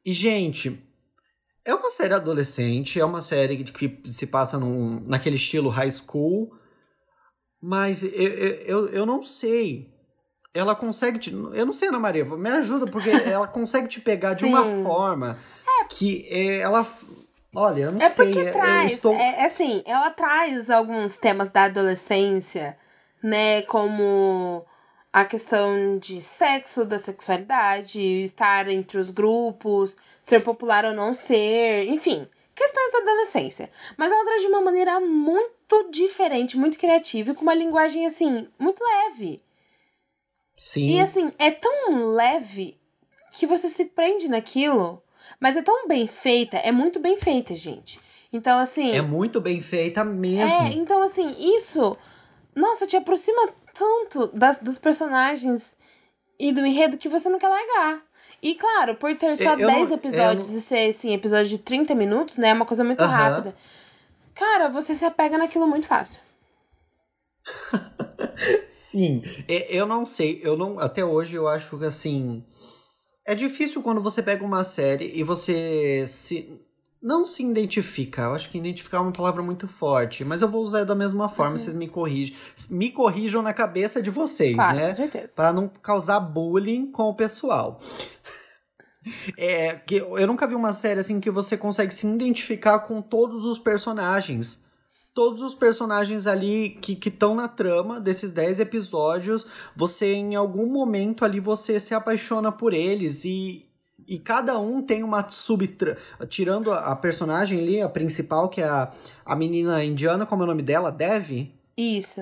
E, 0.04 0.12
gente, 0.12 0.82
é 1.64 1.74
uma 1.74 1.90
série 1.90 2.14
adolescente, 2.14 3.00
é 3.00 3.04
uma 3.04 3.20
série 3.22 3.64
que 3.64 4.02
se 4.10 4.26
passa 4.26 4.58
num, 4.58 5.00
naquele 5.06 5.36
estilo 5.36 5.70
high 5.70 5.90
school, 5.90 6.52
mas 7.60 8.02
eu, 8.02 8.10
eu, 8.10 8.88
eu 8.88 9.06
não 9.06 9.22
sei. 9.22 9.90
Ela 10.52 10.74
consegue 10.74 11.18
te. 11.18 11.32
Eu 11.32 11.64
não 11.64 11.72
sei, 11.72 11.88
Ana 11.88 11.98
Maria, 11.98 12.24
me 12.24 12.50
ajuda, 12.50 12.86
porque 12.86 13.08
ela 13.24 13.46
consegue 13.46 13.88
te 13.88 14.00
pegar 14.00 14.34
de 14.34 14.44
uma 14.44 14.64
forma 14.82 15.38
que 15.88 16.26
é, 16.28 16.58
ela. 16.58 16.86
Olha, 17.54 17.84
eu 17.84 17.92
não 17.92 18.02
é 18.02 18.10
sei. 18.10 18.26
Porque 18.26 18.46
é, 18.46 18.52
traz, 18.52 18.92
estou... 18.92 19.14
é, 19.14 19.42
é 19.42 19.46
assim, 19.46 19.82
ela 19.86 20.10
traz 20.10 20.68
alguns 20.68 21.16
temas 21.16 21.48
da 21.48 21.64
adolescência 21.64 22.76
né? 23.22 23.62
Como 23.62 24.64
a 25.12 25.24
questão 25.24 25.98
de 25.98 26.22
sexo, 26.22 26.84
da 26.84 26.98
sexualidade, 26.98 28.00
estar 28.00 28.68
entre 28.68 28.98
os 28.98 29.10
grupos, 29.10 29.96
ser 30.22 30.42
popular 30.42 30.86
ou 30.86 30.94
não 30.94 31.12
ser, 31.12 31.86
enfim, 31.88 32.26
questões 32.54 32.92
da 32.92 32.98
adolescência. 32.98 33.70
Mas 33.96 34.10
ela 34.10 34.24
traz 34.24 34.40
de 34.40 34.48
uma 34.48 34.62
maneira 34.62 34.98
muito 35.00 35.90
diferente, 35.90 36.56
muito 36.56 36.78
criativa 36.78 37.30
e 37.30 37.34
com 37.34 37.42
uma 37.42 37.54
linguagem 37.54 38.06
assim, 38.06 38.48
muito 38.58 38.82
leve. 38.82 39.40
Sim. 40.56 40.86
E 40.86 41.00
assim, 41.00 41.32
é 41.38 41.50
tão 41.50 42.14
leve 42.14 42.78
que 43.32 43.46
você 43.46 43.68
se 43.68 43.84
prende 43.84 44.28
naquilo, 44.28 45.02
mas 45.38 45.56
é 45.56 45.62
tão 45.62 45.86
bem 45.86 46.06
feita, 46.06 46.56
é 46.58 46.72
muito 46.72 46.98
bem 47.00 47.18
feita, 47.18 47.54
gente. 47.54 48.00
Então, 48.32 48.58
assim. 48.58 48.92
É 48.92 49.02
muito 49.02 49.40
bem 49.40 49.60
feita 49.60 50.02
mesmo. 50.02 50.62
É, 50.62 50.72
então, 50.72 51.02
assim, 51.02 51.34
isso. 51.54 51.98
Nossa, 52.54 52.86
te 52.86 52.96
aproxima 52.96 53.48
tanto 53.74 54.26
das, 54.36 54.58
dos 54.58 54.78
personagens 54.78 55.76
e 56.38 56.52
do 56.52 56.64
enredo 56.66 56.98
que 56.98 57.08
você 57.08 57.28
não 57.28 57.38
quer 57.38 57.48
largar. 57.48 58.02
E 58.42 58.54
claro, 58.54 58.96
por 58.96 59.16
ter 59.16 59.36
só 59.36 59.52
Eu 59.54 59.66
10 59.66 59.88
não- 59.90 59.96
episódios 59.96 60.50
e 60.52 60.60
ser, 60.60 60.88
assim, 60.90 61.12
episódio 61.14 61.46
de 61.48 61.58
30 61.58 61.94
minutos, 61.94 62.36
né? 62.38 62.48
É 62.48 62.52
uma 62.54 62.66
coisa 62.66 62.82
muito 62.84 63.02
Aham. 63.02 63.10
rápida. 63.30 63.56
Cara, 64.34 64.68
você 64.68 64.94
se 64.94 65.04
apega 65.04 65.38
naquilo 65.38 65.66
muito 65.66 65.86
fácil. 65.86 66.20
Sim, 68.70 69.22
E- 69.48 69.66
eu 69.70 69.86
não 69.86 70.04
sei, 70.04 70.40
eu 70.42 70.56
não, 70.56 70.78
até 70.78 71.04
hoje 71.04 71.36
eu 71.36 71.48
acho 71.48 71.78
que 71.78 71.84
assim, 71.84 72.44
é 73.26 73.34
difícil 73.34 73.82
quando 73.82 74.02
você 74.02 74.22
pega 74.22 74.44
uma 74.44 74.64
série 74.64 75.10
e 75.16 75.22
você 75.22 76.04
se 76.06 76.60
não 77.02 77.24
se 77.24 77.42
identifica. 77.44 78.22
Eu 78.22 78.34
acho 78.34 78.48
que 78.50 78.58
identificar 78.58 78.98
é 78.98 79.00
uma 79.00 79.12
palavra 79.12 79.42
muito 79.42 79.66
forte, 79.66 80.24
mas 80.24 80.40
eu 80.40 80.48
vou 80.48 80.62
usar 80.62 80.84
da 80.84 80.94
mesma 80.94 81.28
forma, 81.28 81.56
vocês 81.56 81.74
me 81.74 81.88
corrigem, 81.88 82.36
me 82.70 82.90
corrijam 82.90 83.42
na 83.42 83.52
cabeça 83.52 84.00
de 84.00 84.10
vocês, 84.10 84.54
Claro, 84.54 84.76
né? 84.76 84.88
com 84.90 84.94
certeza. 84.94 85.30
Pra 85.34 85.52
não 85.52 85.68
causar 85.68 86.20
bullying 86.20 86.90
com 86.92 87.04
o 87.04 87.14
pessoal. 87.14 87.78
É, 89.36 89.74
que 89.74 89.96
eu 89.96 90.26
nunca 90.28 90.46
vi 90.46 90.54
uma 90.54 90.72
série 90.72 91.00
assim 91.00 91.18
que 91.18 91.28
você 91.28 91.56
consegue 91.56 91.92
se 91.92 92.06
identificar 92.06 92.78
com 92.78 93.02
todos 93.02 93.44
os 93.44 93.58
personagens. 93.58 94.62
Todos 95.12 95.42
os 95.42 95.56
personagens 95.56 96.28
ali 96.28 96.70
que 96.80 96.96
estão 97.08 97.34
na 97.34 97.48
trama 97.48 98.00
desses 98.00 98.30
10 98.30 98.60
episódios, 98.60 99.44
você 99.74 100.12
em 100.12 100.36
algum 100.36 100.66
momento 100.66 101.24
ali 101.24 101.40
você 101.40 101.80
se 101.80 101.94
apaixona 101.94 102.52
por 102.52 102.72
eles 102.72 103.24
e, 103.24 103.66
e 104.14 104.18
cada 104.18 104.58
um 104.58 104.82
tem 104.82 105.02
uma 105.02 105.28
subtrama. 105.28 105.96
Tirando 106.28 106.70
a, 106.72 106.78
a 106.78 106.96
personagem 106.96 107.60
ali, 107.60 107.80
a 107.80 107.88
principal, 107.88 108.48
que 108.48 108.60
é 108.60 108.68
a, 108.68 108.90
a 109.24 109.34
menina 109.36 109.82
indiana, 109.84 110.26
como 110.26 110.42
é 110.42 110.44
o 110.44 110.48
nome 110.48 110.62
dela? 110.62 110.90
Dev? 110.92 111.48
Isso. 111.76 112.20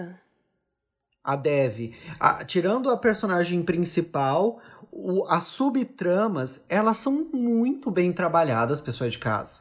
a 1.22 1.36
Dev, 1.36 1.93
a- 2.18 2.45
tirando 2.45 2.88
a 2.91 2.97
personagem 2.97 3.62
principal, 3.62 4.59
o- 4.91 5.24
as 5.28 5.45
subtramas, 5.45 6.64
elas 6.68 6.99
são 6.99 7.28
muito 7.32 7.91
bem 7.91 8.12
trabalhadas, 8.12 8.80
pessoal 8.80 9.11
de 9.11 9.18
casa. 9.18 9.61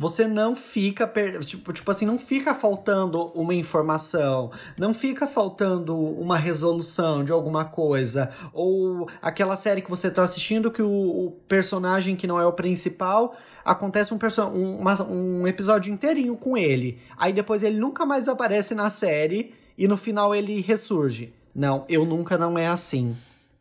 Você 0.00 0.26
não 0.26 0.56
fica, 0.56 1.06
tipo, 1.44 1.74
tipo 1.74 1.90
assim, 1.90 2.06
não 2.06 2.16
fica 2.18 2.54
faltando 2.54 3.26
uma 3.34 3.52
informação, 3.54 4.50
não 4.78 4.94
fica 4.94 5.26
faltando 5.26 5.94
uma 5.94 6.38
resolução 6.38 7.22
de 7.22 7.30
alguma 7.30 7.66
coisa, 7.66 8.30
ou 8.54 9.06
aquela 9.20 9.56
série 9.56 9.82
que 9.82 9.90
você 9.90 10.10
tá 10.10 10.22
assistindo 10.22 10.70
que 10.70 10.80
o, 10.80 10.88
o 11.26 11.30
personagem 11.46 12.16
que 12.16 12.26
não 12.26 12.40
é 12.40 12.46
o 12.46 12.52
principal, 12.54 13.36
acontece 13.62 14.14
um, 14.14 14.18
um, 14.54 14.78
uma- 14.78 15.02
um 15.02 15.46
episódio 15.46 15.92
inteirinho 15.92 16.34
com 16.34 16.56
ele, 16.56 16.98
aí 17.14 17.30
depois 17.30 17.62
ele 17.62 17.78
nunca 17.78 18.06
mais 18.06 18.26
aparece 18.26 18.74
na 18.74 18.88
série, 18.88 19.52
e 19.76 19.86
no 19.86 19.98
final 19.98 20.34
ele 20.34 20.62
ressurge. 20.62 21.34
Não, 21.54 21.84
eu 21.90 22.06
nunca 22.06 22.38
não 22.38 22.56
é 22.56 22.66
assim. 22.68 23.14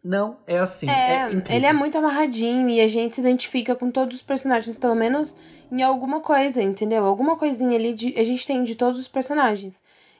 Não 0.04 0.38
é 0.48 0.58
assim. 0.58 0.90
É, 0.90 1.18
É, 1.18 1.56
ele 1.56 1.66
é 1.66 1.74
muito 1.74 1.98
amarradinho 1.98 2.70
e 2.70 2.80
a 2.82 2.88
gente 2.88 3.16
se 3.16 3.22
identifica 3.22 3.76
com 3.76 3.92
todos 3.92 4.16
os 4.16 4.22
personagens, 4.22 4.76
pelo 4.76 4.96
menos 4.96 5.38
em 5.72 5.82
alguma 5.84 6.22
coisa, 6.22 6.62
entendeu? 6.64 7.06
Alguma 7.06 7.36
coisinha 7.36 7.78
ali 7.78 7.94
de, 7.94 8.18
a 8.20 8.24
gente 8.24 8.48
tem 8.48 8.64
de 8.64 8.76
todos 8.76 8.98
os 9.00 9.08
personagens. 9.08 9.76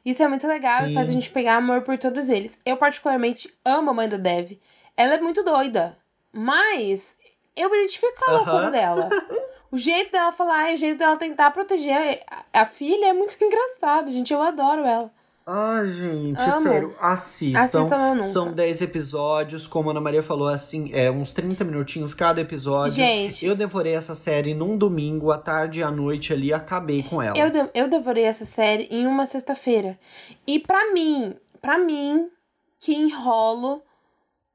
Isso 0.06 0.22
é 0.24 0.28
muito 0.28 0.48
legal 0.48 0.86
e 0.86 0.90
Sim. 0.90 0.94
faz 0.94 1.10
a 1.10 1.14
gente 1.14 1.30
pegar 1.30 1.56
amor 1.56 1.82
por 1.82 1.98
todos 1.98 2.30
eles. 2.30 2.60
Eu, 2.66 2.78
particularmente, 2.78 3.54
amo 3.66 3.90
a 3.90 3.94
mãe 3.94 4.08
da 4.08 4.18
Dev. 4.18 4.60
Ela 4.96 5.16
é 5.16 5.22
muito 5.22 5.44
doida, 5.44 5.98
mas 6.32 7.18
eu 7.56 7.70
me 7.70 7.78
identifico 7.78 8.14
com 8.18 8.32
a 8.32 8.34
Aham. 8.34 8.40
loucura 8.44 8.72
dela. 8.72 9.10
O 9.72 9.78
jeito 9.78 10.12
dela 10.12 10.32
falar 10.32 10.72
e 10.72 10.74
o 10.74 10.78
jeito 10.78 10.98
dela 10.98 11.16
tentar 11.18 11.52
proteger 11.52 12.22
a, 12.28 12.62
a 12.62 12.66
filha 12.66 13.08
é 13.08 13.14
muito 13.14 13.38
engraçado, 13.44 14.12
gente. 14.12 14.34
Eu 14.34 14.42
adoro 14.42 14.86
ela. 14.86 15.12
Ai, 15.52 15.90
gente, 15.90 16.40
Amo. 16.42 16.62
sério, 16.62 16.96
assistam. 17.00 17.60
Assistam 17.60 18.16
eu. 18.18 18.24
São 18.24 18.52
10 18.54 18.82
episódios, 18.84 19.66
como 19.66 19.90
a 19.90 19.92
Ana 19.94 20.00
Maria 20.02 20.22
falou, 20.22 20.48
assim, 20.48 20.92
é 20.94 21.10
uns 21.10 21.32
30 21.32 21.64
minutinhos 21.64 22.14
cada 22.14 22.40
episódio. 22.40 22.94
Gente, 22.94 23.46
Eu 23.48 23.56
devorei 23.56 23.94
essa 23.96 24.14
série 24.14 24.54
num 24.54 24.78
domingo, 24.78 25.32
à 25.32 25.38
tarde 25.40 25.80
e 25.80 25.84
à 25.84 25.90
noite 25.90 26.32
ali, 26.34 26.54
acabei 26.54 27.02
com 27.02 27.20
ela. 27.22 27.36
Eu, 27.38 27.50
de- 27.50 27.70
eu 27.74 27.88
devorei 27.88 28.26
essa 28.26 28.46
série 28.46 28.88
em 28.92 29.08
uma 29.08 29.26
sexta-feira. 29.26 29.98
E 30.46 30.60
pra 30.60 30.94
mim, 30.94 31.36
pra 31.60 31.78
mim, 31.80 32.30
que 32.80 32.94
enrolo, 32.94 33.82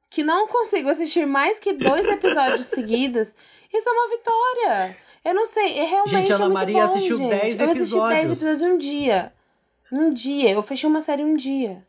que 0.09 0.23
não 0.23 0.47
consigo 0.47 0.87
assistir 0.89 1.25
mais 1.27 1.59
que 1.59 1.73
dois 1.73 2.05
episódios 2.07 2.67
seguidos, 2.73 3.35
isso 3.73 3.89
é 3.89 3.91
uma 3.91 4.09
vitória. 4.09 4.97
Eu 5.25 5.33
não 5.33 5.45
sei, 5.45 5.77
é 5.79 5.83
realmente 5.85 6.27
Gente, 6.27 6.31
a 6.31 6.35
é 6.35 6.37
Ana 6.37 6.45
muito 6.45 6.53
Maria 6.53 6.75
bom, 6.77 6.83
assistiu 6.83 7.17
gente. 7.17 7.29
10 7.29 7.41
Eu 7.41 7.47
assisti 7.47 7.59
10 7.59 7.77
episódios. 7.77 8.23
episódios 8.43 8.61
em 8.61 8.73
um 8.73 8.77
dia. 8.77 9.33
Um 9.91 10.11
dia. 10.11 10.51
Eu 10.51 10.61
fechei 10.63 10.89
uma 10.89 11.01
série 11.01 11.23
um 11.23 11.35
dia. 11.35 11.85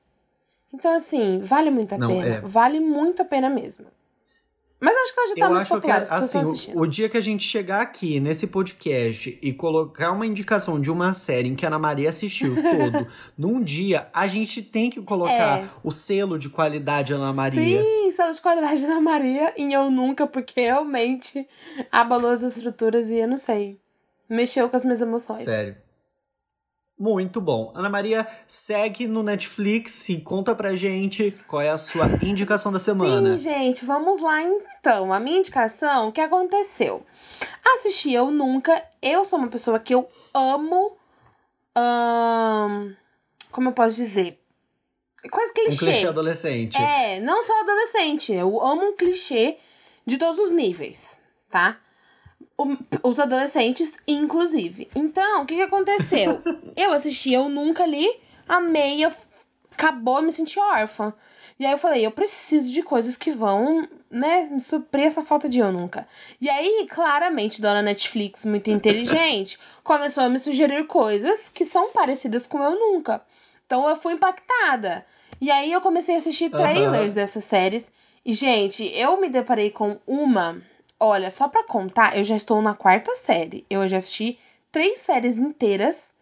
Então, 0.73 0.93
assim, 0.95 1.41
vale 1.41 1.71
muito 1.71 1.95
a 1.95 1.99
Não, 1.99 2.09
pena. 2.09 2.27
é. 2.37 2.41
Vale 2.41 2.81
muito 2.81 3.23
a 3.23 3.25
pena 3.25 3.49
mesmo. 3.49 3.87
Mas 4.79 4.95
acho 4.95 5.15
que 5.15 5.21
ela 5.21 5.29
já 5.29 5.35
tá 5.37 5.41
Eu 5.47 5.51
muito 5.51 5.63
que, 5.67 5.73
popular, 5.75 6.01
pessoas 6.01 6.37
assim, 6.37 6.73
o, 6.75 6.81
o 6.81 6.87
dia 6.87 7.09
que 7.09 7.17
a 7.17 7.21
gente 7.21 7.43
chegar 7.45 7.81
aqui 7.81 8.21
nesse 8.21 8.47
podcast 8.47 9.39
e 9.41 9.53
colocar 9.55 10.13
uma 10.13 10.27
indicação 10.27 10.79
de 10.79 10.91
uma 10.91 11.15
série 11.15 11.49
em 11.49 11.55
que 11.57 11.65
a 11.65 11.69
Ana 11.69 11.79
Maria 11.79 12.11
assistiu 12.11 12.55
todo, 12.61 13.07
num 13.39 13.63
dia, 13.63 14.07
a 14.13 14.27
gente 14.27 14.63
tem 14.63 14.91
que 14.91 15.01
colocar 15.01 15.61
É. 15.61 15.69
o 15.83 15.91
selo 15.91 16.39
de 16.39 16.51
qualidade 16.51 17.15
Ana 17.15 17.33
Maria. 17.33 17.83
Sim, 17.83 18.13
selo 18.13 18.35
de 18.35 18.41
qualidade 18.43 18.87
da 18.87 19.01
Maria 19.01 19.55
em 19.57 19.73
Eu 19.73 19.91
Nunca, 19.91 20.27
porque 20.27 20.61
realmente 20.61 21.49
abalou 21.91 22.31
as 22.31 22.43
estruturas 22.43 23.09
e 23.09 23.17
eu 23.17 23.29
não 23.29 23.39
sei. 23.39 23.81
Mexeu 24.29 24.69
com 24.69 24.77
as 24.77 24.85
minhas 24.85 25.01
emoções. 25.01 25.45
Sério. 25.45 25.75
Muito 26.99 27.43
bom. 27.43 27.73
Ana 27.75 27.91
Maria, 27.91 28.27
segue 28.47 29.07
no 29.07 29.23
Netflix 29.23 30.09
e 30.09 30.19
conta 30.19 30.55
pra 30.55 30.75
gente 30.75 31.31
qual 31.47 31.61
é 31.61 31.69
a 31.69 31.77
sua 31.77 32.07
indicação 32.23 32.73
da 32.73 32.79
semana. 32.81 33.37
Sim, 33.37 33.51
gente, 33.51 33.85
vamos 33.85 34.23
lá 34.23 34.41
então. 34.43 35.13
A 35.13 35.21
minha 35.21 35.39
indicação, 35.39 36.09
o 36.09 36.13
que 36.13 36.23
aconteceu? 36.23 37.05
Assisti 37.75 38.13
Eu 38.15 38.31
Nunca. 38.31 38.83
Eu 39.03 39.27
sou 39.27 39.39
uma 39.39 39.49
pessoa 39.49 39.79
que 39.79 39.95
eu 39.95 40.09
amo. 40.33 40.97
como 43.51 43.69
eu 43.69 43.73
posso 43.73 43.97
dizer? 43.97 44.41
Quase 45.31 45.51
Um 45.51 45.55
clichê. 45.55 45.79
clichê 45.79 46.07
adolescente. 46.07 46.79
É, 46.81 47.21
não 47.21 47.43
só 47.43 47.61
adolescente. 47.61 48.33
Eu 48.33 48.59
amo 48.65 48.83
um 48.91 48.97
clichê 48.97 49.59
de 50.07 50.17
todos 50.17 50.39
os 50.39 50.53
níveis, 50.53 51.21
tá? 51.51 51.79
O- 52.59 52.77
os 53.09 53.21
adolescentes, 53.21 53.95
inclusive. 54.07 54.89
Então, 54.95 55.43
o 55.43 55.47
que, 55.47 55.57
que 55.57 55.63
aconteceu? 55.63 56.43
eu 56.77 56.93
assisti 56.93 57.33
Eu 57.33 57.49
Nunca 57.49 57.85
li, 57.87 58.09
amei, 58.49 59.05
eu 59.05 59.13
acabou, 59.73 60.23
me 60.23 60.33
senti 60.33 60.59
órfã. 60.59 61.13
E 61.59 61.65
aí 61.67 61.73
eu 61.73 61.79
falei, 61.79 62.05
eu 62.05 62.11
preciso 62.11 62.71
de 62.71 62.83
coisas 62.83 63.17
que 63.17 63.31
vão, 63.31 63.87
né, 64.11 64.49
me 64.51 64.61
suprir 64.61 65.05
essa 65.07 65.23
falta 65.25 65.49
de 65.49 65.59
Eu 65.59 65.73
Nunca. 65.73 66.07
E 66.41 66.49
aí, 66.51 66.87
claramente, 66.91 67.63
dona 67.63 67.81
Netflix, 67.83 68.45
muito 68.45 68.71
inteligente, 68.71 69.59
começou 69.83 70.25
a 70.25 70.29
me 70.29 70.39
sugerir 70.39 70.87
coisas 70.87 71.49
que 71.49 71.65
são 71.65 71.93
parecidas 71.93 72.47
com 72.47 72.63
Eu 72.63 72.79
Nunca. 72.79 73.23
Então 73.67 73.89
eu 73.89 73.97
fui 73.97 74.13
impactada. 74.15 75.05
E 75.41 75.51
aí 75.51 75.73
eu 75.73 75.81
comecei 75.81 76.15
a 76.15 76.19
assistir 76.19 76.51
trailers 76.51 77.15
dessas 77.15 77.45
séries. 77.45 77.91
E, 78.25 78.33
gente, 78.33 78.85
eu 78.97 79.19
me 79.21 79.29
deparei 79.29 79.71
com 79.71 79.99
uma. 80.07 80.61
Olha, 80.99 81.31
só 81.31 81.49
pra 81.49 81.65
contar, 81.65 82.17
eu 82.17 82.25
já 82.25 82.37
estou 82.37 82.61
na 82.63 82.75
quarta 82.75 83.15
série. 83.15 83.67
Eu 83.69 83.87
já 83.87 83.99
assisti 83.99 84.39
três 84.73 85.01
séries 85.01 85.37
inteiras. 85.37 86.15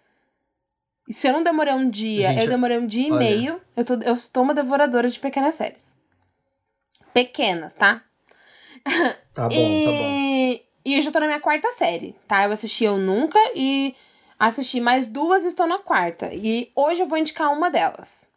E 1.09 1.15
se 1.15 1.29
eu 1.29 1.33
não 1.33 1.43
demorei 1.43 1.75
um 1.75 1.89
dia, 1.89 2.31
Gente, 2.31 2.43
eu 2.43 2.49
demorei 2.49 2.79
um 2.79 2.87
dia 2.87 3.09
e 3.09 3.13
olha. 3.13 3.19
meio. 3.19 3.61
Eu, 3.77 3.85
tô, 3.85 3.95
eu 3.95 4.15
estou 4.15 4.43
uma 4.43 4.55
devoradora 4.55 5.09
de 5.09 5.19
pequenas 5.19 5.55
séries. 5.55 5.97
Pequenas, 7.13 7.75
tá? 7.75 8.03
Tá 9.33 9.49
bom, 9.49 9.55
tá 9.85 9.93
bom. 9.93 10.11
e... 10.11 10.63
e 10.85 10.97
eu 10.97 11.03
já 11.03 11.13
tô 11.13 11.21
na 11.21 11.27
minha 11.27 11.41
quarta 11.41 11.71
série, 11.73 12.17
tá? 12.27 12.45
Eu 12.45 12.53
assisti 12.53 12.85
Eu 12.85 12.99
Nunca 12.99 13.39
e 13.55 13.95
assisti 14.39 14.81
mais 14.81 15.07
duas 15.07 15.45
e 15.45 15.49
estou 15.49 15.67
na 15.67 15.79
quarta. 15.79 16.31
E 16.35 16.73
hoje 16.75 17.03
eu 17.03 17.07
vou 17.07 17.19
indicar 17.19 17.53
uma 17.53 17.71
delas. 17.71 18.29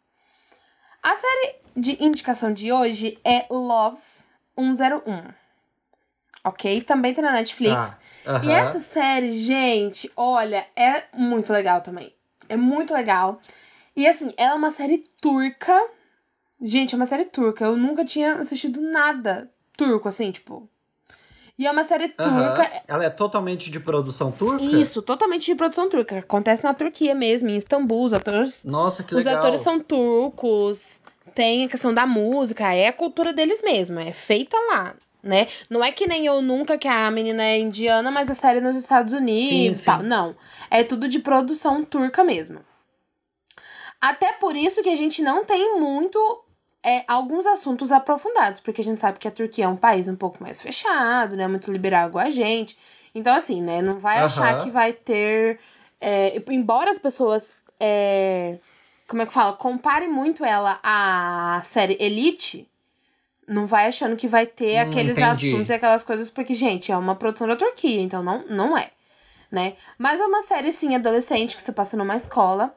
A 1.02 1.14
série 1.16 1.56
de 1.76 2.04
indicação 2.04 2.52
de 2.52 2.70
hoje 2.72 3.18
é 3.24 3.46
Love 3.50 4.00
101. 4.56 5.47
Ok? 6.44 6.80
Também 6.82 7.12
tem 7.14 7.22
na 7.22 7.32
Netflix. 7.32 7.98
Tá. 8.24 8.40
E 8.42 8.50
Aham. 8.50 8.58
essa 8.58 8.78
série, 8.78 9.32
gente, 9.32 10.10
olha, 10.16 10.66
é 10.76 11.04
muito 11.14 11.52
legal 11.52 11.80
também. 11.80 12.14
É 12.48 12.56
muito 12.56 12.92
legal. 12.94 13.40
E 13.96 14.06
assim, 14.06 14.32
ela 14.36 14.52
é 14.52 14.54
uma 14.54 14.70
série 14.70 15.04
turca. 15.20 15.76
Gente, 16.60 16.94
é 16.94 16.96
uma 16.96 17.06
série 17.06 17.24
turca. 17.24 17.64
Eu 17.64 17.76
nunca 17.76 18.04
tinha 18.04 18.34
assistido 18.34 18.80
nada 18.80 19.50
turco, 19.76 20.08
assim, 20.08 20.30
tipo. 20.30 20.68
E 21.58 21.66
é 21.66 21.70
uma 21.72 21.82
série 21.82 22.08
turca. 22.08 22.70
Ela 22.86 23.04
é 23.04 23.10
totalmente 23.10 23.68
de 23.70 23.80
produção 23.80 24.30
turca? 24.30 24.62
Isso, 24.64 25.02
totalmente 25.02 25.44
de 25.44 25.54
produção 25.56 25.88
turca. 25.88 26.18
Acontece 26.18 26.62
na 26.62 26.72
Turquia 26.72 27.14
mesmo, 27.16 27.48
em 27.48 27.56
Istambul. 27.56 28.04
Os 28.04 28.12
atores, 28.12 28.64
Nossa, 28.64 29.02
que 29.02 29.14
os 29.14 29.24
legal. 29.24 29.40
atores 29.40 29.60
são 29.60 29.80
turcos. 29.80 31.02
tem 31.34 31.64
a 31.64 31.68
questão 31.68 31.92
da 31.92 32.06
música, 32.06 32.72
é 32.72 32.86
a 32.86 32.92
cultura 32.92 33.32
deles 33.32 33.60
mesmo, 33.62 33.98
é 33.98 34.12
feita 34.12 34.56
lá, 34.70 34.94
né? 35.28 35.46
Não 35.68 35.84
é 35.84 35.92
que 35.92 36.08
nem 36.08 36.24
eu 36.26 36.40
nunca, 36.40 36.78
que 36.78 36.88
a 36.88 37.10
menina 37.10 37.44
é 37.44 37.58
indiana, 37.58 38.10
mas 38.10 38.30
a 38.30 38.34
série 38.34 38.58
é 38.58 38.62
nos 38.62 38.76
Estados 38.76 39.12
Unidos 39.12 39.80
Sim, 39.80 39.84
tal. 39.84 40.00
sim. 40.00 40.06
Não. 40.06 40.34
É 40.70 40.82
tudo 40.82 41.06
de 41.06 41.18
produção 41.18 41.84
turca 41.84 42.24
mesmo. 42.24 42.60
Até 44.00 44.32
por 44.32 44.56
isso 44.56 44.82
que 44.82 44.88
a 44.88 44.94
gente 44.94 45.20
não 45.22 45.44
tem 45.44 45.78
muito 45.78 46.18
é, 46.84 47.04
alguns 47.06 47.46
assuntos 47.46 47.92
aprofundados, 47.92 48.60
porque 48.60 48.80
a 48.80 48.84
gente 48.84 49.00
sabe 49.00 49.18
que 49.18 49.28
a 49.28 49.30
Turquia 49.30 49.64
é 49.64 49.68
um 49.68 49.76
país 49.76 50.08
um 50.08 50.16
pouco 50.16 50.42
mais 50.42 50.60
fechado, 50.60 51.36
né? 51.36 51.46
Muito 51.46 51.70
liberal 51.70 52.08
igual 52.08 52.26
a 52.26 52.30
gente. 52.30 52.78
Então, 53.14 53.34
assim, 53.34 53.60
né? 53.60 53.82
Não 53.82 53.98
vai 53.98 54.18
achar 54.18 54.54
Aham. 54.54 54.64
que 54.64 54.70
vai 54.70 54.92
ter. 54.92 55.58
é, 56.00 56.42
embora 56.48 56.90
as 56.90 56.98
pessoas. 56.98 57.56
é, 57.78 58.58
como 59.08 59.22
é 59.22 59.26
que 59.26 59.32
fala? 59.32 59.54
Compare 59.54 60.06
muito 60.06 60.44
ela 60.44 60.78
à 60.82 61.60
série 61.62 61.96
Elite. 61.98 62.68
Não 63.48 63.66
vai 63.66 63.86
achando 63.88 64.14
que 64.16 64.28
vai 64.28 64.46
ter 64.46 64.76
Hum, 64.78 64.82
aqueles 64.82 65.16
entendi. 65.18 65.48
assuntos 65.48 65.70
e 65.70 65.74
aquelas 65.74 66.04
coisas, 66.04 66.28
porque, 66.30 66.52
gente, 66.54 66.92
é 66.92 66.96
uma 66.96 67.14
produção 67.16 67.48
da 67.48 67.56
Turquia, 67.56 68.00
então 68.00 68.22
não, 68.22 68.44
não 68.46 68.76
é, 68.76 68.90
né? 69.50 69.76
Mas 69.96 70.20
é 70.20 70.26
uma 70.26 70.42
série, 70.42 70.70
sim, 70.70 70.94
adolescente, 70.94 71.56
que 71.56 71.62
se 71.62 71.72
passa 71.72 71.96
numa 71.96 72.16
escola 72.16 72.74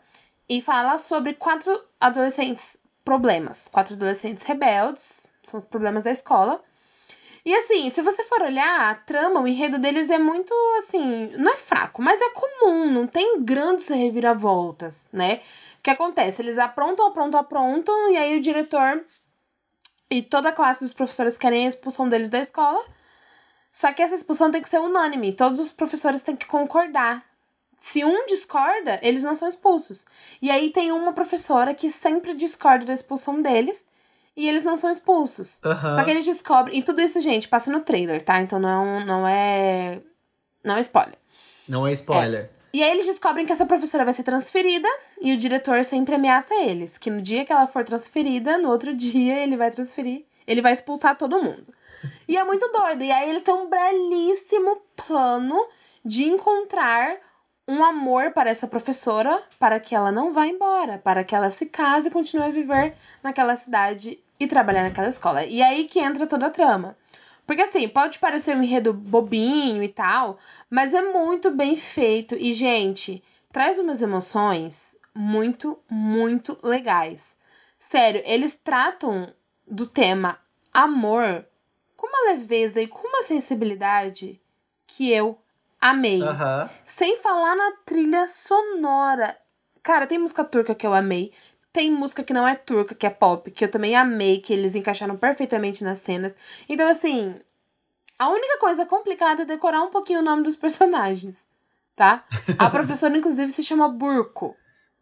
e 0.48 0.62
fala 0.62 0.98
sobre 0.98 1.34
quatro 1.34 1.78
adolescentes 2.00 2.78
problemas. 3.04 3.68
Quatro 3.68 3.96
adolescentes 3.96 4.44
rebeldes, 4.44 5.28
são 5.44 5.60
os 5.60 5.66
problemas 5.66 6.04
da 6.04 6.12
escola. 6.12 6.64
E 7.44 7.54
assim, 7.56 7.90
se 7.90 8.02
você 8.04 8.24
for 8.24 8.42
olhar, 8.42 8.92
a 8.92 8.96
trama, 8.96 9.42
o 9.42 9.48
enredo 9.48 9.80
deles 9.80 10.10
é 10.12 10.20
muito, 10.20 10.54
assim, 10.78 11.28
não 11.38 11.52
é 11.52 11.58
fraco, 11.58 12.02
mas 12.02 12.22
é 12.22 12.30
comum, 12.30 12.92
não 12.92 13.08
tem 13.08 13.42
grandes 13.44 13.88
reviravoltas, 13.88 15.10
né? 15.12 15.42
O 15.80 15.82
que 15.82 15.90
acontece? 15.90 16.42
Eles 16.42 16.60
aprontam, 16.60 17.08
aprontam, 17.08 17.40
aprontam, 17.40 18.12
e 18.12 18.18
aí 18.18 18.38
o 18.38 18.42
diretor 18.42 19.04
e 20.12 20.22
toda 20.22 20.50
a 20.50 20.52
classe 20.52 20.84
dos 20.84 20.94
professores 20.94 21.38
querem 21.38 21.66
a 21.66 21.70
expulsão 21.70 22.10
deles 22.10 22.30
da 22.30 22.40
escola. 22.40 22.84
Só 23.72 23.92
que 23.94 24.02
essa 24.02 24.16
expulsão 24.16 24.52
tem 24.52 24.62
que 24.62 24.68
ser 24.68 24.80
unânime, 24.80 25.32
todos 25.32 25.60
os 25.60 25.72
professores 25.72 26.22
têm 26.22 26.36
que 26.36 26.46
concordar. 26.46 27.24
Se 27.78 28.04
um 28.04 28.26
discorda, 28.26 29.00
eles 29.02 29.24
não 29.24 29.34
são 29.34 29.48
expulsos. 29.48 30.06
E 30.42 30.52
aí 30.52 30.70
tem 30.70 30.92
uma 30.92 31.14
professora 31.14 31.74
que 31.74 31.90
sempre 31.90 32.36
discorda 32.36 32.86
da 32.86 32.94
expulsão 32.94 33.42
deles 33.42 33.86
e 34.36 34.48
eles 34.48 34.64
não 34.64 34.78
são 34.78 34.92
expulsos. 34.92 35.60
Aham. 35.64 35.96
Só 35.96 36.04
que 36.04 36.12
eles 36.12 36.26
descobrem. 36.26 36.78
E 36.78 36.84
tudo 36.84 37.02
isso, 37.02 37.20
gente, 37.22 37.48
passa 37.48 37.72
no 37.72 37.80
trailer, 37.80 38.22
tá? 38.22 38.40
Então 38.42 38.60
não 38.60 39.00
é. 39.00 39.06
não 39.06 39.28
é. 39.28 40.02
Não 40.64 40.78
é 40.78 40.80
spoiler. 40.82 41.18
Não 41.68 41.88
é 41.88 41.92
spoiler. 41.94 42.52
E 42.74 42.82
aí 42.82 42.92
eles 42.92 43.06
descobrem 43.06 43.46
que 43.46 43.52
essa 43.52 43.66
professora 43.66 44.06
vai 44.06 44.14
ser 44.14 44.24
transferida 44.24 44.88
e 45.20 45.34
o 45.34 45.38
diretor 45.38 45.84
sempre 45.84 46.16
ameaça 46.16 46.56
eles. 46.56 46.98
Que 46.98 47.10
no 47.10 47.22
dia 47.22 47.44
que 47.44 47.52
ela 47.52 47.68
for 47.68 47.84
transferida, 47.84 48.58
no 48.58 48.70
outro 48.70 48.94
dia 48.96 49.40
ele 49.44 49.58
vai 49.58 49.70
transferir. 49.72 50.26
Ele 50.48 50.62
vai 50.62 50.74
expulsar 50.74 51.18
todo 51.18 51.42
mundo. 51.42 51.74
E 52.28 52.38
é 52.38 52.44
muito 52.44 52.68
doido. 52.72 53.04
E 53.04 53.12
aí 53.12 53.30
eles 53.30 53.44
têm 53.44 53.54
um 53.54 53.70
belíssimo 53.70 54.82
plano 54.96 55.68
de 56.04 56.24
encontrar 56.24 57.18
um 57.68 57.84
amor 57.84 58.32
para 58.32 58.50
essa 58.50 58.68
professora 58.68 59.42
para 59.60 59.80
que 59.80 59.96
ela 59.96 60.12
não 60.12 60.34
vá 60.34 60.48
embora, 60.48 60.98
para 60.98 61.24
que 61.24 61.36
ela 61.36 61.52
se 61.52 61.68
case 61.68 62.08
e 62.08 62.12
continue 62.12 62.46
a 62.46 62.50
viver 62.50 62.96
naquela 63.22 63.56
cidade 63.56 64.20
e 64.40 64.48
trabalhar 64.48 64.84
naquela 64.84 65.08
escola. 65.08 65.46
E 65.46 65.62
aí 65.62 65.86
que 65.86 66.00
entra 66.00 66.26
toda 66.26 66.48
a 66.48 66.50
trama. 66.50 66.98
Porque 67.46 67.64
assim, 67.64 67.88
pode 67.88 68.20
parecer 68.20 68.56
um 68.56 68.64
enredo 68.64 68.94
bobinho 68.94 69.84
e 69.84 69.90
tal, 69.90 70.38
mas 70.70 70.94
é 70.94 71.02
muito 71.02 71.52
bem 71.52 71.76
feito 71.76 72.36
e, 72.36 72.54
gente, 72.54 73.24
traz 73.52 73.78
umas 73.78 74.02
emoções 74.02 74.98
muito, 75.14 75.78
muito 75.90 76.58
legais. 76.64 77.38
Sério, 77.78 78.22
eles 78.26 78.56
tratam 78.56 79.34
do 79.68 79.86
tema 79.86 80.40
amor 80.74 81.46
com 81.96 82.08
uma 82.08 82.32
leveza 82.32 82.82
e 82.82 82.88
com 82.88 83.08
uma 83.08 83.24
sensibilidade 83.24 84.40
que 84.88 85.12
eu 85.12 85.38
amei. 85.80 86.22
Aham. 86.22 86.70
Sem 86.86 87.18
falar 87.18 87.56
na 87.56 87.72
trilha 87.86 88.28
sonora. 88.28 89.38
Cara, 89.84 90.06
tem 90.06 90.20
música 90.20 90.44
turca 90.44 90.76
que 90.76 90.86
eu 90.86 90.94
amei. 90.94 91.34
Tem 91.74 91.90
música 91.90 92.24
que 92.24 92.34
não 92.34 92.48
é 92.48 92.56
turca, 92.56 92.94
que 92.94 93.06
é 93.06 93.10
pop, 93.10 93.50
que 93.50 93.64
eu 93.64 93.72
também 93.72 93.96
amei, 93.96 94.40
que 94.40 94.52
eles 94.52 94.76
encaixaram 94.76 95.16
perfeitamente 95.18 95.84
nas 95.84 96.00
cenas. 96.00 96.36
Então, 96.68 96.90
assim, 96.90 97.36
a 98.20 98.30
única 98.30 98.58
coisa 98.60 98.86
complicada 98.86 99.44
é 99.44 99.46
decorar 99.46 99.82
um 99.82 99.90
pouquinho 99.90 100.20
o 100.20 100.24
nome 100.24 100.44
dos 100.44 100.56
personagens, 100.56 101.46
tá? 101.96 102.26
A 102.60 102.70
professora, 102.70 103.18
inclusive, 103.18 103.50
se 103.52 103.64
chama 103.64 103.88
Burko, 103.88 104.56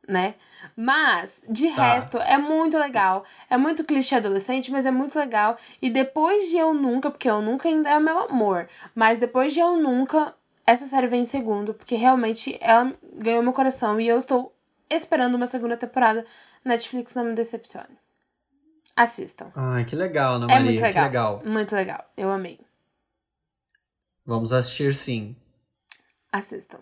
né? 0.07 0.36
Mas, 0.76 1.43
de 1.49 1.67
Tá. 1.70 1.93
resto, 1.93 2.17
é 2.17 2.38
muito 2.38 2.78
legal. 2.78 3.24
É 3.49 3.57
muito 3.57 3.84
clichê 3.84 4.15
adolescente, 4.15 4.72
mas 4.72 4.86
é 4.86 4.91
muito 4.91 5.17
legal. 5.17 5.57
E 5.82 5.89
depois 5.89 6.49
de 6.49 6.57
Eu 6.57 6.74
Nunca, 6.74 7.09
porque 7.09 7.30
Eu 7.30 7.41
Nunca 7.41 7.67
ainda 7.67 7.89
é 7.89 7.99
meu 7.99 8.20
amor, 8.20 8.70
mas 8.93 9.17
depois 9.20 9.53
de 9.53 9.59
Eu 9.59 9.76
Nunca, 9.76 10.36
essa 10.67 10.86
série 10.86 11.07
vem 11.07 11.22
em 11.22 11.26
segundo, 11.26 11.74
porque 11.74 11.95
realmente 11.95 12.57
ela 12.61 12.93
ganhou 13.15 13.41
meu 13.41 13.53
coração 13.53 13.99
e 13.99 14.07
eu 14.07 14.17
estou 14.20 14.53
esperando 14.89 15.35
uma 15.35 15.47
segunda 15.47 15.77
temporada. 15.77 16.25
Netflix 16.65 17.13
não 17.13 17.25
me 17.25 17.33
decepcione. 17.35 17.97
Assistam. 18.95 19.51
Ai, 19.55 19.85
que 19.85 19.95
legal, 19.95 20.35
Ana 20.35 20.45
É 20.45 20.47
Maria. 20.47 20.63
muito 20.65 20.77
Que 20.77 20.83
legal. 20.83 21.03
legal. 21.05 21.41
Muito 21.45 21.75
legal. 21.75 22.11
Eu 22.17 22.29
amei. 22.31 22.59
Vamos 24.25 24.51
assistir 24.51 24.93
sim. 24.93 25.35
Assistam. 26.31 26.79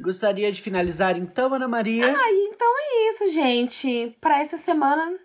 Gostaria 0.00 0.50
de 0.50 0.60
finalizar 0.60 1.16
então, 1.16 1.54
Ana 1.54 1.68
Maria. 1.68 2.06
Aí, 2.06 2.50
então 2.52 2.68
é 2.78 3.10
isso, 3.10 3.28
gente. 3.30 4.16
Para 4.20 4.40
essa 4.40 4.58
semana 4.58 5.16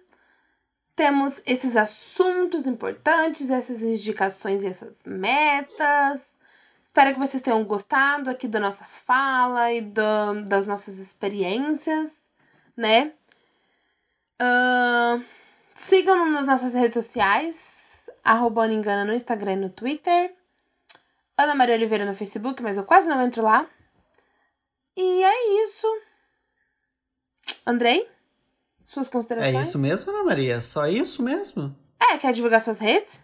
temos 0.95 1.41
esses 1.45 1.76
assuntos 1.76 2.68
importantes, 2.68 3.49
essas 3.49 3.82
indicações 3.82 4.64
e 4.64 4.68
essas 4.68 5.03
metas. 5.05 6.37
Espero 6.88 7.14
que 7.14 7.20
vocês 7.20 7.44
tenham 7.44 7.64
gostado 7.66 8.30
aqui 8.30 8.48
da 8.48 8.62
nossa 8.62 8.86
fala 8.86 9.72
e 9.74 9.82
do- 9.82 10.46
das 10.48 10.66
nossas 10.66 10.98
experiências, 10.98 12.32
né? 12.78 13.12
Ahn, 14.40 15.22
Sigam-nos 15.76 16.32
nas 16.34 16.48
nossas 16.48 16.74
redes 16.74 16.96
sociais, 16.96 18.10
arroba 18.24 18.64
no 19.06 19.14
Instagram 19.14 19.54
e 19.54 19.56
no 19.58 19.70
Twitter. 19.70 20.34
Ana 21.38 21.54
Maria 21.54 21.76
Oliveira 21.76 22.04
no 22.06 22.16
Facebook, 22.16 22.64
mas 22.64 22.78
eu 22.78 22.84
quase 22.84 23.08
não 23.08 23.22
entro 23.22 23.44
lá. 23.44 23.68
E 24.96 25.24
é 25.24 25.62
isso. 25.64 25.86
Andrei? 27.64 28.10
Suas 28.86 29.08
É 29.08 29.12
considerações? 29.12 29.68
isso 29.68 29.78
mesmo, 29.78 30.10
Ana 30.12 30.24
Maria? 30.24 30.60
Só 30.62 30.88
isso 30.88 31.22
mesmo? 31.22 31.76
É, 32.00 32.18
quer 32.18 32.34
divulgar 32.34 32.60
suas 32.62 32.80
redes? 32.80 33.24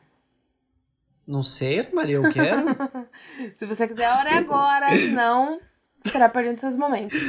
Não 1.26 1.42
sei, 1.42 1.88
Maria, 1.94 2.18
eu 2.18 2.32
quero. 2.32 2.66
Se 3.56 3.66
você 3.66 3.88
quiser, 3.88 4.06
a 4.06 4.18
hora 4.18 4.30
é 4.30 4.38
agora. 4.38 4.90
Senão, 4.90 5.60
será 6.06 6.28
perdendo 6.28 6.60
seus 6.60 6.76
momentos. 6.76 7.20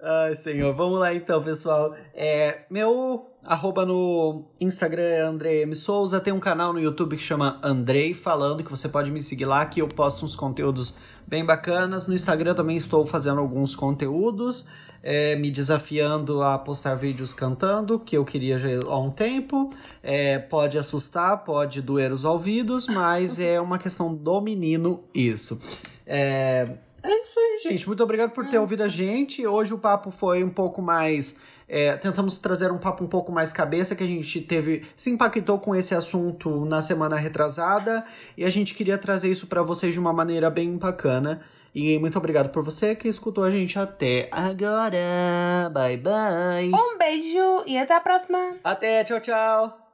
Ai, 0.00 0.36
senhor. 0.36 0.74
Vamos 0.76 0.98
lá 0.98 1.14
então, 1.14 1.42
pessoal. 1.42 1.94
É, 2.14 2.66
meu 2.70 3.30
arroba 3.42 3.86
no 3.86 4.44
Instagram 4.60 5.02
é 5.02 5.20
André 5.20 5.62
M. 5.62 5.74
Souza. 5.74 6.20
Tem 6.20 6.32
um 6.32 6.40
canal 6.40 6.72
no 6.72 6.78
YouTube 6.78 7.16
que 7.16 7.22
chama 7.22 7.58
Andrei 7.62 8.12
Falando, 8.12 8.62
que 8.62 8.70
você 8.70 8.88
pode 8.88 9.10
me 9.10 9.22
seguir 9.22 9.46
lá, 9.46 9.64
que 9.64 9.80
eu 9.80 9.88
posto 9.88 10.24
uns 10.24 10.36
conteúdos 10.36 10.94
bem 11.26 11.44
bacanas. 11.44 12.06
No 12.06 12.14
Instagram 12.14 12.54
também 12.54 12.76
estou 12.76 13.06
fazendo 13.06 13.40
alguns 13.40 13.74
conteúdos, 13.74 14.66
é, 15.02 15.36
me 15.36 15.50
desafiando 15.50 16.42
a 16.42 16.58
postar 16.58 16.94
vídeos 16.94 17.32
cantando, 17.32 17.98
que 17.98 18.16
eu 18.16 18.24
queria 18.24 18.58
já 18.58 18.68
há 18.68 18.98
um 18.98 19.10
tempo. 19.10 19.70
É, 20.02 20.38
pode 20.38 20.78
assustar, 20.78 21.44
pode 21.44 21.80
doer 21.82 22.12
os 22.12 22.24
ouvidos, 22.24 22.86
mas 22.86 23.38
é 23.38 23.60
uma 23.60 23.78
questão 23.78 24.14
do 24.14 24.40
menino 24.40 25.04
isso. 25.14 25.58
É, 26.06 26.68
é 27.02 27.22
isso 27.22 27.38
aí, 27.38 27.58
gente. 27.62 27.86
Muito 27.86 28.02
obrigado 28.02 28.30
por 28.30 28.48
ter 28.48 28.56
É 28.56 28.60
ouvido 28.60 28.82
a 28.82 28.88
gente. 28.88 29.46
Hoje 29.46 29.72
o 29.72 29.78
papo 29.78 30.10
foi 30.10 30.42
um 30.42 30.50
pouco 30.50 30.82
mais. 30.82 31.36
é, 31.68 31.96
tentamos 31.96 32.38
trazer 32.38 32.72
um 32.72 32.78
papo 32.78 33.04
um 33.04 33.06
pouco 33.06 33.30
mais 33.30 33.52
cabeça, 33.52 33.94
que 33.94 34.02
a 34.02 34.06
gente 34.06 34.40
teve. 34.40 34.84
se 34.96 35.10
impactou 35.10 35.58
com 35.60 35.74
esse 35.74 35.94
assunto 35.94 36.64
na 36.64 36.82
semana 36.82 37.14
retrasada. 37.16 38.04
E 38.36 38.44
a 38.44 38.50
gente 38.50 38.74
queria 38.74 38.98
trazer 38.98 39.30
isso 39.30 39.46
para 39.46 39.62
vocês 39.62 39.92
de 39.94 40.00
uma 40.00 40.12
maneira 40.12 40.50
bem 40.50 40.76
bacana. 40.76 41.42
E 41.76 41.98
muito 41.98 42.16
obrigado 42.16 42.48
por 42.48 42.64
você 42.64 42.96
que 42.96 43.06
escutou 43.06 43.44
a 43.44 43.50
gente 43.50 43.78
até 43.78 44.30
agora. 44.32 45.68
Bye, 45.70 45.98
bye. 45.98 46.72
Um 46.72 46.96
beijo 46.96 47.64
e 47.66 47.76
até 47.76 47.94
a 47.94 48.00
próxima! 48.00 48.56
Até, 48.64 49.04
tchau, 49.04 49.20
tchau. 49.20 49.85